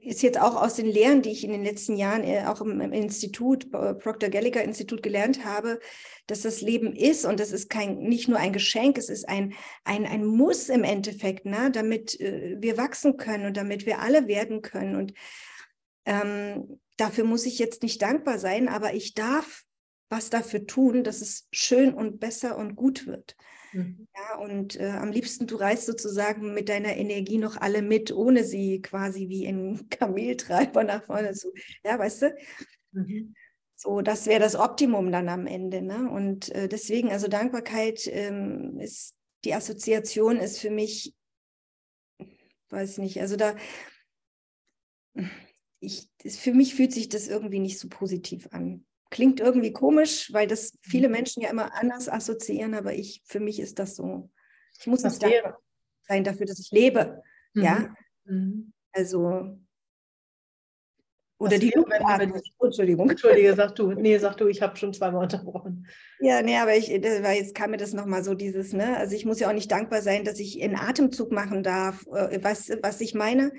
ist 0.00 0.22
jetzt 0.22 0.40
auch 0.40 0.60
aus 0.60 0.74
den 0.74 0.86
Lehren, 0.86 1.22
die 1.22 1.30
ich 1.30 1.44
in 1.44 1.50
den 1.50 1.64
letzten 1.64 1.96
Jahren 1.96 2.22
äh, 2.24 2.44
auch 2.46 2.60
im, 2.60 2.80
im 2.80 2.92
Institut, 2.92 3.70
Proctor 3.70 4.28
Gallagher 4.28 4.62
Institut 4.62 5.02
gelernt 5.02 5.44
habe, 5.44 5.80
dass 6.26 6.42
das 6.42 6.60
Leben 6.60 6.94
ist 6.94 7.24
und 7.24 7.40
das 7.40 7.52
ist 7.52 7.70
kein, 7.70 7.98
nicht 7.98 8.28
nur 8.28 8.38
ein 8.38 8.52
Geschenk, 8.52 8.98
es 8.98 9.08
ist 9.08 9.28
ein, 9.28 9.54
ein, 9.84 10.06
ein 10.06 10.24
Muss 10.24 10.68
im 10.68 10.84
Endeffekt, 10.84 11.46
ne, 11.46 11.70
damit 11.72 12.20
äh, 12.20 12.56
wir 12.58 12.76
wachsen 12.76 13.16
können 13.16 13.46
und 13.46 13.56
damit 13.56 13.86
wir 13.86 14.00
alle 14.00 14.28
werden 14.28 14.62
können. 14.62 14.96
Und 14.96 15.14
ähm, 16.04 16.80
dafür 16.96 17.24
muss 17.24 17.46
ich 17.46 17.58
jetzt 17.58 17.82
nicht 17.82 18.00
dankbar 18.02 18.38
sein, 18.38 18.68
aber 18.68 18.94
ich 18.94 19.14
darf 19.14 19.64
was 20.10 20.30
dafür 20.30 20.66
tun, 20.66 21.04
dass 21.04 21.20
es 21.20 21.48
schön 21.52 21.92
und 21.92 22.18
besser 22.18 22.56
und 22.56 22.76
gut 22.76 23.06
wird. 23.06 23.36
Mhm. 23.72 24.08
Ja, 24.16 24.38
und 24.38 24.76
äh, 24.80 24.90
am 24.90 25.10
liebsten, 25.10 25.46
du 25.46 25.56
reißt 25.56 25.86
sozusagen 25.86 26.54
mit 26.54 26.68
deiner 26.68 26.96
Energie 26.96 27.38
noch 27.38 27.56
alle 27.56 27.82
mit, 27.82 28.12
ohne 28.12 28.44
sie 28.44 28.80
quasi 28.80 29.28
wie 29.28 29.46
ein 29.46 29.88
Kameltreiber 29.90 30.84
nach 30.84 31.04
vorne 31.04 31.32
zu. 31.32 31.52
Ja, 31.84 31.98
weißt 31.98 32.22
du? 32.22 32.36
Mhm. 32.92 33.34
So, 33.76 34.00
das 34.00 34.26
wäre 34.26 34.40
das 34.40 34.56
Optimum 34.56 35.12
dann 35.12 35.28
am 35.28 35.46
Ende. 35.46 35.82
Ne? 35.82 36.10
Und 36.10 36.48
äh, 36.50 36.68
deswegen, 36.68 37.10
also 37.10 37.28
Dankbarkeit 37.28 38.08
ähm, 38.08 38.78
ist, 38.80 39.14
die 39.44 39.54
Assoziation 39.54 40.38
ist 40.38 40.58
für 40.58 40.70
mich, 40.70 41.14
weiß 42.70 42.98
nicht, 42.98 43.20
also 43.20 43.36
da, 43.36 43.54
ich, 45.80 46.08
für 46.26 46.52
mich 46.52 46.74
fühlt 46.74 46.92
sich 46.92 47.08
das 47.08 47.28
irgendwie 47.28 47.60
nicht 47.60 47.78
so 47.78 47.88
positiv 47.88 48.48
an. 48.50 48.84
Klingt 49.10 49.40
irgendwie 49.40 49.72
komisch, 49.72 50.32
weil 50.32 50.46
das 50.46 50.76
viele 50.82 51.08
mhm. 51.08 51.12
Menschen 51.12 51.42
ja 51.42 51.50
immer 51.50 51.74
anders 51.74 52.08
assoziieren, 52.08 52.74
aber 52.74 52.92
ich, 52.92 53.22
für 53.24 53.40
mich 53.40 53.58
ist 53.58 53.78
das 53.78 53.96
so. 53.96 54.30
Ich 54.78 54.86
muss 54.86 55.02
nicht 55.02 55.22
dankbar 55.22 55.58
sein 56.08 56.24
dafür, 56.24 56.46
dass 56.46 56.58
ich 56.58 56.70
lebe. 56.70 57.22
Mhm. 57.54 57.62
Ja. 57.62 57.94
Mhm. 58.24 58.72
Also. 58.92 59.58
Oder 61.40 61.52
Was 61.52 61.60
die 61.60 61.72
Entschuldigung. 62.62 63.08
Entschuldige, 63.10 63.54
sag 63.54 63.76
du. 63.76 63.92
Nee, 63.92 64.18
sag 64.18 64.36
du, 64.38 64.48
ich 64.48 64.60
habe 64.60 64.76
schon 64.76 64.92
zweimal 64.92 65.22
unterbrochen. 65.22 65.86
Ja, 66.18 66.42
nee, 66.42 66.56
aber 66.56 66.74
ich, 66.74 66.90
weil 66.90 67.38
jetzt 67.38 67.54
kam 67.54 67.70
mir 67.70 67.76
das 67.76 67.92
nochmal 67.92 68.24
so 68.24 68.34
dieses, 68.34 68.72
ne? 68.72 68.96
Also 68.96 69.14
ich 69.14 69.24
muss 69.24 69.38
ja 69.38 69.48
auch 69.48 69.52
nicht 69.52 69.70
dankbar 69.70 70.02
sein, 70.02 70.24
dass 70.24 70.40
ich 70.40 70.60
einen 70.60 70.74
Atemzug 70.74 71.30
machen 71.30 71.62
darf. 71.62 72.04
Äh, 72.08 72.42
was, 72.42 72.70
was 72.82 73.00
ich 73.00 73.14
meine, 73.14 73.52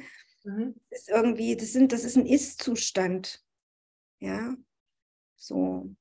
mhm. 0.43 0.75
ist 0.89 1.07
irgendwie, 1.07 1.55
das 1.55 1.71
sind, 1.71 1.93
das 1.93 2.03
ist 2.03 2.17
ein 2.17 2.25
Ist-Zustand. 2.25 3.41
Ja. 4.19 4.55
So, 5.39 5.95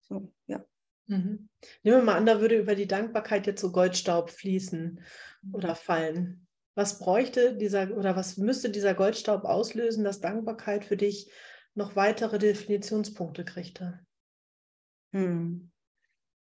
so, 0.00 0.32
ja. 0.46 0.64
Mhm. 1.06 1.48
Nehmen 1.82 1.98
wir 1.98 2.02
mal 2.02 2.16
an, 2.16 2.26
da 2.26 2.40
würde 2.40 2.58
über 2.58 2.74
die 2.74 2.86
Dankbarkeit 2.86 3.46
jetzt 3.46 3.60
so 3.60 3.70
Goldstaub 3.70 4.30
fließen 4.30 5.00
mhm. 5.42 5.54
oder 5.54 5.74
fallen. 5.74 6.46
Was 6.74 6.98
bräuchte 6.98 7.54
dieser 7.56 7.94
oder 7.96 8.16
was 8.16 8.38
müsste 8.38 8.70
dieser 8.70 8.94
Goldstaub 8.94 9.44
auslösen, 9.44 10.04
dass 10.04 10.20
Dankbarkeit 10.20 10.86
für 10.86 10.96
dich 10.96 11.30
noch 11.74 11.96
weitere 11.96 12.38
Definitionspunkte 12.38 13.44
kriegte? 13.44 14.00
Hm. 15.12 15.70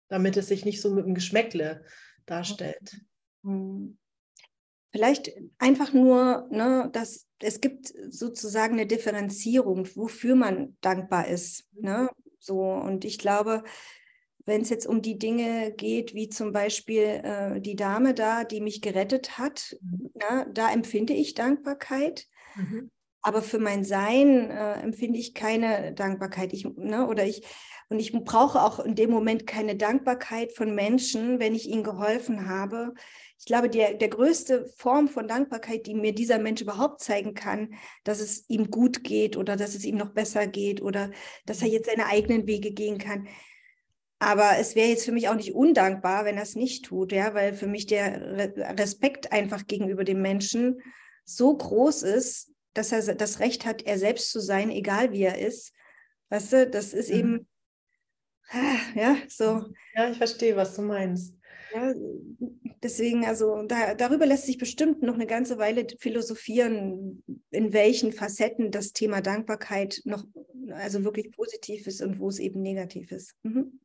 Damit 0.08 0.36
es 0.36 0.48
sich 0.48 0.66
nicht 0.66 0.82
so 0.82 0.94
mit 0.94 1.06
dem 1.06 1.14
Geschmäckle 1.14 1.86
darstellt. 2.26 3.00
Hm. 3.44 3.98
Vielleicht 4.92 5.32
einfach 5.58 5.92
nur, 5.92 6.48
ne, 6.50 6.90
dass 6.92 7.28
es 7.38 7.60
gibt 7.60 7.92
sozusagen 8.08 8.74
eine 8.74 8.86
Differenzierung, 8.86 9.88
wofür 9.94 10.34
man 10.34 10.76
dankbar 10.80 11.28
ist. 11.28 11.68
Ne? 11.72 12.10
So, 12.38 12.62
und 12.62 13.04
ich 13.04 13.18
glaube, 13.18 13.62
wenn 14.46 14.62
es 14.62 14.70
jetzt 14.70 14.86
um 14.86 15.02
die 15.02 15.18
Dinge 15.18 15.72
geht, 15.72 16.14
wie 16.14 16.28
zum 16.28 16.52
Beispiel 16.52 17.02
äh, 17.22 17.60
die 17.60 17.76
Dame 17.76 18.14
da, 18.14 18.44
die 18.44 18.60
mich 18.60 18.82
gerettet 18.82 19.38
hat, 19.38 19.76
mhm. 19.80 20.10
na, 20.14 20.44
da 20.46 20.72
empfinde 20.72 21.12
ich 21.12 21.34
Dankbarkeit. 21.34 22.26
Mhm. 22.56 22.90
Aber 23.22 23.42
für 23.42 23.58
mein 23.58 23.84
Sein 23.84 24.50
äh, 24.50 24.80
empfinde 24.80 25.18
ich 25.18 25.34
keine 25.34 25.92
Dankbarkeit. 25.92 26.52
Ich, 26.52 26.64
ne, 26.64 27.06
oder 27.06 27.26
ich, 27.26 27.42
und 27.90 27.98
ich 27.98 28.12
brauche 28.12 28.62
auch 28.62 28.78
in 28.78 28.94
dem 28.94 29.10
Moment 29.10 29.48
keine 29.48 29.74
Dankbarkeit 29.74 30.52
von 30.52 30.76
Menschen, 30.76 31.40
wenn 31.40 31.56
ich 31.56 31.68
ihnen 31.68 31.82
geholfen 31.82 32.48
habe. 32.48 32.94
Ich 33.36 33.46
glaube, 33.46 33.68
der, 33.68 33.94
der 33.94 34.08
größte 34.08 34.66
Form 34.76 35.08
von 35.08 35.26
Dankbarkeit, 35.26 35.86
die 35.86 35.94
mir 35.94 36.14
dieser 36.14 36.38
Mensch 36.38 36.60
überhaupt 36.60 37.00
zeigen 37.00 37.34
kann, 37.34 37.74
dass 38.04 38.20
es 38.20 38.48
ihm 38.48 38.70
gut 38.70 39.02
geht 39.02 39.36
oder 39.36 39.56
dass 39.56 39.74
es 39.74 39.84
ihm 39.84 39.96
noch 39.96 40.10
besser 40.10 40.46
geht 40.46 40.80
oder 40.80 41.10
dass 41.46 41.62
er 41.62 41.68
jetzt 41.68 41.86
seine 41.90 42.06
eigenen 42.06 42.46
Wege 42.46 42.70
gehen 42.70 42.98
kann. 42.98 43.26
Aber 44.20 44.58
es 44.58 44.76
wäre 44.76 44.88
jetzt 44.88 45.04
für 45.04 45.12
mich 45.12 45.28
auch 45.28 45.34
nicht 45.34 45.54
undankbar, 45.54 46.24
wenn 46.24 46.36
er 46.36 46.44
es 46.44 46.54
nicht 46.54 46.84
tut, 46.84 47.10
ja, 47.10 47.34
weil 47.34 47.54
für 47.54 47.66
mich 47.66 47.86
der 47.86 48.78
Respekt 48.78 49.32
einfach 49.32 49.66
gegenüber 49.66 50.04
dem 50.04 50.22
Menschen 50.22 50.80
so 51.24 51.56
groß 51.56 52.04
ist, 52.04 52.52
dass 52.72 52.92
er 52.92 53.16
das 53.16 53.40
Recht 53.40 53.66
hat, 53.66 53.82
er 53.82 53.98
selbst 53.98 54.30
zu 54.30 54.38
sein, 54.38 54.70
egal 54.70 55.10
wie 55.10 55.22
er 55.22 55.38
ist. 55.38 55.72
Weißt 56.28 56.52
du, 56.52 56.70
das 56.70 56.92
ist 56.92 57.10
mhm. 57.10 57.18
eben, 57.18 57.48
ja, 58.94 59.16
so. 59.28 59.64
Ja, 59.94 60.10
ich 60.10 60.18
verstehe, 60.18 60.56
was 60.56 60.74
du 60.74 60.82
meinst. 60.82 61.36
Ja, 61.72 61.94
deswegen, 62.82 63.24
also 63.24 63.62
da, 63.62 63.94
darüber 63.94 64.26
lässt 64.26 64.46
sich 64.46 64.58
bestimmt 64.58 65.02
noch 65.02 65.14
eine 65.14 65.26
ganze 65.26 65.58
Weile 65.58 65.86
philosophieren, 65.98 67.22
in 67.50 67.72
welchen 67.72 68.12
Facetten 68.12 68.70
das 68.70 68.92
Thema 68.92 69.20
Dankbarkeit 69.20 70.00
noch 70.04 70.24
also 70.72 71.04
wirklich 71.04 71.30
positiv 71.32 71.86
ist 71.86 72.02
und 72.02 72.18
wo 72.18 72.28
es 72.28 72.38
eben 72.38 72.60
negativ 72.62 73.12
ist. 73.12 73.34
Mhm. 73.42 73.80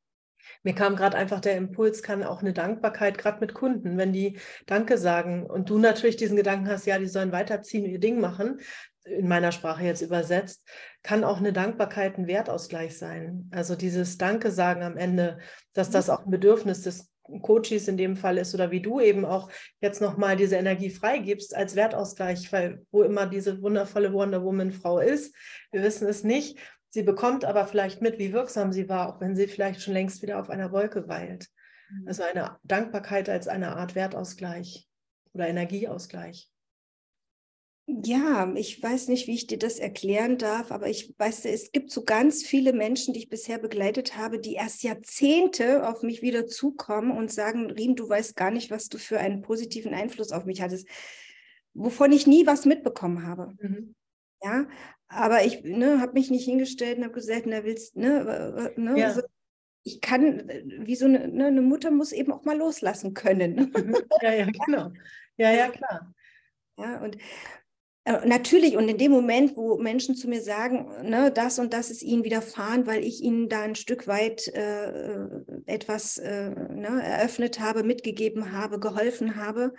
Mir 0.64 0.76
kam 0.76 0.96
gerade 0.96 1.18
einfach 1.18 1.40
der 1.40 1.58
Impuls, 1.58 2.04
kann 2.04 2.24
auch 2.24 2.42
eine 2.42 2.54
Dankbarkeit, 2.54 3.18
gerade 3.18 3.40
mit 3.40 3.54
Kunden, 3.54 3.98
wenn 3.98 4.14
die 4.14 4.38
Danke 4.66 4.98
sagen 4.98 5.46
und 5.46 5.70
du 5.70 5.80
natürlich 5.80 6.18
diesen 6.18 6.38
Gedanken 6.38 6.70
hast, 6.70 6.86
ja, 6.86 7.00
die 7.00 7.08
sollen 7.08 7.32
weiterziehen, 7.32 7.86
ihr 7.86 8.00
Ding 8.00 8.20
machen, 8.20 8.60
in 9.06 9.28
meiner 9.28 9.52
Sprache 9.52 9.84
jetzt 9.84 10.02
übersetzt, 10.02 10.68
kann 11.04 11.24
auch 11.24 11.38
eine 11.38 11.54
Dankbarkeit 11.54 12.18
ein 12.18 12.28
Wertausgleich 12.28 12.98
sein. 12.98 13.50
Also 13.52 13.76
dieses 13.76 14.18
Danke 14.18 14.52
sagen 14.52 14.84
am 14.84 14.98
Ende, 14.98 15.38
dass 15.74 15.90
das 15.90 16.10
auch 16.10 16.26
ein 16.26 16.32
Bedürfnis 16.32 16.82
des 16.82 17.12
Coaches 17.42 17.88
in 17.88 17.98
dem 17.98 18.16
Fall 18.16 18.38
ist 18.38 18.54
oder 18.54 18.70
wie 18.70 18.82
du 18.82 19.00
eben 19.00 19.26
auch 19.26 19.50
jetzt 19.82 20.00
nochmal 20.00 20.36
diese 20.36 20.58
Energie 20.58 20.92
freigibst 20.92 21.56
als 21.56 21.76
Wertausgleich, 21.76 22.52
weil 22.52 22.86
wo 22.92 23.02
immer 23.02 23.26
diese 23.26 23.62
wundervolle 23.62 24.14
Wonder 24.14 24.44
Woman 24.44 24.72
Frau 24.72 25.00
ist, 25.00 25.36
wir 25.72 25.82
wissen 25.82 26.08
es 26.08 26.24
nicht, 26.24 26.60
Sie 26.96 27.04
bekommt 27.04 27.44
aber 27.44 27.68
vielleicht 27.68 28.02
mit, 28.02 28.20
wie 28.20 28.32
wirksam 28.32 28.72
sie 28.72 28.88
war, 28.88 29.10
auch 29.10 29.20
wenn 29.20 29.36
sie 29.36 29.48
vielleicht 29.48 29.82
schon 29.82 29.92
längst 29.92 30.22
wieder 30.22 30.40
auf 30.40 30.50
einer 30.50 30.72
Wolke 30.72 31.10
weilt. 31.10 31.50
Mhm. 31.90 32.08
Also 32.08 32.24
eine 32.24 32.58
Dankbarkeit 32.64 33.28
als 33.28 33.50
eine 33.50 33.76
Art 33.76 33.96
Wertausgleich 33.96 34.88
oder 35.34 35.46
Energieausgleich. 35.46 36.50
Ja, 37.88 38.52
ich 38.56 38.82
weiß 38.82 39.10
nicht, 39.10 39.28
wie 39.28 39.36
ich 39.36 39.46
dir 39.46 39.60
das 39.60 39.78
erklären 39.78 40.40
darf, 40.40 40.72
aber 40.72 40.90
ich 40.90 41.14
weiß, 41.20 41.46
es 41.46 41.72
gibt 41.72 41.92
so 41.92 42.04
ganz 42.04 42.44
viele 42.44 42.74
Menschen, 42.74 43.14
die 43.14 43.20
ich 43.20 43.30
bisher 43.30 43.60
begleitet 43.60 44.18
habe, 44.18 44.40
die 44.40 44.54
erst 44.54 44.82
Jahrzehnte 44.82 45.88
auf 45.88 46.02
mich 46.02 46.24
wieder 46.24 46.48
zukommen 46.48 47.12
und 47.12 47.32
sagen, 47.32 47.70
Riem, 47.70 47.96
du 47.96 48.10
weißt 48.10 48.36
gar 48.36 48.50
nicht, 48.50 48.72
was 48.72 48.90
du 48.90 48.98
für 48.98 49.20
einen 49.20 49.44
positiven 49.44 49.94
Einfluss 49.94 50.32
auf 50.32 50.46
mich 50.46 50.62
hattest 50.62 50.88
wovon 51.76 52.12
ich 52.12 52.26
nie 52.26 52.48
was 52.48 52.66
mitbekommen 52.66 53.28
habe. 53.28 53.54
Mhm. 53.60 53.94
Ja, 54.42 54.68
aber 55.08 55.46
ich 55.46 55.64
ne, 55.64 56.02
habe 56.02 56.14
mich 56.14 56.32
nicht 56.32 56.46
hingestellt 56.46 56.98
und 56.98 57.04
habe 57.04 57.14
gesagt, 57.14 57.44
na 57.46 57.64
willst, 57.64 57.96
ne, 57.96 58.74
ne 58.76 59.00
ja. 59.00 59.08
also, 59.08 59.22
ich 59.84 60.02
kann, 60.02 60.50
wie 60.80 60.96
so 60.96 61.06
eine, 61.06 61.28
ne, 61.28 61.46
eine, 61.46 61.62
Mutter 61.62 61.92
muss 61.92 62.12
eben 62.12 62.32
auch 62.32 62.44
mal 62.44 62.58
loslassen 62.58 63.14
können. 63.14 63.72
Mhm. 63.76 63.96
Ja, 64.22 64.34
ja, 64.34 64.46
genau. 64.66 64.92
Ja, 65.38 65.52
ja, 65.52 65.70
klar. 65.70 66.14
Ja, 66.78 67.04
und 67.04 67.18
natürlich, 68.06 68.78
und 68.78 68.88
in 68.88 68.98
dem 68.98 69.12
Moment, 69.12 69.58
wo 69.58 69.78
Menschen 69.78 70.16
zu 70.16 70.28
mir 70.28 70.42
sagen, 70.42 71.10
ne, 71.10 71.32
das 71.32 71.58
und 71.58 71.74
das 71.74 71.90
ist 71.90 72.04
ihnen 72.04 72.24
widerfahren, 72.24 72.86
weil 72.86 73.04
ich 73.04 73.22
ihnen 73.22 73.50
da 73.50 73.62
ein 73.62 73.76
Stück 73.76 74.08
weit 74.08 74.48
äh, 74.50 75.28
etwas 75.66 76.18
äh, 76.18 76.50
ne, 76.50 77.02
eröffnet 77.04 77.60
habe, 77.60 77.84
mitgegeben 77.84 78.52
habe, 78.52 78.80
geholfen 78.80 79.36
habe, 79.36 79.74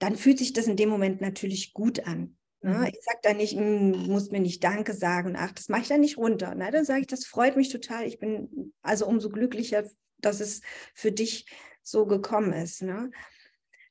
dann 0.00 0.16
fühlt 0.16 0.38
sich 0.38 0.52
das 0.52 0.66
in 0.66 0.76
dem 0.76 0.88
Moment 0.88 1.20
natürlich 1.20 1.72
gut 1.72 2.06
an. 2.06 2.36
Ne? 2.62 2.78
Mhm. 2.78 2.84
Ich 2.86 3.00
sage 3.02 3.18
da 3.22 3.32
nicht, 3.32 3.54
hm, 3.54 4.08
muss 4.08 4.30
mir 4.30 4.40
nicht 4.40 4.64
Danke 4.64 4.92
sagen, 4.92 5.36
ach, 5.36 5.52
das 5.52 5.68
mache 5.68 5.82
ich 5.82 5.88
dann 5.88 6.00
nicht 6.00 6.18
runter. 6.18 6.54
Ne? 6.54 6.70
Dann 6.70 6.84
sage 6.84 7.02
ich, 7.02 7.06
das 7.06 7.26
freut 7.26 7.56
mich 7.56 7.68
total. 7.68 8.06
Ich 8.06 8.18
bin 8.18 8.72
also 8.82 9.06
umso 9.06 9.30
glücklicher, 9.30 9.84
dass 10.18 10.40
es 10.40 10.62
für 10.94 11.12
dich 11.12 11.46
so 11.82 12.06
gekommen 12.06 12.52
ist. 12.52 12.82
Ne? 12.82 13.10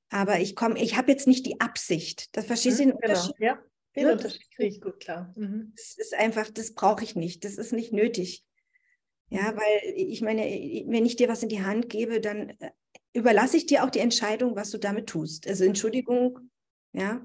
Aber 0.10 0.40
ich 0.40 0.56
komme, 0.56 0.82
ich 0.82 0.98
habe 0.98 1.12
jetzt 1.12 1.28
nicht 1.28 1.46
die 1.46 1.60
Absicht. 1.60 2.36
Das 2.36 2.46
verstehst 2.46 2.80
du 2.80 2.86
mhm, 2.86 2.90
den 2.90 3.00
genau. 3.00 3.14
Unterschied? 3.14 3.36
Ja, 3.40 3.60
den 3.96 4.04
ja, 4.06 4.12
Unterschied 4.14 4.52
kriege 4.56 4.70
ich 4.70 4.82
gut 4.82 5.00
klar. 5.00 5.34
Mhm. 5.36 5.74
Das 5.76 5.96
ist 5.98 6.14
einfach, 6.14 6.50
das 6.50 6.74
brauche 6.74 7.04
ich 7.04 7.16
nicht. 7.16 7.46
Das 7.46 7.58
ist 7.58 7.74
nicht 7.74 7.94
nötig. 7.94 8.44
Ja, 9.30 9.52
mhm. 9.52 9.58
weil 9.58 9.94
ich 9.96 10.22
meine, 10.22 10.42
wenn 10.42 11.06
ich 11.06 11.16
dir 11.16 11.30
was 11.30 11.44
in 11.44 11.50
die 11.50 11.64
Hand 11.64 11.90
gebe, 11.90 12.20
dann 12.20 12.50
äh, 12.60 12.72
überlasse 13.14 13.58
ich 13.58 13.66
dir 13.66 13.84
auch 13.84 13.90
die 13.90 14.00
Entscheidung, 14.00 14.56
was 14.56 14.72
du 14.72 14.78
damit 14.78 15.08
tust. 15.08 15.48
Also 15.48 15.64
Entschuldigung, 15.64 16.40
ja. 16.94 17.24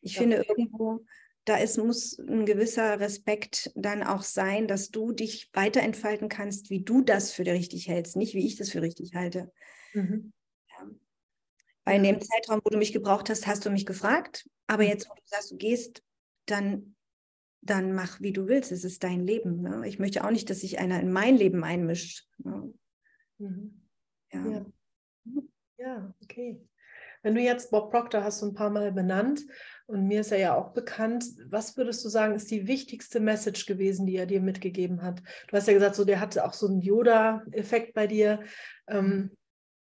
Ich 0.00 0.14
ja. 0.14 0.22
finde 0.22 0.44
irgendwo, 0.48 1.04
da 1.44 1.56
ist, 1.56 1.78
muss 1.78 2.18
ein 2.18 2.46
gewisser 2.46 3.00
Respekt 3.00 3.70
dann 3.74 4.02
auch 4.02 4.22
sein, 4.22 4.66
dass 4.66 4.90
du 4.90 5.12
dich 5.12 5.50
weiterentfalten 5.52 6.28
kannst, 6.28 6.70
wie 6.70 6.82
du 6.82 7.02
das 7.02 7.32
für 7.32 7.44
richtig 7.44 7.88
hältst, 7.88 8.16
nicht 8.16 8.34
wie 8.34 8.46
ich 8.46 8.56
das 8.56 8.70
für 8.70 8.82
richtig 8.82 9.14
halte. 9.14 9.52
Mhm. 9.92 10.32
Weil 11.84 11.96
in 11.96 12.02
dem 12.04 12.20
Zeitraum, 12.20 12.60
wo 12.64 12.70
du 12.70 12.78
mich 12.78 12.92
gebraucht 12.92 13.28
hast, 13.30 13.46
hast 13.46 13.64
du 13.66 13.70
mich 13.70 13.86
gefragt. 13.86 14.48
Aber 14.66 14.82
mhm. 14.82 14.88
jetzt, 14.88 15.08
wo 15.08 15.14
du 15.14 15.22
sagst, 15.24 15.50
du 15.50 15.56
gehst, 15.56 16.02
dann, 16.46 16.96
dann 17.60 17.92
mach, 17.92 18.20
wie 18.20 18.32
du 18.32 18.46
willst. 18.46 18.72
Es 18.72 18.84
ist 18.84 19.04
dein 19.04 19.20
Leben. 19.20 19.60
Ne? 19.60 19.86
Ich 19.86 19.98
möchte 19.98 20.24
auch 20.24 20.30
nicht, 20.30 20.48
dass 20.50 20.60
sich 20.60 20.78
einer 20.78 21.00
in 21.00 21.12
mein 21.12 21.36
Leben 21.36 21.64
einmischt. 21.64 22.26
Ne? 22.38 22.72
Mhm. 23.38 23.82
Ja. 24.32 24.46
ja. 24.46 24.66
Ja, 25.76 26.14
okay. 26.22 26.60
Wenn 27.22 27.34
du 27.34 27.40
jetzt 27.40 27.70
Bob 27.70 27.90
Proctor 27.90 28.22
hast 28.22 28.42
du 28.42 28.46
ein 28.46 28.54
paar 28.54 28.70
Mal 28.70 28.92
benannt 28.92 29.40
und 29.86 30.06
mir 30.06 30.20
ist 30.20 30.30
er 30.30 30.38
ja 30.38 30.54
auch 30.54 30.72
bekannt, 30.72 31.24
was 31.46 31.76
würdest 31.76 32.04
du 32.04 32.08
sagen, 32.08 32.34
ist 32.34 32.50
die 32.50 32.66
wichtigste 32.66 33.18
Message 33.18 33.66
gewesen, 33.66 34.06
die 34.06 34.16
er 34.16 34.26
dir 34.26 34.40
mitgegeben 34.40 35.02
hat? 35.02 35.22
Du 35.48 35.56
hast 35.56 35.66
ja 35.66 35.72
gesagt, 35.72 35.94
so 35.94 36.04
der 36.04 36.20
hatte 36.20 36.44
auch 36.44 36.52
so 36.52 36.66
einen 36.66 36.80
Yoda-Effekt 36.80 37.94
bei 37.94 38.06
dir. 38.06 38.42
Ähm, 38.88 39.30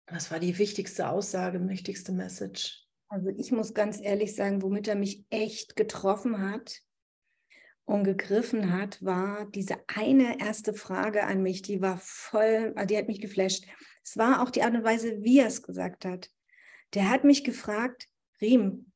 was 0.07 0.31
war 0.31 0.39
die 0.39 0.57
wichtigste 0.57 1.09
Aussage, 1.09 1.67
wichtigste 1.67 2.11
Message? 2.11 2.85
Also 3.09 3.29
ich 3.29 3.51
muss 3.51 3.73
ganz 3.73 4.01
ehrlich 4.01 4.35
sagen, 4.35 4.61
womit 4.61 4.87
er 4.87 4.95
mich 4.95 5.25
echt 5.29 5.75
getroffen 5.75 6.51
hat 6.51 6.81
und 7.85 8.03
gegriffen 8.03 8.73
hat, 8.73 9.03
war 9.03 9.45
diese 9.51 9.77
eine 9.87 10.39
erste 10.39 10.73
Frage 10.73 11.23
an 11.23 11.41
mich, 11.41 11.61
die 11.61 11.81
war 11.81 11.97
voll, 11.97 12.73
die 12.89 12.97
hat 12.97 13.07
mich 13.07 13.21
geflasht. 13.21 13.65
Es 14.03 14.17
war 14.17 14.41
auch 14.41 14.49
die 14.49 14.63
Art 14.63 14.73
und 14.73 14.83
Weise, 14.83 15.23
wie 15.23 15.39
er 15.39 15.47
es 15.47 15.63
gesagt 15.63 16.05
hat. 16.05 16.29
Der 16.93 17.09
hat 17.09 17.23
mich 17.23 17.43
gefragt, 17.43 18.07
Riem, 18.41 18.91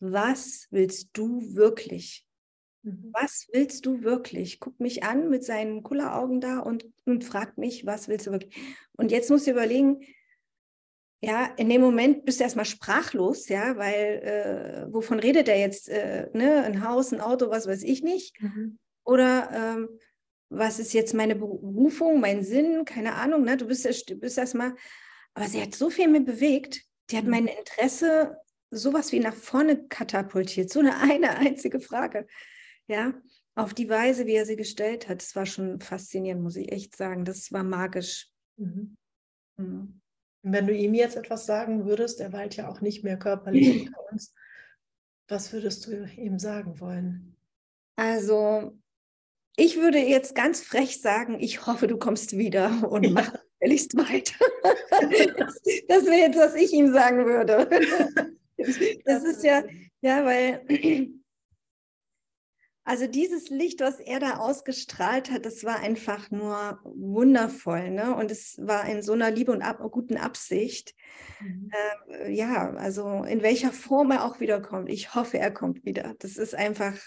was 0.00 0.66
willst 0.70 1.10
du 1.12 1.54
wirklich? 1.54 2.26
Mhm. 2.82 3.10
Was 3.12 3.48
willst 3.52 3.86
du 3.86 4.02
wirklich? 4.02 4.58
Guckt 4.58 4.80
mich 4.80 5.04
an 5.04 5.28
mit 5.28 5.44
seinen 5.44 5.82
Kulleraugen 5.82 6.40
da 6.40 6.58
und, 6.58 6.86
und 7.04 7.24
fragt 7.24 7.58
mich, 7.58 7.86
was 7.86 8.08
willst 8.08 8.26
du 8.26 8.32
wirklich? 8.32 8.56
Und 8.96 9.12
jetzt 9.12 9.30
musst 9.30 9.46
du 9.46 9.52
überlegen, 9.52 10.00
ja, 11.24 11.46
in 11.56 11.68
dem 11.68 11.80
Moment 11.80 12.24
bist 12.24 12.40
du 12.40 12.44
erstmal 12.44 12.64
sprachlos, 12.64 13.48
ja, 13.48 13.76
weil 13.76 14.86
äh, 14.88 14.92
wovon 14.92 15.20
redet 15.20 15.48
er 15.48 15.58
jetzt? 15.58 15.88
Äh, 15.88 16.28
ne? 16.32 16.64
Ein 16.64 16.84
Haus, 16.86 17.12
ein 17.12 17.20
Auto, 17.20 17.48
was 17.48 17.68
weiß 17.68 17.84
ich 17.84 18.02
nicht. 18.02 18.34
Mhm. 18.42 18.78
Oder 19.04 19.50
ähm, 19.52 19.88
was 20.50 20.80
ist 20.80 20.92
jetzt 20.92 21.14
meine 21.14 21.36
Berufung, 21.36 22.20
mein 22.20 22.42
Sinn, 22.42 22.84
keine 22.84 23.14
Ahnung, 23.14 23.44
ne? 23.44 23.56
du 23.56 23.66
bist, 23.66 24.10
du 24.10 24.16
bist 24.16 24.36
erstmal, 24.36 24.74
aber 25.34 25.46
sie 25.46 25.62
hat 25.62 25.74
so 25.74 25.90
viel 25.90 26.08
mir 26.08 26.20
bewegt, 26.20 26.82
die 27.10 27.16
hat 27.16 27.24
mhm. 27.24 27.30
mein 27.30 27.46
Interesse 27.46 28.36
sowas 28.70 29.12
wie 29.12 29.20
nach 29.20 29.34
vorne 29.34 29.86
katapultiert, 29.88 30.70
so 30.70 30.80
eine, 30.80 30.96
eine 31.00 31.36
einzige 31.38 31.80
Frage, 31.80 32.26
ja, 32.86 33.14
auf 33.54 33.74
die 33.74 33.88
Weise, 33.88 34.26
wie 34.26 34.34
er 34.34 34.46
sie 34.46 34.56
gestellt 34.56 35.08
hat, 35.08 35.22
das 35.22 35.36
war 35.36 35.46
schon 35.46 35.80
faszinierend, 35.80 36.42
muss 36.42 36.56
ich 36.56 36.72
echt 36.72 36.96
sagen, 36.96 37.24
das 37.24 37.52
war 37.52 37.62
magisch. 37.62 38.28
Mhm. 38.56 38.96
Mhm. 39.56 40.01
Wenn 40.42 40.66
du 40.66 40.74
ihm 40.74 40.94
jetzt 40.94 41.16
etwas 41.16 41.46
sagen 41.46 41.86
würdest, 41.86 42.20
er 42.20 42.32
weilt 42.32 42.56
ja 42.56 42.68
auch 42.68 42.80
nicht 42.80 43.04
mehr 43.04 43.18
körperlich 43.18 43.86
unter 43.86 44.12
uns, 44.12 44.34
was 45.28 45.52
würdest 45.52 45.86
du 45.86 46.04
ihm 46.16 46.38
sagen 46.38 46.80
wollen? 46.80 47.36
Also 47.96 48.72
ich 49.56 49.76
würde 49.76 49.98
jetzt 49.98 50.34
ganz 50.34 50.62
frech 50.62 51.00
sagen, 51.00 51.38
ich 51.40 51.66
hoffe, 51.66 51.86
du 51.86 51.98
kommst 51.98 52.36
wieder 52.36 52.90
und 52.90 53.04
ja. 53.04 53.10
mach 53.10 53.32
gefälligst 53.62 53.96
weiter. 53.96 54.34
das 55.88 56.04
wäre 56.06 56.16
jetzt, 56.16 56.38
was 56.38 56.54
ich 56.54 56.72
ihm 56.72 56.92
sagen 56.92 57.24
würde. 57.26 57.68
Das 59.04 59.24
ist 59.24 59.42
ja, 59.42 59.64
ja, 60.02 60.24
weil, 60.24 60.64
also 62.84 63.06
dieses 63.06 63.48
Licht, 63.48 63.80
was 63.80 64.00
er 64.00 64.18
da 64.18 64.38
ausgestrahlt 64.38 65.30
hat, 65.30 65.46
das 65.46 65.64
war 65.64 65.80
einfach 65.80 66.30
nur 66.30 66.80
wundervoll, 66.84 67.90
ne? 67.90 68.14
Und 68.14 68.30
es 68.30 68.58
war 68.60 68.88
in 68.88 69.02
so 69.02 69.12
einer 69.12 69.30
Liebe 69.30 69.52
und 69.52 69.62
ab, 69.62 69.78
guten 69.90 70.16
Absicht. 70.16 70.94
Mhm. 71.40 71.70
Äh, 72.08 72.32
ja, 72.32 72.70
also 72.74 73.22
in 73.24 73.42
welcher 73.42 73.72
Form 73.72 74.10
er 74.10 74.24
auch 74.24 74.40
wiederkommt. 74.40 74.90
Ich 74.90 75.14
hoffe, 75.14 75.38
er 75.38 75.52
kommt 75.52 75.84
wieder. 75.84 76.14
Das 76.18 76.36
ist 76.36 76.54
einfach 76.54 76.98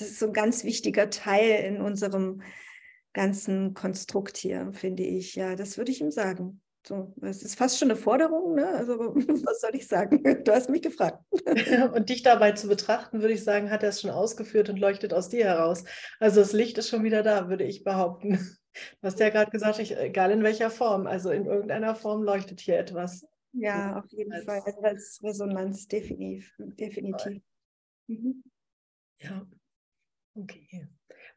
das 0.00 0.08
ist 0.08 0.18
so 0.18 0.26
ein 0.26 0.32
ganz 0.32 0.64
wichtiger 0.64 1.10
Teil 1.10 1.64
in 1.64 1.80
unserem 1.80 2.42
ganzen 3.12 3.74
Konstrukt 3.74 4.36
hier, 4.36 4.72
finde 4.72 5.02
ich. 5.02 5.34
Ja, 5.34 5.56
das 5.56 5.78
würde 5.78 5.90
ich 5.90 6.00
ihm 6.00 6.10
sagen. 6.10 6.60
So, 6.86 7.12
das 7.16 7.42
ist 7.42 7.56
fast 7.56 7.78
schon 7.78 7.90
eine 7.90 7.98
Forderung, 7.98 8.54
ne? 8.54 8.66
Also, 8.68 8.98
was 9.14 9.60
soll 9.60 9.74
ich 9.74 9.86
sagen? 9.86 10.22
Du 10.44 10.52
hast 10.52 10.70
mich 10.70 10.82
gefragt. 10.82 11.22
Und 11.94 12.08
dich 12.08 12.22
dabei 12.22 12.52
zu 12.52 12.68
betrachten, 12.68 13.20
würde 13.20 13.34
ich 13.34 13.44
sagen, 13.44 13.70
hat 13.70 13.82
er 13.82 13.90
es 13.90 14.00
schon 14.00 14.10
ausgeführt 14.10 14.70
und 14.70 14.78
leuchtet 14.78 15.12
aus 15.12 15.28
dir 15.28 15.44
heraus. 15.44 15.84
Also 16.18 16.40
das 16.40 16.52
Licht 16.52 16.78
ist 16.78 16.88
schon 16.88 17.04
wieder 17.04 17.22
da, 17.22 17.48
würde 17.48 17.64
ich 17.64 17.84
behaupten. 17.84 18.38
Du 18.72 19.06
hast 19.06 19.18
ja 19.20 19.30
gerade 19.30 19.50
gesagt, 19.50 19.78
ich, 19.80 19.96
egal 19.96 20.30
in 20.30 20.42
welcher 20.42 20.70
Form, 20.70 21.06
also 21.06 21.30
in 21.30 21.46
irgendeiner 21.46 21.94
Form 21.94 22.22
leuchtet 22.22 22.60
hier 22.60 22.78
etwas. 22.78 23.26
Ja, 23.52 23.98
auf 23.98 24.06
jeden 24.10 24.32
als, 24.32 24.44
Fall. 24.44 24.62
Also 24.64 24.80
als 24.80 25.20
Resonanz, 25.22 25.88
definitiv. 25.88 26.52
definitiv. 26.58 27.42
Mhm. 28.06 28.42
Ja. 29.18 29.46
Okay. 30.34 30.88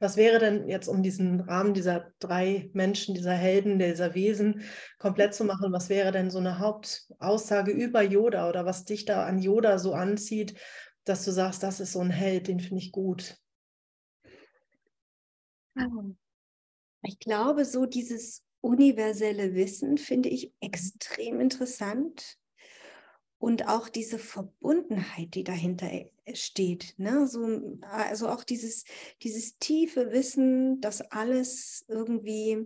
Was 0.03 0.17
wäre 0.17 0.37
denn 0.37 0.67
jetzt, 0.67 0.89
um 0.89 1.01
diesen 1.01 1.39
Rahmen 1.39 1.73
dieser 1.73 2.11
drei 2.19 2.69
Menschen, 2.73 3.15
dieser 3.15 3.31
Helden, 3.31 3.79
dieser 3.79 4.13
Wesen 4.13 4.63
komplett 4.97 5.33
zu 5.33 5.45
machen, 5.45 5.71
was 5.71 5.87
wäre 5.87 6.11
denn 6.11 6.29
so 6.29 6.39
eine 6.39 6.59
Hauptaussage 6.59 7.71
über 7.71 8.01
Yoda 8.01 8.49
oder 8.49 8.65
was 8.65 8.83
dich 8.83 9.05
da 9.05 9.25
an 9.25 9.39
Yoda 9.39 9.79
so 9.79 9.93
anzieht, 9.93 10.59
dass 11.05 11.23
du 11.23 11.31
sagst, 11.31 11.63
das 11.63 11.79
ist 11.79 11.93
so 11.93 12.01
ein 12.01 12.09
Held, 12.09 12.49
den 12.49 12.59
finde 12.59 12.81
ich 12.83 12.91
gut? 12.91 13.37
Ähm, 15.77 16.17
ich 17.03 17.17
glaube, 17.19 17.63
so 17.63 17.85
dieses 17.85 18.43
universelle 18.59 19.55
Wissen 19.55 19.97
finde 19.97 20.27
ich 20.27 20.53
extrem 20.59 21.39
interessant 21.39 22.37
und 23.43 23.67
auch 23.67 23.89
diese 23.89 24.19
Verbundenheit, 24.19 25.35
die 25.35 25.43
dahinter 25.43 25.91
äh, 25.91 26.09
steht. 26.33 26.95
Ne? 26.97 27.27
So, 27.27 27.77
also 27.81 28.29
auch 28.29 28.45
dieses, 28.45 28.85
dieses 29.21 29.57
tiefe 29.57 30.13
Wissen, 30.13 30.79
dass 30.79 31.01
alles 31.01 31.83
irgendwie 31.89 32.65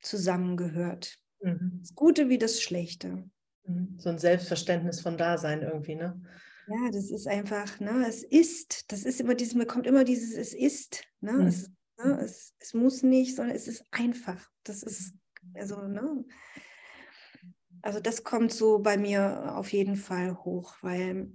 zusammengehört. 0.00 1.18
Mhm. 1.42 1.80
Das 1.82 1.94
Gute 1.94 2.30
wie 2.30 2.38
das 2.38 2.62
Schlechte. 2.62 3.28
Mhm. 3.66 3.96
So 3.98 4.08
ein 4.08 4.16
Selbstverständnis 4.16 5.02
von 5.02 5.18
Dasein 5.18 5.60
irgendwie, 5.60 5.96
ne? 5.96 6.18
Ja, 6.66 6.90
das 6.90 7.10
ist 7.10 7.28
einfach, 7.28 7.78
ne, 7.80 8.06
es 8.08 8.22
ist, 8.22 8.90
das 8.90 9.04
ist 9.04 9.20
immer 9.20 9.34
dieses, 9.34 9.54
mir 9.54 9.66
kommt 9.66 9.86
immer 9.86 10.02
dieses, 10.02 10.34
es 10.34 10.54
ist, 10.54 11.04
ne? 11.20 11.32
Mhm. 11.32 11.46
Es, 11.46 11.70
ne? 12.02 12.20
Es, 12.24 12.54
es 12.58 12.72
muss 12.72 13.02
nicht, 13.02 13.36
sondern 13.36 13.54
es 13.54 13.68
ist 13.68 13.84
einfach. 13.90 14.50
Das 14.64 14.82
ist, 14.82 15.12
also, 15.52 15.82
ne? 15.82 16.24
Also 17.86 18.00
das 18.00 18.24
kommt 18.24 18.52
so 18.52 18.80
bei 18.80 18.96
mir 18.96 19.54
auf 19.54 19.72
jeden 19.72 19.94
Fall 19.94 20.36
hoch, 20.42 20.74
weil 20.82 21.30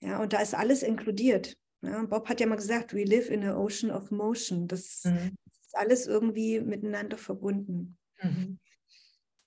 ja, 0.00 0.18
und 0.22 0.32
da 0.32 0.40
ist 0.40 0.54
alles 0.54 0.82
inkludiert. 0.82 1.58
Ja, 1.82 2.02
Bob 2.06 2.26
hat 2.30 2.40
ja 2.40 2.46
mal 2.46 2.56
gesagt, 2.56 2.94
we 2.94 3.04
live 3.04 3.28
in 3.28 3.44
a 3.44 3.54
ocean 3.54 3.90
of 3.90 4.10
motion. 4.10 4.66
Das 4.66 5.04
mhm. 5.04 5.36
ist 5.60 5.76
alles 5.76 6.06
irgendwie 6.06 6.58
miteinander 6.58 7.18
verbunden. 7.18 7.98
Mhm. 8.22 8.60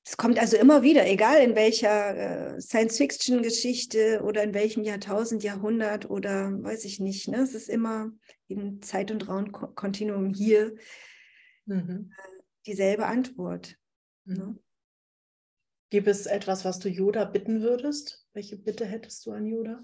es 0.06 0.16
kommt 0.16 0.38
also 0.38 0.58
immer 0.58 0.84
wieder, 0.84 1.08
egal 1.08 1.41
in 1.41 1.56
welcher 1.56 2.53
äh, 2.56 2.62
Science-Fiction-Geschichte 2.62 4.22
oder 4.24 4.43
in 4.43 4.53
welchem 4.53 4.84
Jahrtausend, 4.84 5.43
Jahrhundert 5.43 6.08
oder 6.08 6.51
weiß 6.62 6.86
ich 6.86 6.99
nicht. 6.99 7.30
Ne? 7.30 7.38
Es 7.38 7.56
ist 7.56 7.68
immer 7.68 8.12
im 8.47 8.80
Zeit- 8.84 9.10
und 9.10 9.28
Raumkontinuum 9.28 10.36
hier 10.36 10.76
mhm. 11.66 12.12
äh, 12.16 12.41
dieselbe 12.68 13.08
Antwort. 13.08 13.76
Ne? 14.26 14.56
Gibt 15.90 16.08
es 16.08 16.26
etwas, 16.26 16.66
was 16.66 16.80
du 16.80 16.90
Yoda 16.90 17.26
bitten 17.26 17.62
würdest? 17.62 18.26
Welche 18.34 18.58
Bitte 18.58 18.86
hättest 18.86 19.26
du 19.26 19.32
an 19.32 19.46
Yoda? 19.46 19.84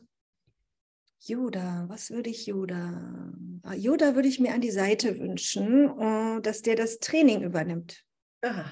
Yoda, 1.19 1.85
was 1.87 2.09
würde 2.09 2.31
ich 2.31 2.47
Yoda? 2.47 3.31
Ah, 3.61 3.75
Yoda 3.75 4.15
würde 4.15 4.27
ich 4.27 4.39
mir 4.39 4.53
an 4.53 4.61
die 4.61 4.71
Seite 4.71 5.19
wünschen, 5.19 5.89
äh, 5.99 6.41
dass 6.41 6.63
der 6.63 6.75
das 6.75 6.99
Training 6.99 7.43
übernimmt. 7.43 8.03
Aha. 8.41 8.71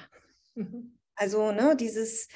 Mhm. 0.56 0.98
Also, 1.14 1.52
ne, 1.52 1.76
dieses, 1.76 2.26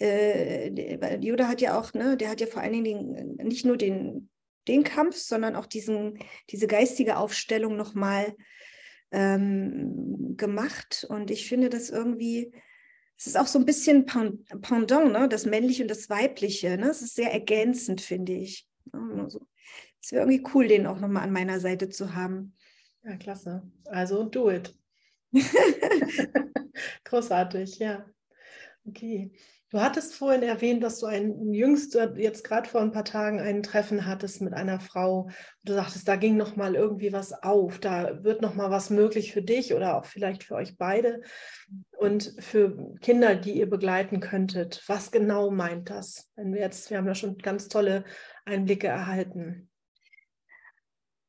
äh, 0.00 1.16
Yoda 1.18 1.48
hat 1.48 1.60
ja 1.60 1.78
auch, 1.78 1.92
ne, 1.92 2.16
der 2.16 2.30
hat 2.30 2.40
ja 2.40 2.46
vor 2.46 2.62
allen 2.62 2.72
Dingen 2.72 3.36
den, 3.36 3.46
nicht 3.46 3.66
nur 3.66 3.76
den, 3.76 4.30
den 4.68 4.84
Kampf, 4.84 5.16
sondern 5.16 5.54
auch 5.54 5.66
diesen, 5.66 6.18
diese 6.50 6.66
geistige 6.66 7.18
Aufstellung 7.18 7.76
nochmal 7.76 8.34
ähm, 9.10 10.34
gemacht. 10.36 11.06
Und 11.08 11.30
ich 11.30 11.48
finde 11.48 11.68
das 11.68 11.90
irgendwie, 11.90 12.52
es 13.16 13.26
ist 13.26 13.38
auch 13.38 13.46
so 13.46 13.58
ein 13.58 13.64
bisschen 13.64 14.06
Pendant, 14.06 15.12
ne, 15.12 15.28
das 15.28 15.46
Männliche 15.46 15.82
und 15.82 15.90
das 15.90 16.10
Weibliche. 16.10 16.76
Ne? 16.76 16.88
Es 16.88 17.02
ist 17.02 17.14
sehr 17.14 17.32
ergänzend, 17.32 18.00
finde 18.00 18.32
ich. 18.32 18.66
Also, 18.92 19.46
es 20.02 20.12
wäre 20.12 20.24
irgendwie 20.24 20.44
cool, 20.54 20.66
den 20.66 20.86
auch 20.86 20.98
nochmal 20.98 21.22
an 21.22 21.32
meiner 21.32 21.60
Seite 21.60 21.88
zu 21.88 22.14
haben. 22.14 22.54
Ja, 23.04 23.16
klasse. 23.16 23.62
Also 23.86 24.24
do 24.24 24.50
it. 24.50 24.76
Großartig, 27.04 27.78
ja. 27.78 28.04
Okay. 28.86 29.32
Du 29.72 29.80
hattest 29.80 30.14
vorhin 30.14 30.42
erwähnt, 30.42 30.82
dass 30.82 30.98
du 30.98 31.06
ein 31.06 31.54
jüngst 31.54 31.98
jetzt 32.16 32.44
gerade 32.44 32.68
vor 32.68 32.82
ein 32.82 32.92
paar 32.92 33.06
Tagen 33.06 33.40
ein 33.40 33.62
Treffen 33.62 34.04
hattest 34.04 34.42
mit 34.42 34.52
einer 34.52 34.80
Frau. 34.80 35.30
Du 35.64 35.72
sagtest, 35.72 36.06
da 36.06 36.16
ging 36.16 36.36
noch 36.36 36.56
mal 36.56 36.74
irgendwie 36.74 37.14
was 37.14 37.32
auf, 37.32 37.78
da 37.78 38.22
wird 38.22 38.42
noch 38.42 38.54
mal 38.54 38.70
was 38.70 38.90
möglich 38.90 39.32
für 39.32 39.40
dich 39.40 39.72
oder 39.72 39.96
auch 39.96 40.04
vielleicht 40.04 40.44
für 40.44 40.56
euch 40.56 40.76
beide 40.76 41.22
und 41.96 42.34
für 42.38 42.94
Kinder, 43.00 43.34
die 43.34 43.52
ihr 43.52 43.70
begleiten 43.70 44.20
könntet. 44.20 44.84
Was 44.88 45.10
genau 45.10 45.50
meint 45.50 45.88
das? 45.88 46.30
Wenn 46.36 46.52
wir 46.52 46.60
jetzt, 46.60 46.90
wir 46.90 46.98
haben 46.98 47.06
ja 47.06 47.14
schon 47.14 47.38
ganz 47.38 47.68
tolle 47.68 48.04
Einblicke 48.44 48.88
erhalten. 48.88 49.70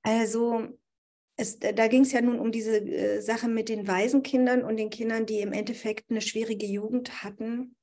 Also 0.01 0.67
es, 1.37 1.59
da 1.59 1.87
ging 1.87 2.01
es 2.01 2.11
ja 2.11 2.19
nun 2.19 2.39
um 2.39 2.51
diese 2.51 2.75
äh, 2.77 3.21
Sache 3.21 3.47
mit 3.47 3.69
den 3.69 3.87
Waisenkindern 3.87 4.65
und 4.65 4.75
den 4.75 4.89
Kindern, 4.89 5.25
die 5.25 5.39
im 5.39 5.53
Endeffekt 5.53 6.11
eine 6.11 6.19
schwierige 6.19 6.65
Jugend 6.65 7.23
hatten. 7.23 7.77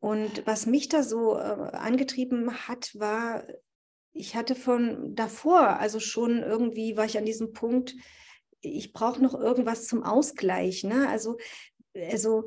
Und 0.00 0.46
was 0.46 0.66
mich 0.66 0.88
da 0.88 1.02
so 1.02 1.36
äh, 1.36 1.40
angetrieben 1.40 2.52
hat, 2.68 2.90
war, 2.94 3.44
ich 4.12 4.36
hatte 4.36 4.54
von 4.54 5.14
davor, 5.14 5.78
also 5.80 6.00
schon 6.00 6.42
irgendwie 6.42 6.96
war 6.96 7.04
ich 7.04 7.18
an 7.18 7.24
diesem 7.24 7.52
Punkt, 7.52 7.94
ich 8.60 8.92
brauche 8.92 9.22
noch 9.22 9.34
irgendwas 9.34 9.86
zum 9.86 10.02
Ausgleich. 10.02 10.84
Ne? 10.84 11.08
Also, 11.08 11.36
also 11.94 12.44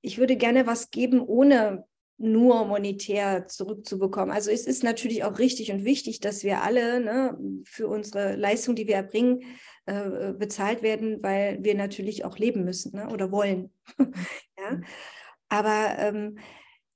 ich 0.00 0.18
würde 0.18 0.36
gerne 0.36 0.66
was 0.66 0.90
geben, 0.90 1.20
ohne 1.20 1.84
nur 2.16 2.64
monetär 2.66 3.46
zurückzubekommen. 3.46 4.34
Also 4.34 4.50
es 4.50 4.66
ist 4.66 4.82
natürlich 4.82 5.22
auch 5.22 5.38
richtig 5.38 5.70
und 5.70 5.84
wichtig, 5.84 6.18
dass 6.18 6.42
wir 6.42 6.62
alle 6.62 7.00
ne, 7.00 7.38
für 7.64 7.86
unsere 7.86 8.34
Leistung, 8.34 8.74
die 8.74 8.88
wir 8.88 8.96
erbringen, 8.96 9.42
äh, 9.86 10.32
bezahlt 10.32 10.82
werden, 10.82 11.22
weil 11.22 11.62
wir 11.62 11.76
natürlich 11.76 12.24
auch 12.24 12.36
leben 12.36 12.64
müssen 12.64 12.96
ne, 12.96 13.08
oder 13.08 13.30
wollen. 13.30 13.72
ja? 14.58 14.72
Mhm. 14.72 14.84
Aber 15.48 15.94
ähm, 15.98 16.38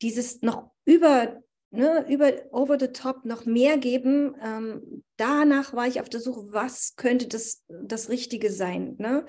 dieses 0.03 0.43
noch 0.43 0.71
über, 0.85 1.43
ne, 1.71 2.05
über 2.09 2.33
over 2.53 2.79
the 2.79 2.89
top 2.89 3.25
noch 3.25 3.47
mehr 3.47 3.79
geben, 3.79 4.35
ähm, 4.43 5.05
danach 5.17 5.75
war 5.75 5.87
ich 5.87 6.01
auf 6.01 6.09
der 6.09 6.21
Suche, 6.21 6.53
was 6.53 6.97
könnte 6.97 7.29
das, 7.29 7.65
das 7.69 8.09
Richtige 8.09 8.51
sein. 8.51 8.97
Ne? 8.99 9.25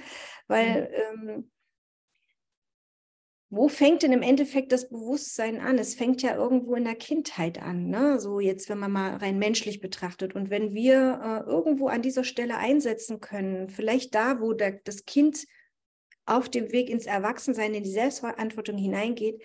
Weil 0.48 0.90
mhm. 1.16 1.30
ähm, 1.30 1.52
wo 3.56 3.68
fängt 3.68 4.02
denn 4.02 4.12
im 4.12 4.24
Endeffekt 4.24 4.72
das 4.72 4.90
Bewusstsein 4.90 5.60
an? 5.60 5.78
Es 5.78 5.94
fängt 5.94 6.24
ja 6.24 6.36
irgendwo 6.36 6.74
in 6.74 6.86
der 6.86 6.96
Kindheit 6.96 7.62
an, 7.62 7.88
ne? 7.88 8.20
so 8.20 8.40
jetzt, 8.40 8.68
wenn 8.68 8.80
man 8.80 8.92
mal 8.92 9.18
rein 9.18 9.38
menschlich 9.38 9.80
betrachtet. 9.80 10.34
Und 10.34 10.50
wenn 10.50 10.74
wir 10.74 11.22
äh, 11.24 11.48
irgendwo 11.48 11.88
an 11.88 12.02
dieser 12.02 12.24
Stelle 12.24 12.58
einsetzen 12.58 13.20
können, 13.20 13.70
vielleicht 13.70 14.16
da, 14.16 14.42
wo 14.42 14.54
der, 14.54 14.80
das 14.84 15.06
Kind 15.06 15.46
auf 16.26 16.50
dem 16.50 16.72
Weg 16.72 16.90
ins 16.90 17.06
Erwachsensein, 17.06 17.76
in 17.76 17.84
die 17.84 17.92
Selbstverantwortung 17.92 18.76
hineingeht, 18.76 19.40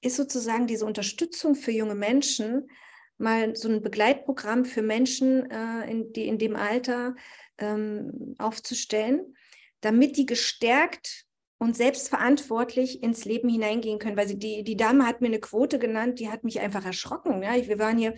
ist 0.00 0.16
sozusagen 0.16 0.66
diese 0.66 0.86
Unterstützung 0.86 1.54
für 1.54 1.72
junge 1.72 1.94
Menschen 1.94 2.70
mal 3.18 3.54
so 3.54 3.68
ein 3.68 3.82
Begleitprogramm 3.82 4.64
für 4.64 4.82
Menschen 4.82 5.50
äh, 5.50 5.90
in, 5.90 6.12
die, 6.12 6.26
in 6.26 6.38
dem 6.38 6.56
Alter 6.56 7.14
ähm, 7.58 8.34
aufzustellen, 8.38 9.36
damit 9.82 10.16
die 10.16 10.26
gestärkt 10.26 11.26
und 11.58 11.76
selbstverantwortlich 11.76 13.02
ins 13.02 13.26
Leben 13.26 13.50
hineingehen 13.50 13.98
können. 13.98 14.16
Weil 14.16 14.28
sie, 14.28 14.38
die, 14.38 14.64
die 14.64 14.76
Dame 14.76 15.06
hat 15.06 15.20
mir 15.20 15.26
eine 15.26 15.40
Quote 15.40 15.78
genannt, 15.78 16.18
die 16.18 16.30
hat 16.30 16.42
mich 16.44 16.60
einfach 16.60 16.84
erschrocken. 16.86 17.42
Ja? 17.42 17.54
Wir 17.54 17.78
waren 17.78 17.98
hier 17.98 18.14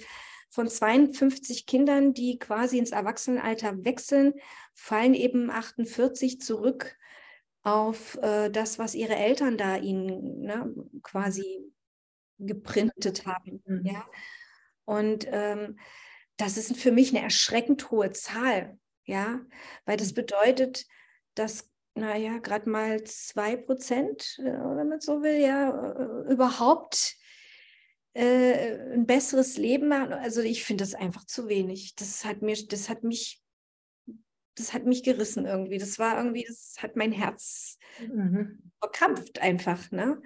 von 0.48 0.68
52 0.68 1.66
Kindern, 1.66 2.14
die 2.14 2.38
quasi 2.38 2.78
ins 2.78 2.92
Erwachsenenalter 2.92 3.84
wechseln, 3.84 4.34
fallen 4.74 5.14
eben 5.14 5.50
48 5.50 6.40
zurück 6.40 6.96
auf 7.62 8.18
äh, 8.22 8.50
das, 8.50 8.78
was 8.78 8.94
ihre 8.94 9.16
Eltern 9.16 9.56
da 9.56 9.76
ihnen 9.76 10.40
ne, 10.40 10.74
quasi 11.02 11.72
geprintet 12.38 13.26
haben. 13.26 13.62
Mhm. 13.66 13.86
Ja? 13.86 14.06
Und 14.84 15.26
ähm, 15.30 15.78
das 16.36 16.56
ist 16.56 16.76
für 16.76 16.92
mich 16.92 17.10
eine 17.10 17.22
erschreckend 17.24 17.90
hohe 17.90 18.10
Zahl, 18.10 18.78
ja, 19.04 19.40
weil 19.84 19.96
das 19.96 20.10
mhm. 20.10 20.16
bedeutet, 20.16 20.86
dass 21.34 21.70
naja, 21.94 22.38
gerade 22.38 22.70
mal 22.70 23.04
zwei 23.04 23.56
Prozent, 23.56 24.38
äh, 24.38 24.44
wenn 24.44 24.88
man 24.88 25.00
so 25.00 25.22
will, 25.22 25.40
ja, 25.40 25.92
äh, 25.92 26.32
überhaupt 26.32 27.16
äh, 28.14 28.78
ein 28.94 29.06
besseres 29.06 29.56
Leben 29.56 29.88
machen. 29.88 30.12
Also 30.12 30.40
ich 30.40 30.64
finde 30.64 30.84
das 30.84 30.94
einfach 30.94 31.24
zu 31.26 31.48
wenig. 31.48 31.94
Das 31.96 32.24
hat 32.24 32.42
mir, 32.42 32.56
das 32.66 32.88
hat 32.88 33.04
mich, 33.04 33.41
das 34.54 34.72
hat 34.72 34.84
mich 34.84 35.02
gerissen 35.02 35.46
irgendwie. 35.46 35.78
Das 35.78 35.98
war 35.98 36.18
irgendwie, 36.18 36.44
das 36.46 36.76
hat 36.78 36.96
mein 36.96 37.12
Herz 37.12 37.78
mhm. 38.00 38.70
verkrampft 38.80 39.40
einfach. 39.40 39.90
Ne? 39.90 40.16
Und 40.16 40.22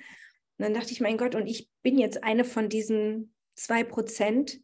dann 0.58 0.74
dachte 0.74 0.92
ich, 0.92 1.00
mein 1.00 1.18
Gott, 1.18 1.34
und 1.34 1.46
ich 1.46 1.68
bin 1.82 1.98
jetzt 1.98 2.24
eine 2.24 2.44
von 2.44 2.68
diesen 2.68 3.34
zwei 3.54 3.84
Prozent. 3.84 4.60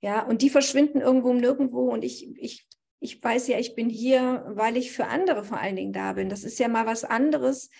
Ja, 0.00 0.22
und 0.22 0.42
die 0.42 0.50
verschwinden 0.50 1.00
irgendwo 1.00 1.32
nirgendwo 1.32 1.90
und 1.90 2.04
ich, 2.04 2.28
ich 2.38 2.66
ich 3.00 3.22
weiß 3.22 3.48
ja, 3.48 3.58
ich 3.58 3.74
bin 3.74 3.88
hier, 3.90 4.44
weil 4.48 4.76
ich 4.76 4.92
für 4.92 5.06
andere 5.06 5.44
vor 5.44 5.60
allen 5.60 5.76
Dingen 5.76 5.92
da 5.92 6.14
bin. 6.14 6.28
Das 6.28 6.44
ist 6.44 6.58
ja 6.58 6.68
mal 6.68 6.86
was 6.86 7.04
anderes. 7.04 7.70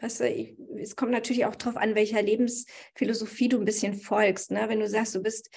Weißt 0.00 0.20
du, 0.20 0.28
ich, 0.28 0.56
es 0.78 0.96
kommt 0.96 1.12
natürlich 1.12 1.46
auch 1.46 1.56
darauf 1.56 1.76
an, 1.76 1.94
welcher 1.94 2.22
Lebensphilosophie 2.22 3.48
du 3.48 3.58
ein 3.58 3.64
bisschen 3.64 3.94
folgst. 3.94 4.50
Ne? 4.50 4.68
Wenn 4.68 4.80
du 4.80 4.88
sagst, 4.88 5.14
du 5.14 5.22
bist, 5.22 5.50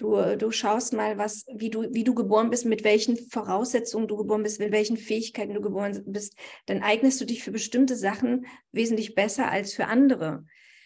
du, 0.00 0.36
du 0.36 0.50
schaust 0.50 0.92
mal, 0.92 1.18
was, 1.18 1.46
wie 1.54 1.70
du, 1.70 1.92
wie 1.92 2.04
du 2.04 2.14
geboren 2.14 2.50
bist, 2.50 2.64
mit 2.64 2.84
welchen 2.84 3.16
Voraussetzungen 3.16 4.08
du 4.08 4.16
geboren 4.16 4.42
bist, 4.42 4.60
mit 4.60 4.72
welchen 4.72 4.96
Fähigkeiten 4.96 5.54
du 5.54 5.60
geboren 5.60 6.02
bist, 6.06 6.34
dann 6.66 6.82
eignest 6.82 7.20
du 7.20 7.24
dich 7.24 7.42
für 7.42 7.52
bestimmte 7.52 7.96
Sachen 7.96 8.46
wesentlich 8.72 9.14
besser 9.14 9.50
als 9.50 9.74
für 9.74 9.86
andere. 9.86 10.44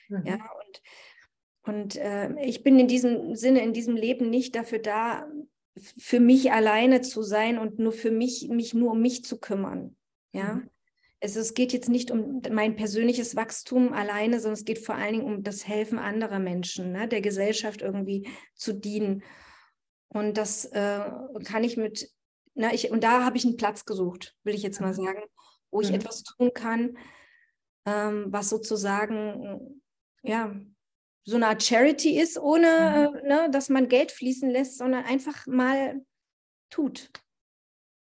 Mhm. 0.08 0.26
Ja, 0.26 0.34
und 0.34 0.82
und 1.66 1.96
äh, 1.96 2.30
ich 2.44 2.62
bin 2.62 2.78
in 2.78 2.88
diesem 2.88 3.34
Sinne, 3.36 3.62
in 3.62 3.72
diesem 3.72 3.96
Leben 3.96 4.28
nicht 4.28 4.54
dafür 4.54 4.80
da, 4.80 5.26
für 5.76 6.20
mich 6.20 6.52
alleine 6.52 7.00
zu 7.00 7.22
sein 7.22 7.58
und 7.58 7.78
nur 7.78 7.92
für 7.92 8.10
mich, 8.10 8.48
mich 8.48 8.74
nur 8.74 8.92
um 8.92 9.00
mich 9.00 9.24
zu 9.24 9.40
kümmern. 9.40 9.96
Ja. 10.32 10.56
Mhm. 10.56 10.70
Also 11.25 11.41
es 11.41 11.55
geht 11.55 11.72
jetzt 11.72 11.89
nicht 11.89 12.11
um 12.11 12.43
mein 12.51 12.77
persönliches 12.77 13.35
Wachstum 13.35 13.95
alleine, 13.95 14.41
sondern 14.41 14.59
es 14.59 14.66
geht 14.66 14.79
vor 14.79 14.95
allen 14.95 15.14
Dingen 15.14 15.25
um 15.25 15.43
das 15.43 15.66
Helfen 15.66 15.99
anderer 15.99 16.39
Menschen, 16.39 16.93
ne, 16.93 17.09
der 17.09 17.22
Gesellschaft 17.22 17.81
irgendwie 17.81 18.29
zu 18.55 18.75
dienen. 18.75 19.25
Und 20.09 20.37
das 20.37 20.66
äh, 20.66 21.01
kann 21.45 21.64
ich 21.64 21.79
mit, 21.79 22.11
na, 22.53 22.75
ich, 22.75 22.91
und 22.91 23.03
da 23.05 23.25
habe 23.25 23.39
ich 23.39 23.47
einen 23.47 23.57
Platz 23.57 23.87
gesucht, 23.87 24.37
will 24.45 24.55
ich 24.55 24.62
jetzt 24.62 24.83
mal 24.83 24.93
sagen, 24.93 25.22
wo 25.70 25.81
ich 25.81 25.89
mhm. 25.89 25.95
etwas 25.95 26.25
tun 26.25 26.53
kann, 26.53 26.99
ähm, 27.87 28.27
was 28.29 28.51
sozusagen, 28.51 29.81
ja, 30.22 30.55
so 31.25 31.37
eine 31.37 31.47
Art 31.47 31.62
Charity 31.62 32.20
ist, 32.20 32.39
ohne 32.39 33.12
mhm. 33.14 33.27
ne, 33.27 33.49
dass 33.51 33.70
man 33.70 33.89
Geld 33.89 34.12
fließen 34.12 34.51
lässt, 34.51 34.77
sondern 34.77 35.05
einfach 35.05 35.47
mal 35.47 36.05
tut. 36.68 37.11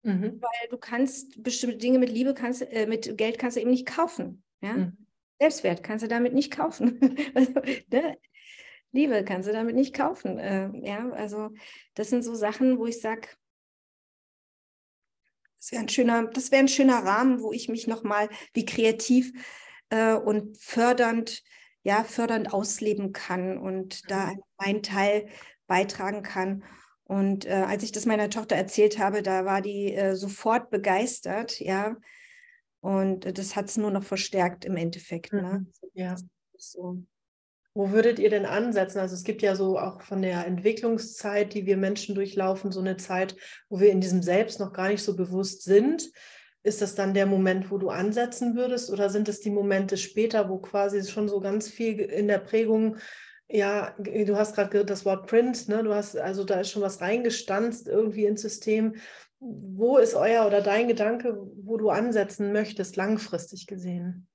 Mhm. 0.07 0.41
Weil 0.41 0.69
du 0.69 0.77
kannst 0.77 1.43
bestimmte 1.43 1.75
Dinge 1.75 1.99
mit 1.99 2.09
Liebe 2.09 2.33
kannst, 2.33 2.61
äh, 2.61 2.87
mit 2.87 3.17
Geld 3.17 3.37
kannst 3.37 3.57
du 3.57 3.61
eben 3.61 3.71
nicht 3.71 3.85
kaufen. 3.85 4.41
Ja? 4.61 4.73
Mhm. 4.73 4.97
Selbstwert 5.37 5.83
kannst 5.83 6.05
du 6.05 6.07
damit 6.07 6.33
nicht 6.33 6.49
kaufen. 6.55 6.97
also, 7.35 7.51
ne? 7.91 8.17
Liebe 8.93 9.25
kannst 9.25 9.49
du 9.49 9.53
damit 9.53 9.75
nicht 9.75 9.93
kaufen. 9.93 10.39
Äh, 10.39 10.69
ja, 10.87 11.09
also 11.09 11.49
das 11.93 12.09
sind 12.09 12.23
so 12.23 12.35
Sachen, 12.35 12.79
wo 12.79 12.85
ich 12.85 13.01
sage, 13.01 13.27
das 15.57 15.73
wäre 15.73 15.81
ein 15.81 15.89
schöner, 15.89 16.27
das 16.27 16.51
wäre 16.51 16.61
ein 16.61 16.69
schöner 16.69 17.03
Rahmen, 17.03 17.41
wo 17.41 17.51
ich 17.51 17.67
mich 17.67 17.85
nochmal 17.85 18.29
wie 18.53 18.63
kreativ 18.63 19.33
äh, 19.89 20.13
und 20.13 20.57
fördernd, 20.57 21.43
ja, 21.83 22.05
fördernd 22.05 22.53
ausleben 22.53 23.11
kann 23.11 23.57
und 23.57 24.03
mhm. 24.03 24.07
da 24.07 24.33
meinen 24.57 24.83
Teil 24.83 25.27
beitragen 25.67 26.23
kann. 26.23 26.63
Und 27.07 27.45
äh, 27.45 27.53
als 27.53 27.83
ich 27.83 27.93
das 27.93 28.05
meiner 28.05 28.29
Tochter 28.29 28.57
erzählt 28.57 28.99
habe, 28.99 29.21
da 29.23 29.45
war 29.45 29.61
die 29.61 29.93
äh, 29.93 30.15
sofort 30.15 30.69
begeistert, 30.69 31.59
ja. 31.59 31.95
Und 32.81 33.37
das 33.37 33.55
hat 33.55 33.65
es 33.65 33.77
nur 33.77 33.91
noch 33.91 34.03
verstärkt 34.03 34.65
im 34.65 34.75
Endeffekt. 34.75 35.33
Ne? 35.33 35.65
Mhm. 35.65 35.71
Ja. 35.93 36.15
So. 36.57 37.01
Wo 37.73 37.91
würdet 37.91 38.19
ihr 38.19 38.29
denn 38.29 38.45
ansetzen? 38.45 38.99
Also 38.99 39.15
es 39.15 39.23
gibt 39.23 39.41
ja 39.41 39.55
so 39.55 39.79
auch 39.79 40.01
von 40.01 40.21
der 40.21 40.45
Entwicklungszeit, 40.45 41.53
die 41.53 41.65
wir 41.65 41.77
Menschen 41.77 42.15
durchlaufen, 42.15 42.71
so 42.71 42.81
eine 42.81 42.97
Zeit, 42.97 43.35
wo 43.69 43.79
wir 43.79 43.91
in 43.91 44.01
diesem 44.01 44.21
Selbst 44.21 44.59
noch 44.59 44.73
gar 44.73 44.89
nicht 44.89 45.03
so 45.03 45.15
bewusst 45.15 45.63
sind. 45.63 46.11
Ist 46.63 46.81
das 46.81 46.95
dann 46.95 47.13
der 47.13 47.25
Moment, 47.25 47.71
wo 47.71 47.77
du 47.77 47.89
ansetzen 47.89 48.55
würdest 48.55 48.89
oder 48.91 49.09
sind 49.09 49.29
es 49.29 49.39
die 49.39 49.51
Momente 49.51 49.95
später, 49.95 50.49
wo 50.49 50.57
quasi 50.57 51.03
schon 51.03 51.29
so 51.29 51.39
ganz 51.39 51.69
viel 51.69 51.99
in 51.99 52.27
der 52.27 52.39
Prägung 52.39 52.97
ja, 53.49 53.95
du 53.97 54.35
hast 54.35 54.55
gerade 54.55 54.83
das 54.83 55.05
Wort 55.05 55.27
Print, 55.27 55.69
ne? 55.69 55.83
Du 55.83 55.93
hast, 55.93 56.17
also 56.17 56.43
da 56.43 56.59
ist 56.59 56.71
schon 56.71 56.81
was 56.81 57.01
reingestanzt 57.01 57.87
irgendwie 57.87 58.25
ins 58.25 58.41
System. 58.41 58.95
Wo 59.39 59.97
ist 59.97 60.15
euer 60.15 60.45
oder 60.45 60.61
dein 60.61 60.87
Gedanke, 60.87 61.37
wo 61.63 61.77
du 61.77 61.89
ansetzen 61.89 62.51
möchtest, 62.51 62.95
langfristig 62.95 63.67
gesehen? 63.67 64.27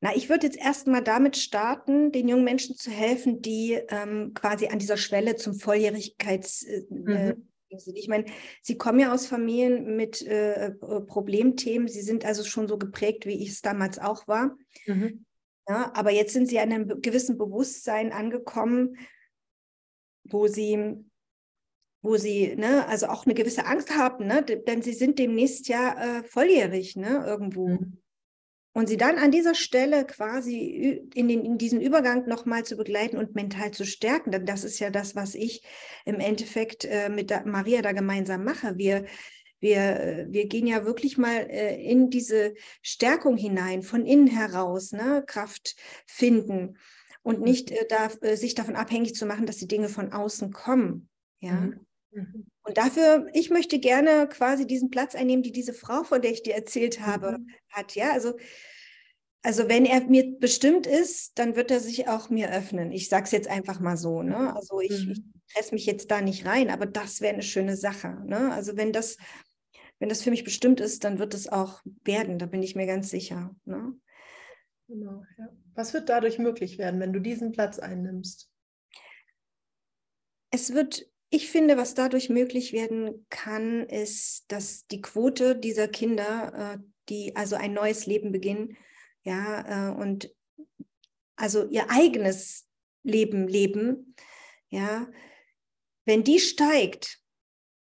Na, 0.00 0.14
ich 0.14 0.28
würde 0.28 0.46
jetzt 0.46 0.58
erstmal 0.58 1.02
damit 1.02 1.36
starten, 1.36 2.12
den 2.12 2.28
jungen 2.28 2.44
Menschen 2.44 2.76
zu 2.76 2.90
helfen, 2.90 3.42
die 3.42 3.80
ähm, 3.88 4.32
quasi 4.34 4.68
an 4.68 4.78
dieser 4.78 4.96
Schwelle 4.96 5.36
zum 5.36 5.54
Volljährigkeits 5.54 6.62
äh, 6.62 6.82
mhm. 6.90 7.48
Ich 7.68 8.06
meine, 8.06 8.26
Sie 8.62 8.78
kommen 8.78 9.00
ja 9.00 9.12
aus 9.12 9.26
Familien 9.26 9.96
mit 9.96 10.22
äh, 10.22 10.70
Problemthemen. 10.70 11.88
Sie 11.88 12.00
sind 12.00 12.24
also 12.24 12.44
schon 12.44 12.68
so 12.68 12.78
geprägt, 12.78 13.26
wie 13.26 13.42
ich 13.42 13.50
es 13.50 13.60
damals 13.60 13.98
auch 13.98 14.28
war. 14.28 14.56
Mhm. 14.86 15.25
Ja, 15.68 15.92
aber 15.94 16.10
jetzt 16.12 16.32
sind 16.32 16.48
sie 16.48 16.60
an 16.60 16.72
einem 16.72 17.02
gewissen 17.02 17.36
Bewusstsein 17.38 18.12
angekommen, 18.12 18.96
wo 20.24 20.46
sie, 20.46 21.04
wo 22.02 22.16
sie, 22.16 22.54
ne, 22.54 22.86
also 22.86 23.06
auch 23.06 23.26
eine 23.26 23.34
gewisse 23.34 23.66
Angst 23.66 23.96
haben, 23.96 24.26
ne, 24.26 24.42
denn 24.42 24.82
sie 24.82 24.92
sind 24.92 25.18
demnächst 25.18 25.66
ja 25.68 26.18
äh, 26.18 26.22
volljährig, 26.24 26.96
ne, 26.96 27.24
irgendwo. 27.26 27.68
Mhm. 27.68 27.98
Und 28.74 28.88
sie 28.88 28.98
dann 28.98 29.16
an 29.16 29.30
dieser 29.30 29.54
Stelle 29.54 30.04
quasi 30.04 31.08
in, 31.14 31.28
den, 31.28 31.46
in 31.46 31.56
diesen 31.56 31.80
Übergang 31.80 32.28
nochmal 32.28 32.62
zu 32.64 32.76
begleiten 32.76 33.16
und 33.16 33.34
mental 33.34 33.70
zu 33.70 33.86
stärken, 33.86 34.30
denn 34.30 34.44
das 34.44 34.64
ist 34.64 34.78
ja 34.80 34.90
das, 34.90 35.16
was 35.16 35.34
ich 35.34 35.62
im 36.04 36.20
Endeffekt 36.20 36.84
äh, 36.84 37.08
mit 37.08 37.32
Maria 37.46 37.80
da 37.80 37.92
gemeinsam 37.92 38.44
mache. 38.44 38.76
Wir, 38.76 39.06
wir, 39.60 40.26
wir 40.28 40.46
gehen 40.46 40.66
ja 40.66 40.84
wirklich 40.84 41.18
mal 41.18 41.48
äh, 41.50 41.82
in 41.82 42.10
diese 42.10 42.54
Stärkung 42.82 43.36
hinein, 43.36 43.82
von 43.82 44.04
innen 44.04 44.26
heraus, 44.26 44.92
ne? 44.92 45.24
Kraft 45.26 45.76
finden 46.06 46.76
und 47.26 47.40
mhm. 47.40 47.44
nicht 47.44 47.70
äh, 47.72 47.86
da, 47.88 48.08
äh, 48.20 48.36
sich 48.36 48.54
davon 48.54 48.76
abhängig 48.76 49.16
zu 49.16 49.26
machen, 49.26 49.46
dass 49.46 49.56
die 49.56 49.66
Dinge 49.66 49.88
von 49.88 50.12
außen 50.12 50.52
kommen. 50.52 51.08
Ja. 51.40 51.54
Mhm. 51.54 51.86
mhm. 52.12 52.46
Und 52.62 52.78
dafür, 52.78 53.28
ich 53.32 53.50
möchte 53.50 53.78
gerne 53.78 54.28
quasi 54.28 54.66
diesen 54.66 54.90
Platz 54.90 55.14
einnehmen, 55.14 55.42
die 55.42 55.52
diese 55.52 55.72
Frau, 55.72 56.02
von 56.02 56.20
der 56.20 56.32
ich 56.32 56.42
dir 56.42 56.54
erzählt 56.54 57.00
habe, 57.00 57.38
mhm. 57.38 57.48
hat. 57.70 57.94
Ja, 57.94 58.12
also, 58.12 58.36
also 59.42 59.68
wenn 59.68 59.86
er 59.86 60.02
mir 60.04 60.36
bestimmt 60.38 60.86
ist, 60.86 61.38
dann 61.38 61.56
wird 61.56 61.70
er 61.70 61.80
sich 61.80 62.08
auch 62.08 62.30
mir 62.30 62.52
öffnen. 62.52 62.92
Ich 62.92 63.08
sage 63.08 63.24
es 63.24 63.30
jetzt 63.32 63.48
einfach 63.48 63.80
mal 63.80 63.96
so. 63.96 64.22
Ne? 64.22 64.38
Mhm. 64.38 64.48
Also 64.48 64.80
ich, 64.80 65.08
ich 65.08 65.22
presse 65.52 65.74
mich 65.74 65.86
jetzt 65.86 66.10
da 66.10 66.20
nicht 66.20 66.46
rein, 66.46 66.70
aber 66.70 66.86
das 66.86 67.20
wäre 67.20 67.34
eine 67.34 67.42
schöne 67.42 67.76
Sache. 67.76 68.18
Ne? 68.24 68.52
Also 68.52 68.76
wenn 68.76 68.92
das 68.92 69.16
wenn 69.98 70.08
das 70.08 70.22
für 70.22 70.30
mich 70.30 70.44
bestimmt 70.44 70.80
ist, 70.80 71.04
dann 71.04 71.18
wird 71.18 71.34
es 71.34 71.48
auch 71.48 71.82
werden, 72.04 72.38
da 72.38 72.46
bin 72.46 72.62
ich 72.62 72.76
mir 72.76 72.86
ganz 72.86 73.10
sicher. 73.10 73.54
Ne? 73.64 73.98
Genau, 74.88 75.24
ja. 75.38 75.48
Was 75.74 75.94
wird 75.94 76.08
dadurch 76.08 76.38
möglich 76.38 76.78
werden, 76.78 77.00
wenn 77.00 77.12
du 77.12 77.20
diesen 77.20 77.52
Platz 77.52 77.78
einnimmst? 77.78 78.50
Es 80.50 80.72
wird, 80.72 81.06
ich 81.30 81.50
finde, 81.50 81.76
was 81.76 81.94
dadurch 81.94 82.28
möglich 82.28 82.72
werden 82.72 83.26
kann, 83.30 83.82
ist, 83.86 84.44
dass 84.48 84.86
die 84.86 85.00
Quote 85.00 85.56
dieser 85.56 85.88
Kinder, 85.88 86.74
äh, 86.74 86.78
die 87.08 87.36
also 87.36 87.56
ein 87.56 87.72
neues 87.72 88.06
Leben 88.06 88.32
beginnen, 88.32 88.76
ja, 89.22 89.90
äh, 89.90 89.94
und 89.94 90.32
also 91.36 91.68
ihr 91.68 91.90
eigenes 91.90 92.66
Leben 93.02 93.48
leben, 93.48 94.14
ja, 94.68 95.08
wenn 96.04 96.24
die 96.24 96.38
steigt, 96.38 97.20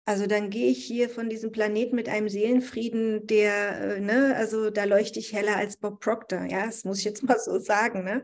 also 0.07 0.29
dann 0.29 0.51
gehe 0.51 0.71
ich 0.71 0.85
hier 0.85 1.11
von 1.11 1.29
diesem 1.29 1.51
Planeten 1.51 1.97
mit 1.97 2.09
einem 2.09 2.29
Seelenfrieden, 2.29 3.27
der, 3.27 3.97
äh, 3.97 4.01
ne, 4.01 4.37
also 4.37 4.71
da 4.71 4.85
leuchte 4.85 5.19
ich 5.19 5.33
heller 5.33 5.57
als 5.57 5.77
Bob 5.79 6.01
Proctor, 6.01 6.45
ja, 6.45 6.65
das 6.65 6.85
muss 6.85 7.01
ich 7.01 7.05
jetzt 7.05 7.25
mal 7.25 7.41
so 7.41 7.59
sagen, 7.59 8.05
ne? 8.05 8.23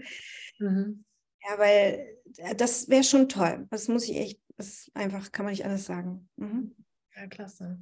Mhm. 0.60 1.04
Ja, 1.44 1.58
weil 1.58 2.18
äh, 2.36 2.54
das 2.54 2.88
wäre 2.88 3.02
schon 3.02 3.28
toll. 3.28 3.66
Das 3.70 3.88
muss 3.88 4.08
ich 4.08 4.16
echt, 4.16 4.40
das 4.56 4.92
einfach 4.94 5.32
kann 5.32 5.44
man 5.44 5.52
nicht 5.52 5.64
anders 5.64 5.84
sagen. 5.84 6.28
Mhm. 6.36 6.72
Ja, 7.16 7.26
klasse. 7.26 7.80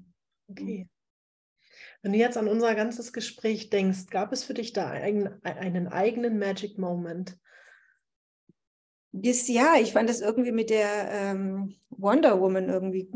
Okay. 0.49 0.89
Wenn 2.01 2.13
du 2.13 2.19
jetzt 2.19 2.39
an 2.39 2.49
unser 2.49 2.75
ganzes 2.75 3.13
Gespräch 3.13 3.69
denkst, 3.69 4.07
gab 4.07 4.33
es 4.33 4.45
für 4.45 4.55
dich 4.55 4.73
da 4.73 4.89
einen, 4.89 5.45
einen 5.45 5.89
eigenen 5.89 6.39
Magic 6.39 6.79
Moment? 6.79 7.39
Das, 9.13 9.47
ja, 9.49 9.75
ich 9.79 9.93
fand 9.93 10.09
das 10.09 10.23
irgendwie 10.23 10.53
mit 10.53 10.71
der 10.71 11.11
ähm, 11.11 11.75
Wonder 11.91 12.41
Woman 12.41 12.71
irgendwie 12.71 13.11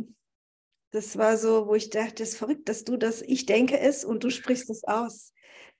das 0.94 1.18
war 1.18 1.36
so, 1.36 1.66
wo 1.66 1.74
ich 1.74 1.90
dachte, 1.90 2.22
es 2.22 2.30
ist 2.30 2.38
verrückt, 2.38 2.68
dass 2.68 2.84
du 2.84 2.96
das, 2.96 3.20
ich 3.20 3.46
denke 3.46 3.80
es 3.80 4.04
und 4.04 4.22
du 4.22 4.30
sprichst 4.30 4.70
es 4.70 4.84
aus. 4.84 5.32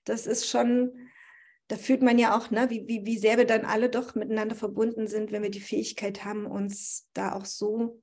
Das 0.03 0.27
ist 0.27 0.49
schon, 0.49 0.91
da 1.69 1.77
fühlt 1.77 2.03
man 2.03 2.19
ja 2.19 2.37
auch, 2.37 2.51
ne, 2.51 2.69
wie, 2.69 2.89
wie, 2.89 3.07
wie 3.07 3.17
sehr 3.17 3.39
wir 3.39 3.47
dann 3.47 3.65
alle 3.65 3.89
doch 3.89 4.17
miteinander 4.17 4.57
verbunden 4.57 5.07
sind, 5.07 5.31
wenn 5.31 5.45
wir 5.45 5.53
die 5.53 5.61
Fähigkeit 5.61 6.25
haben, 6.25 6.47
uns 6.47 7.09
da 7.13 7.33
auch 7.33 7.45
so, 7.45 8.03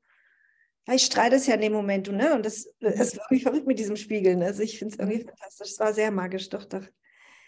ja, 0.87 0.93
ich 0.93 1.03
streite 1.03 1.35
es 1.35 1.47
ja 1.47 1.55
in 1.55 1.61
dem 1.61 1.73
Moment, 1.73 2.09
ne? 2.09 2.33
Und 2.33 2.45
das, 2.45 2.69
das 2.79 2.95
ist 2.95 3.17
irgendwie 3.17 3.43
verrückt 3.43 3.67
mit 3.67 3.77
diesem 3.77 3.97
Spiegel. 3.97 4.37
Ne? 4.37 4.45
Also 4.45 4.63
ich 4.63 4.79
finde 4.79 4.93
es 4.93 4.99
irgendwie 4.99 5.25
fantastisch. 5.25 5.71
Es 5.71 5.79
war 5.79 5.93
sehr 5.93 6.11
magisch, 6.11 6.47
doch, 6.49 6.63
doch. 6.63 6.87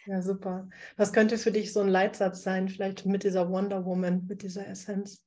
Ja, 0.05 0.21
super. 0.21 0.67
Was 0.97 1.13
könnte 1.13 1.37
für 1.37 1.53
dich 1.53 1.71
so 1.71 1.79
ein 1.79 1.87
Leitsatz 1.87 2.43
sein, 2.43 2.67
vielleicht 2.67 3.05
mit 3.05 3.23
dieser 3.23 3.49
Wonder 3.49 3.85
Woman, 3.85 4.25
mit 4.27 4.43
dieser 4.43 4.67
Essenz? 4.67 5.25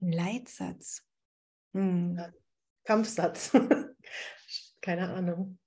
Ein 0.00 0.12
Leitsatz. 0.12 1.07
Hm. 1.78 2.20
Kampfsatz. 2.84 3.52
Keine 4.80 5.08
Ahnung. 5.10 5.58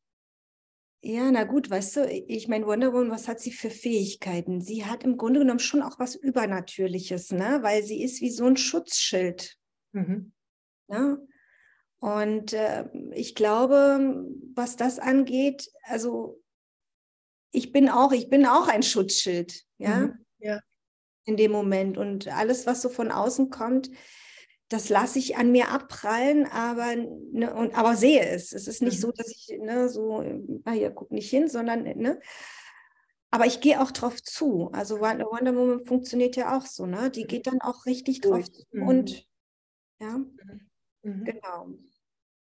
Ja, 1.04 1.32
na 1.32 1.46
gut, 1.46 1.70
weißt 1.70 1.96
du, 1.96 2.08
ich 2.08 2.48
meine, 2.48 2.68
Wonder 2.68 2.94
Woman, 2.94 3.10
was 3.10 3.28
hat 3.28 3.40
sie 3.40 3.52
für 3.52 3.72
Fähigkeiten? 3.72 4.62
Sie 4.62 4.86
hat 4.86 5.04
im 5.04 5.18
Grunde 5.18 5.40
genommen 5.40 5.60
schon 5.60 5.82
auch 5.82 5.98
was 5.98 6.16
Übernatürliches, 6.16 7.32
ne? 7.32 7.60
weil 7.62 7.84
sie 7.84 8.04
ist 8.04 8.22
wie 8.22 8.30
so 8.30 8.46
ein 8.46 8.58
Schutzschild. 8.58 9.58
Mhm. 9.94 10.32
Ne? 10.88 11.28
Und 12.00 12.54
äh, 12.54 12.88
ich 13.14 13.34
glaube, 13.34 14.26
was 14.54 14.76
das 14.76 15.00
angeht, 15.00 15.72
also 15.84 16.42
ich 17.52 17.72
bin 17.72 17.90
auch, 17.90 18.12
ich 18.12 18.30
bin 18.30 18.46
auch 18.46 18.68
ein 18.68 18.84
Schutzschild, 18.84 19.64
ja, 19.78 19.98
mhm. 19.98 20.26
ja. 20.40 20.60
in 21.26 21.36
dem 21.38 21.52
Moment. 21.52 21.98
Und 21.98 22.28
alles, 22.28 22.68
was 22.68 22.82
so 22.82 22.90
von 22.90 23.12
außen 23.12 23.50
kommt, 23.50 23.90
das 24.72 24.88
lasse 24.88 25.20
ich 25.20 25.36
an 25.36 25.52
mir 25.52 25.68
abprallen, 25.68 26.46
aber, 26.46 26.96
ne, 26.96 27.54
und, 27.54 27.76
aber 27.76 27.98
sehe 27.98 28.26
es. 28.26 28.54
Es 28.54 28.68
ist 28.68 28.82
nicht 28.82 28.98
mhm. 29.00 29.02
so, 29.02 29.12
dass 29.12 29.28
ich 29.28 29.50
ne, 29.60 29.90
so, 29.90 30.24
ah, 30.64 30.72
hier, 30.72 30.92
guck 30.92 31.12
nicht 31.12 31.30
hin, 31.30 31.50
sondern, 31.50 31.84
ne, 31.84 32.22
aber 33.32 33.46
ich 33.46 33.60
gehe 33.60 33.82
auch 33.82 33.92
drauf 33.92 34.24
zu. 34.24 34.70
Also 34.72 35.02
Wonder 35.02 35.56
Woman 35.56 35.86
funktioniert 35.86 36.38
ja 36.38 36.58
auch 36.58 36.66
so, 36.66 36.86
ne? 36.86 37.10
Die 37.10 37.26
geht 37.26 37.48
dann 37.48 37.60
auch 37.62 37.86
richtig 37.86 38.22
drauf 38.22 38.50
zu 38.50 38.64
mhm. 38.72 38.88
und 38.88 39.28
ja, 40.00 40.18
mhm. 40.18 40.70
mhm. 41.04 41.24
genau. 41.26 41.68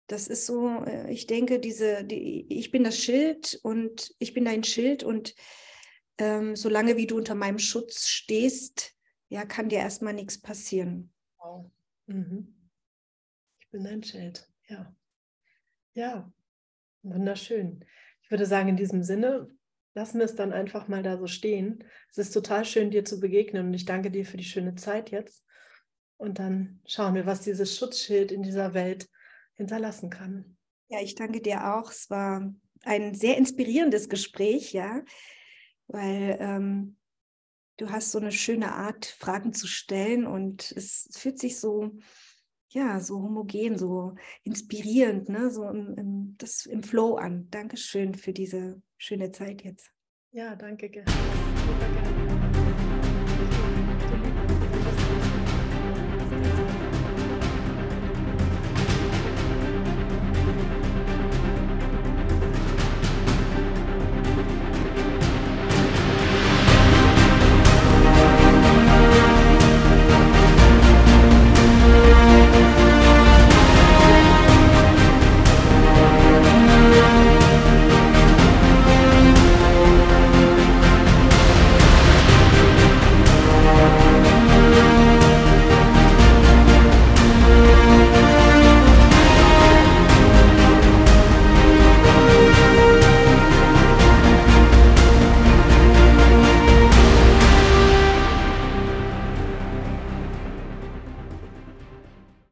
Das 0.06 0.28
ist 0.28 0.46
so, 0.46 0.84
äh, 0.84 1.10
ich 1.12 1.26
denke, 1.26 1.58
diese, 1.58 2.04
die, 2.04 2.46
ich 2.48 2.70
bin 2.70 2.84
das 2.84 2.98
Schild 2.98 3.58
und 3.64 4.14
ich 4.20 4.32
bin 4.32 4.44
dein 4.44 4.62
Schild 4.62 5.02
und 5.02 5.34
ähm, 6.18 6.54
solange 6.54 6.96
wie 6.96 7.08
du 7.08 7.16
unter 7.16 7.34
meinem 7.34 7.58
Schutz 7.58 8.06
stehst, 8.06 8.92
ja, 9.28 9.44
kann 9.44 9.68
dir 9.68 9.78
erstmal 9.78 10.14
nichts 10.14 10.40
passieren. 10.40 11.12
Wow. 11.38 11.70
Mhm. 12.06 12.54
Ich 13.60 13.70
bin 13.70 13.86
ein 13.86 14.02
Schild, 14.02 14.48
ja. 14.68 14.94
Ja, 15.94 16.32
wunderschön. 17.02 17.84
Ich 18.22 18.30
würde 18.30 18.46
sagen, 18.46 18.68
in 18.68 18.76
diesem 18.76 19.02
Sinne, 19.02 19.48
lassen 19.94 20.18
wir 20.18 20.24
es 20.24 20.34
dann 20.34 20.52
einfach 20.52 20.88
mal 20.88 21.02
da 21.02 21.18
so 21.18 21.26
stehen. 21.26 21.84
Es 22.10 22.18
ist 22.18 22.32
total 22.32 22.64
schön, 22.64 22.90
dir 22.90 23.04
zu 23.04 23.20
begegnen 23.20 23.66
und 23.66 23.74
ich 23.74 23.84
danke 23.84 24.10
dir 24.10 24.24
für 24.24 24.36
die 24.36 24.44
schöne 24.44 24.74
Zeit 24.74 25.10
jetzt. 25.10 25.44
Und 26.16 26.38
dann 26.38 26.80
schauen 26.86 27.14
wir, 27.14 27.26
was 27.26 27.40
dieses 27.40 27.76
Schutzschild 27.76 28.32
in 28.32 28.42
dieser 28.42 28.74
Welt 28.74 29.08
hinterlassen 29.54 30.08
kann. 30.08 30.56
Ja, 30.88 31.00
ich 31.00 31.14
danke 31.14 31.40
dir 31.40 31.74
auch. 31.74 31.90
Es 31.90 32.08
war 32.10 32.54
ein 32.84 33.14
sehr 33.14 33.36
inspirierendes 33.36 34.08
Gespräch, 34.08 34.72
ja, 34.72 35.02
weil 35.88 36.36
ähm, 36.40 36.96
du 37.76 37.90
hast 37.90 38.12
so 38.12 38.18
eine 38.18 38.32
schöne 38.32 38.72
Art, 38.72 39.06
Fragen 39.06 39.52
zu 39.52 39.66
stellen 39.66 40.26
und 40.26 40.72
es 40.72 41.08
fühlt 41.12 41.38
sich 41.38 41.58
so, 41.58 41.90
ja, 42.68 43.00
so 43.00 43.16
homogen, 43.22 43.76
so 43.78 44.14
inspirierend, 44.44 45.28
ne? 45.28 45.50
so 45.50 45.68
im, 45.68 45.94
im, 45.96 46.34
das, 46.38 46.66
im 46.66 46.82
Flow 46.82 47.16
an. 47.16 47.48
Dankeschön 47.50 48.14
für 48.14 48.32
diese 48.32 48.80
schöne 48.96 49.32
Zeit 49.32 49.62
jetzt. 49.62 49.90
Ja, 50.30 50.56
danke 50.56 50.88
gerne. 50.88 52.31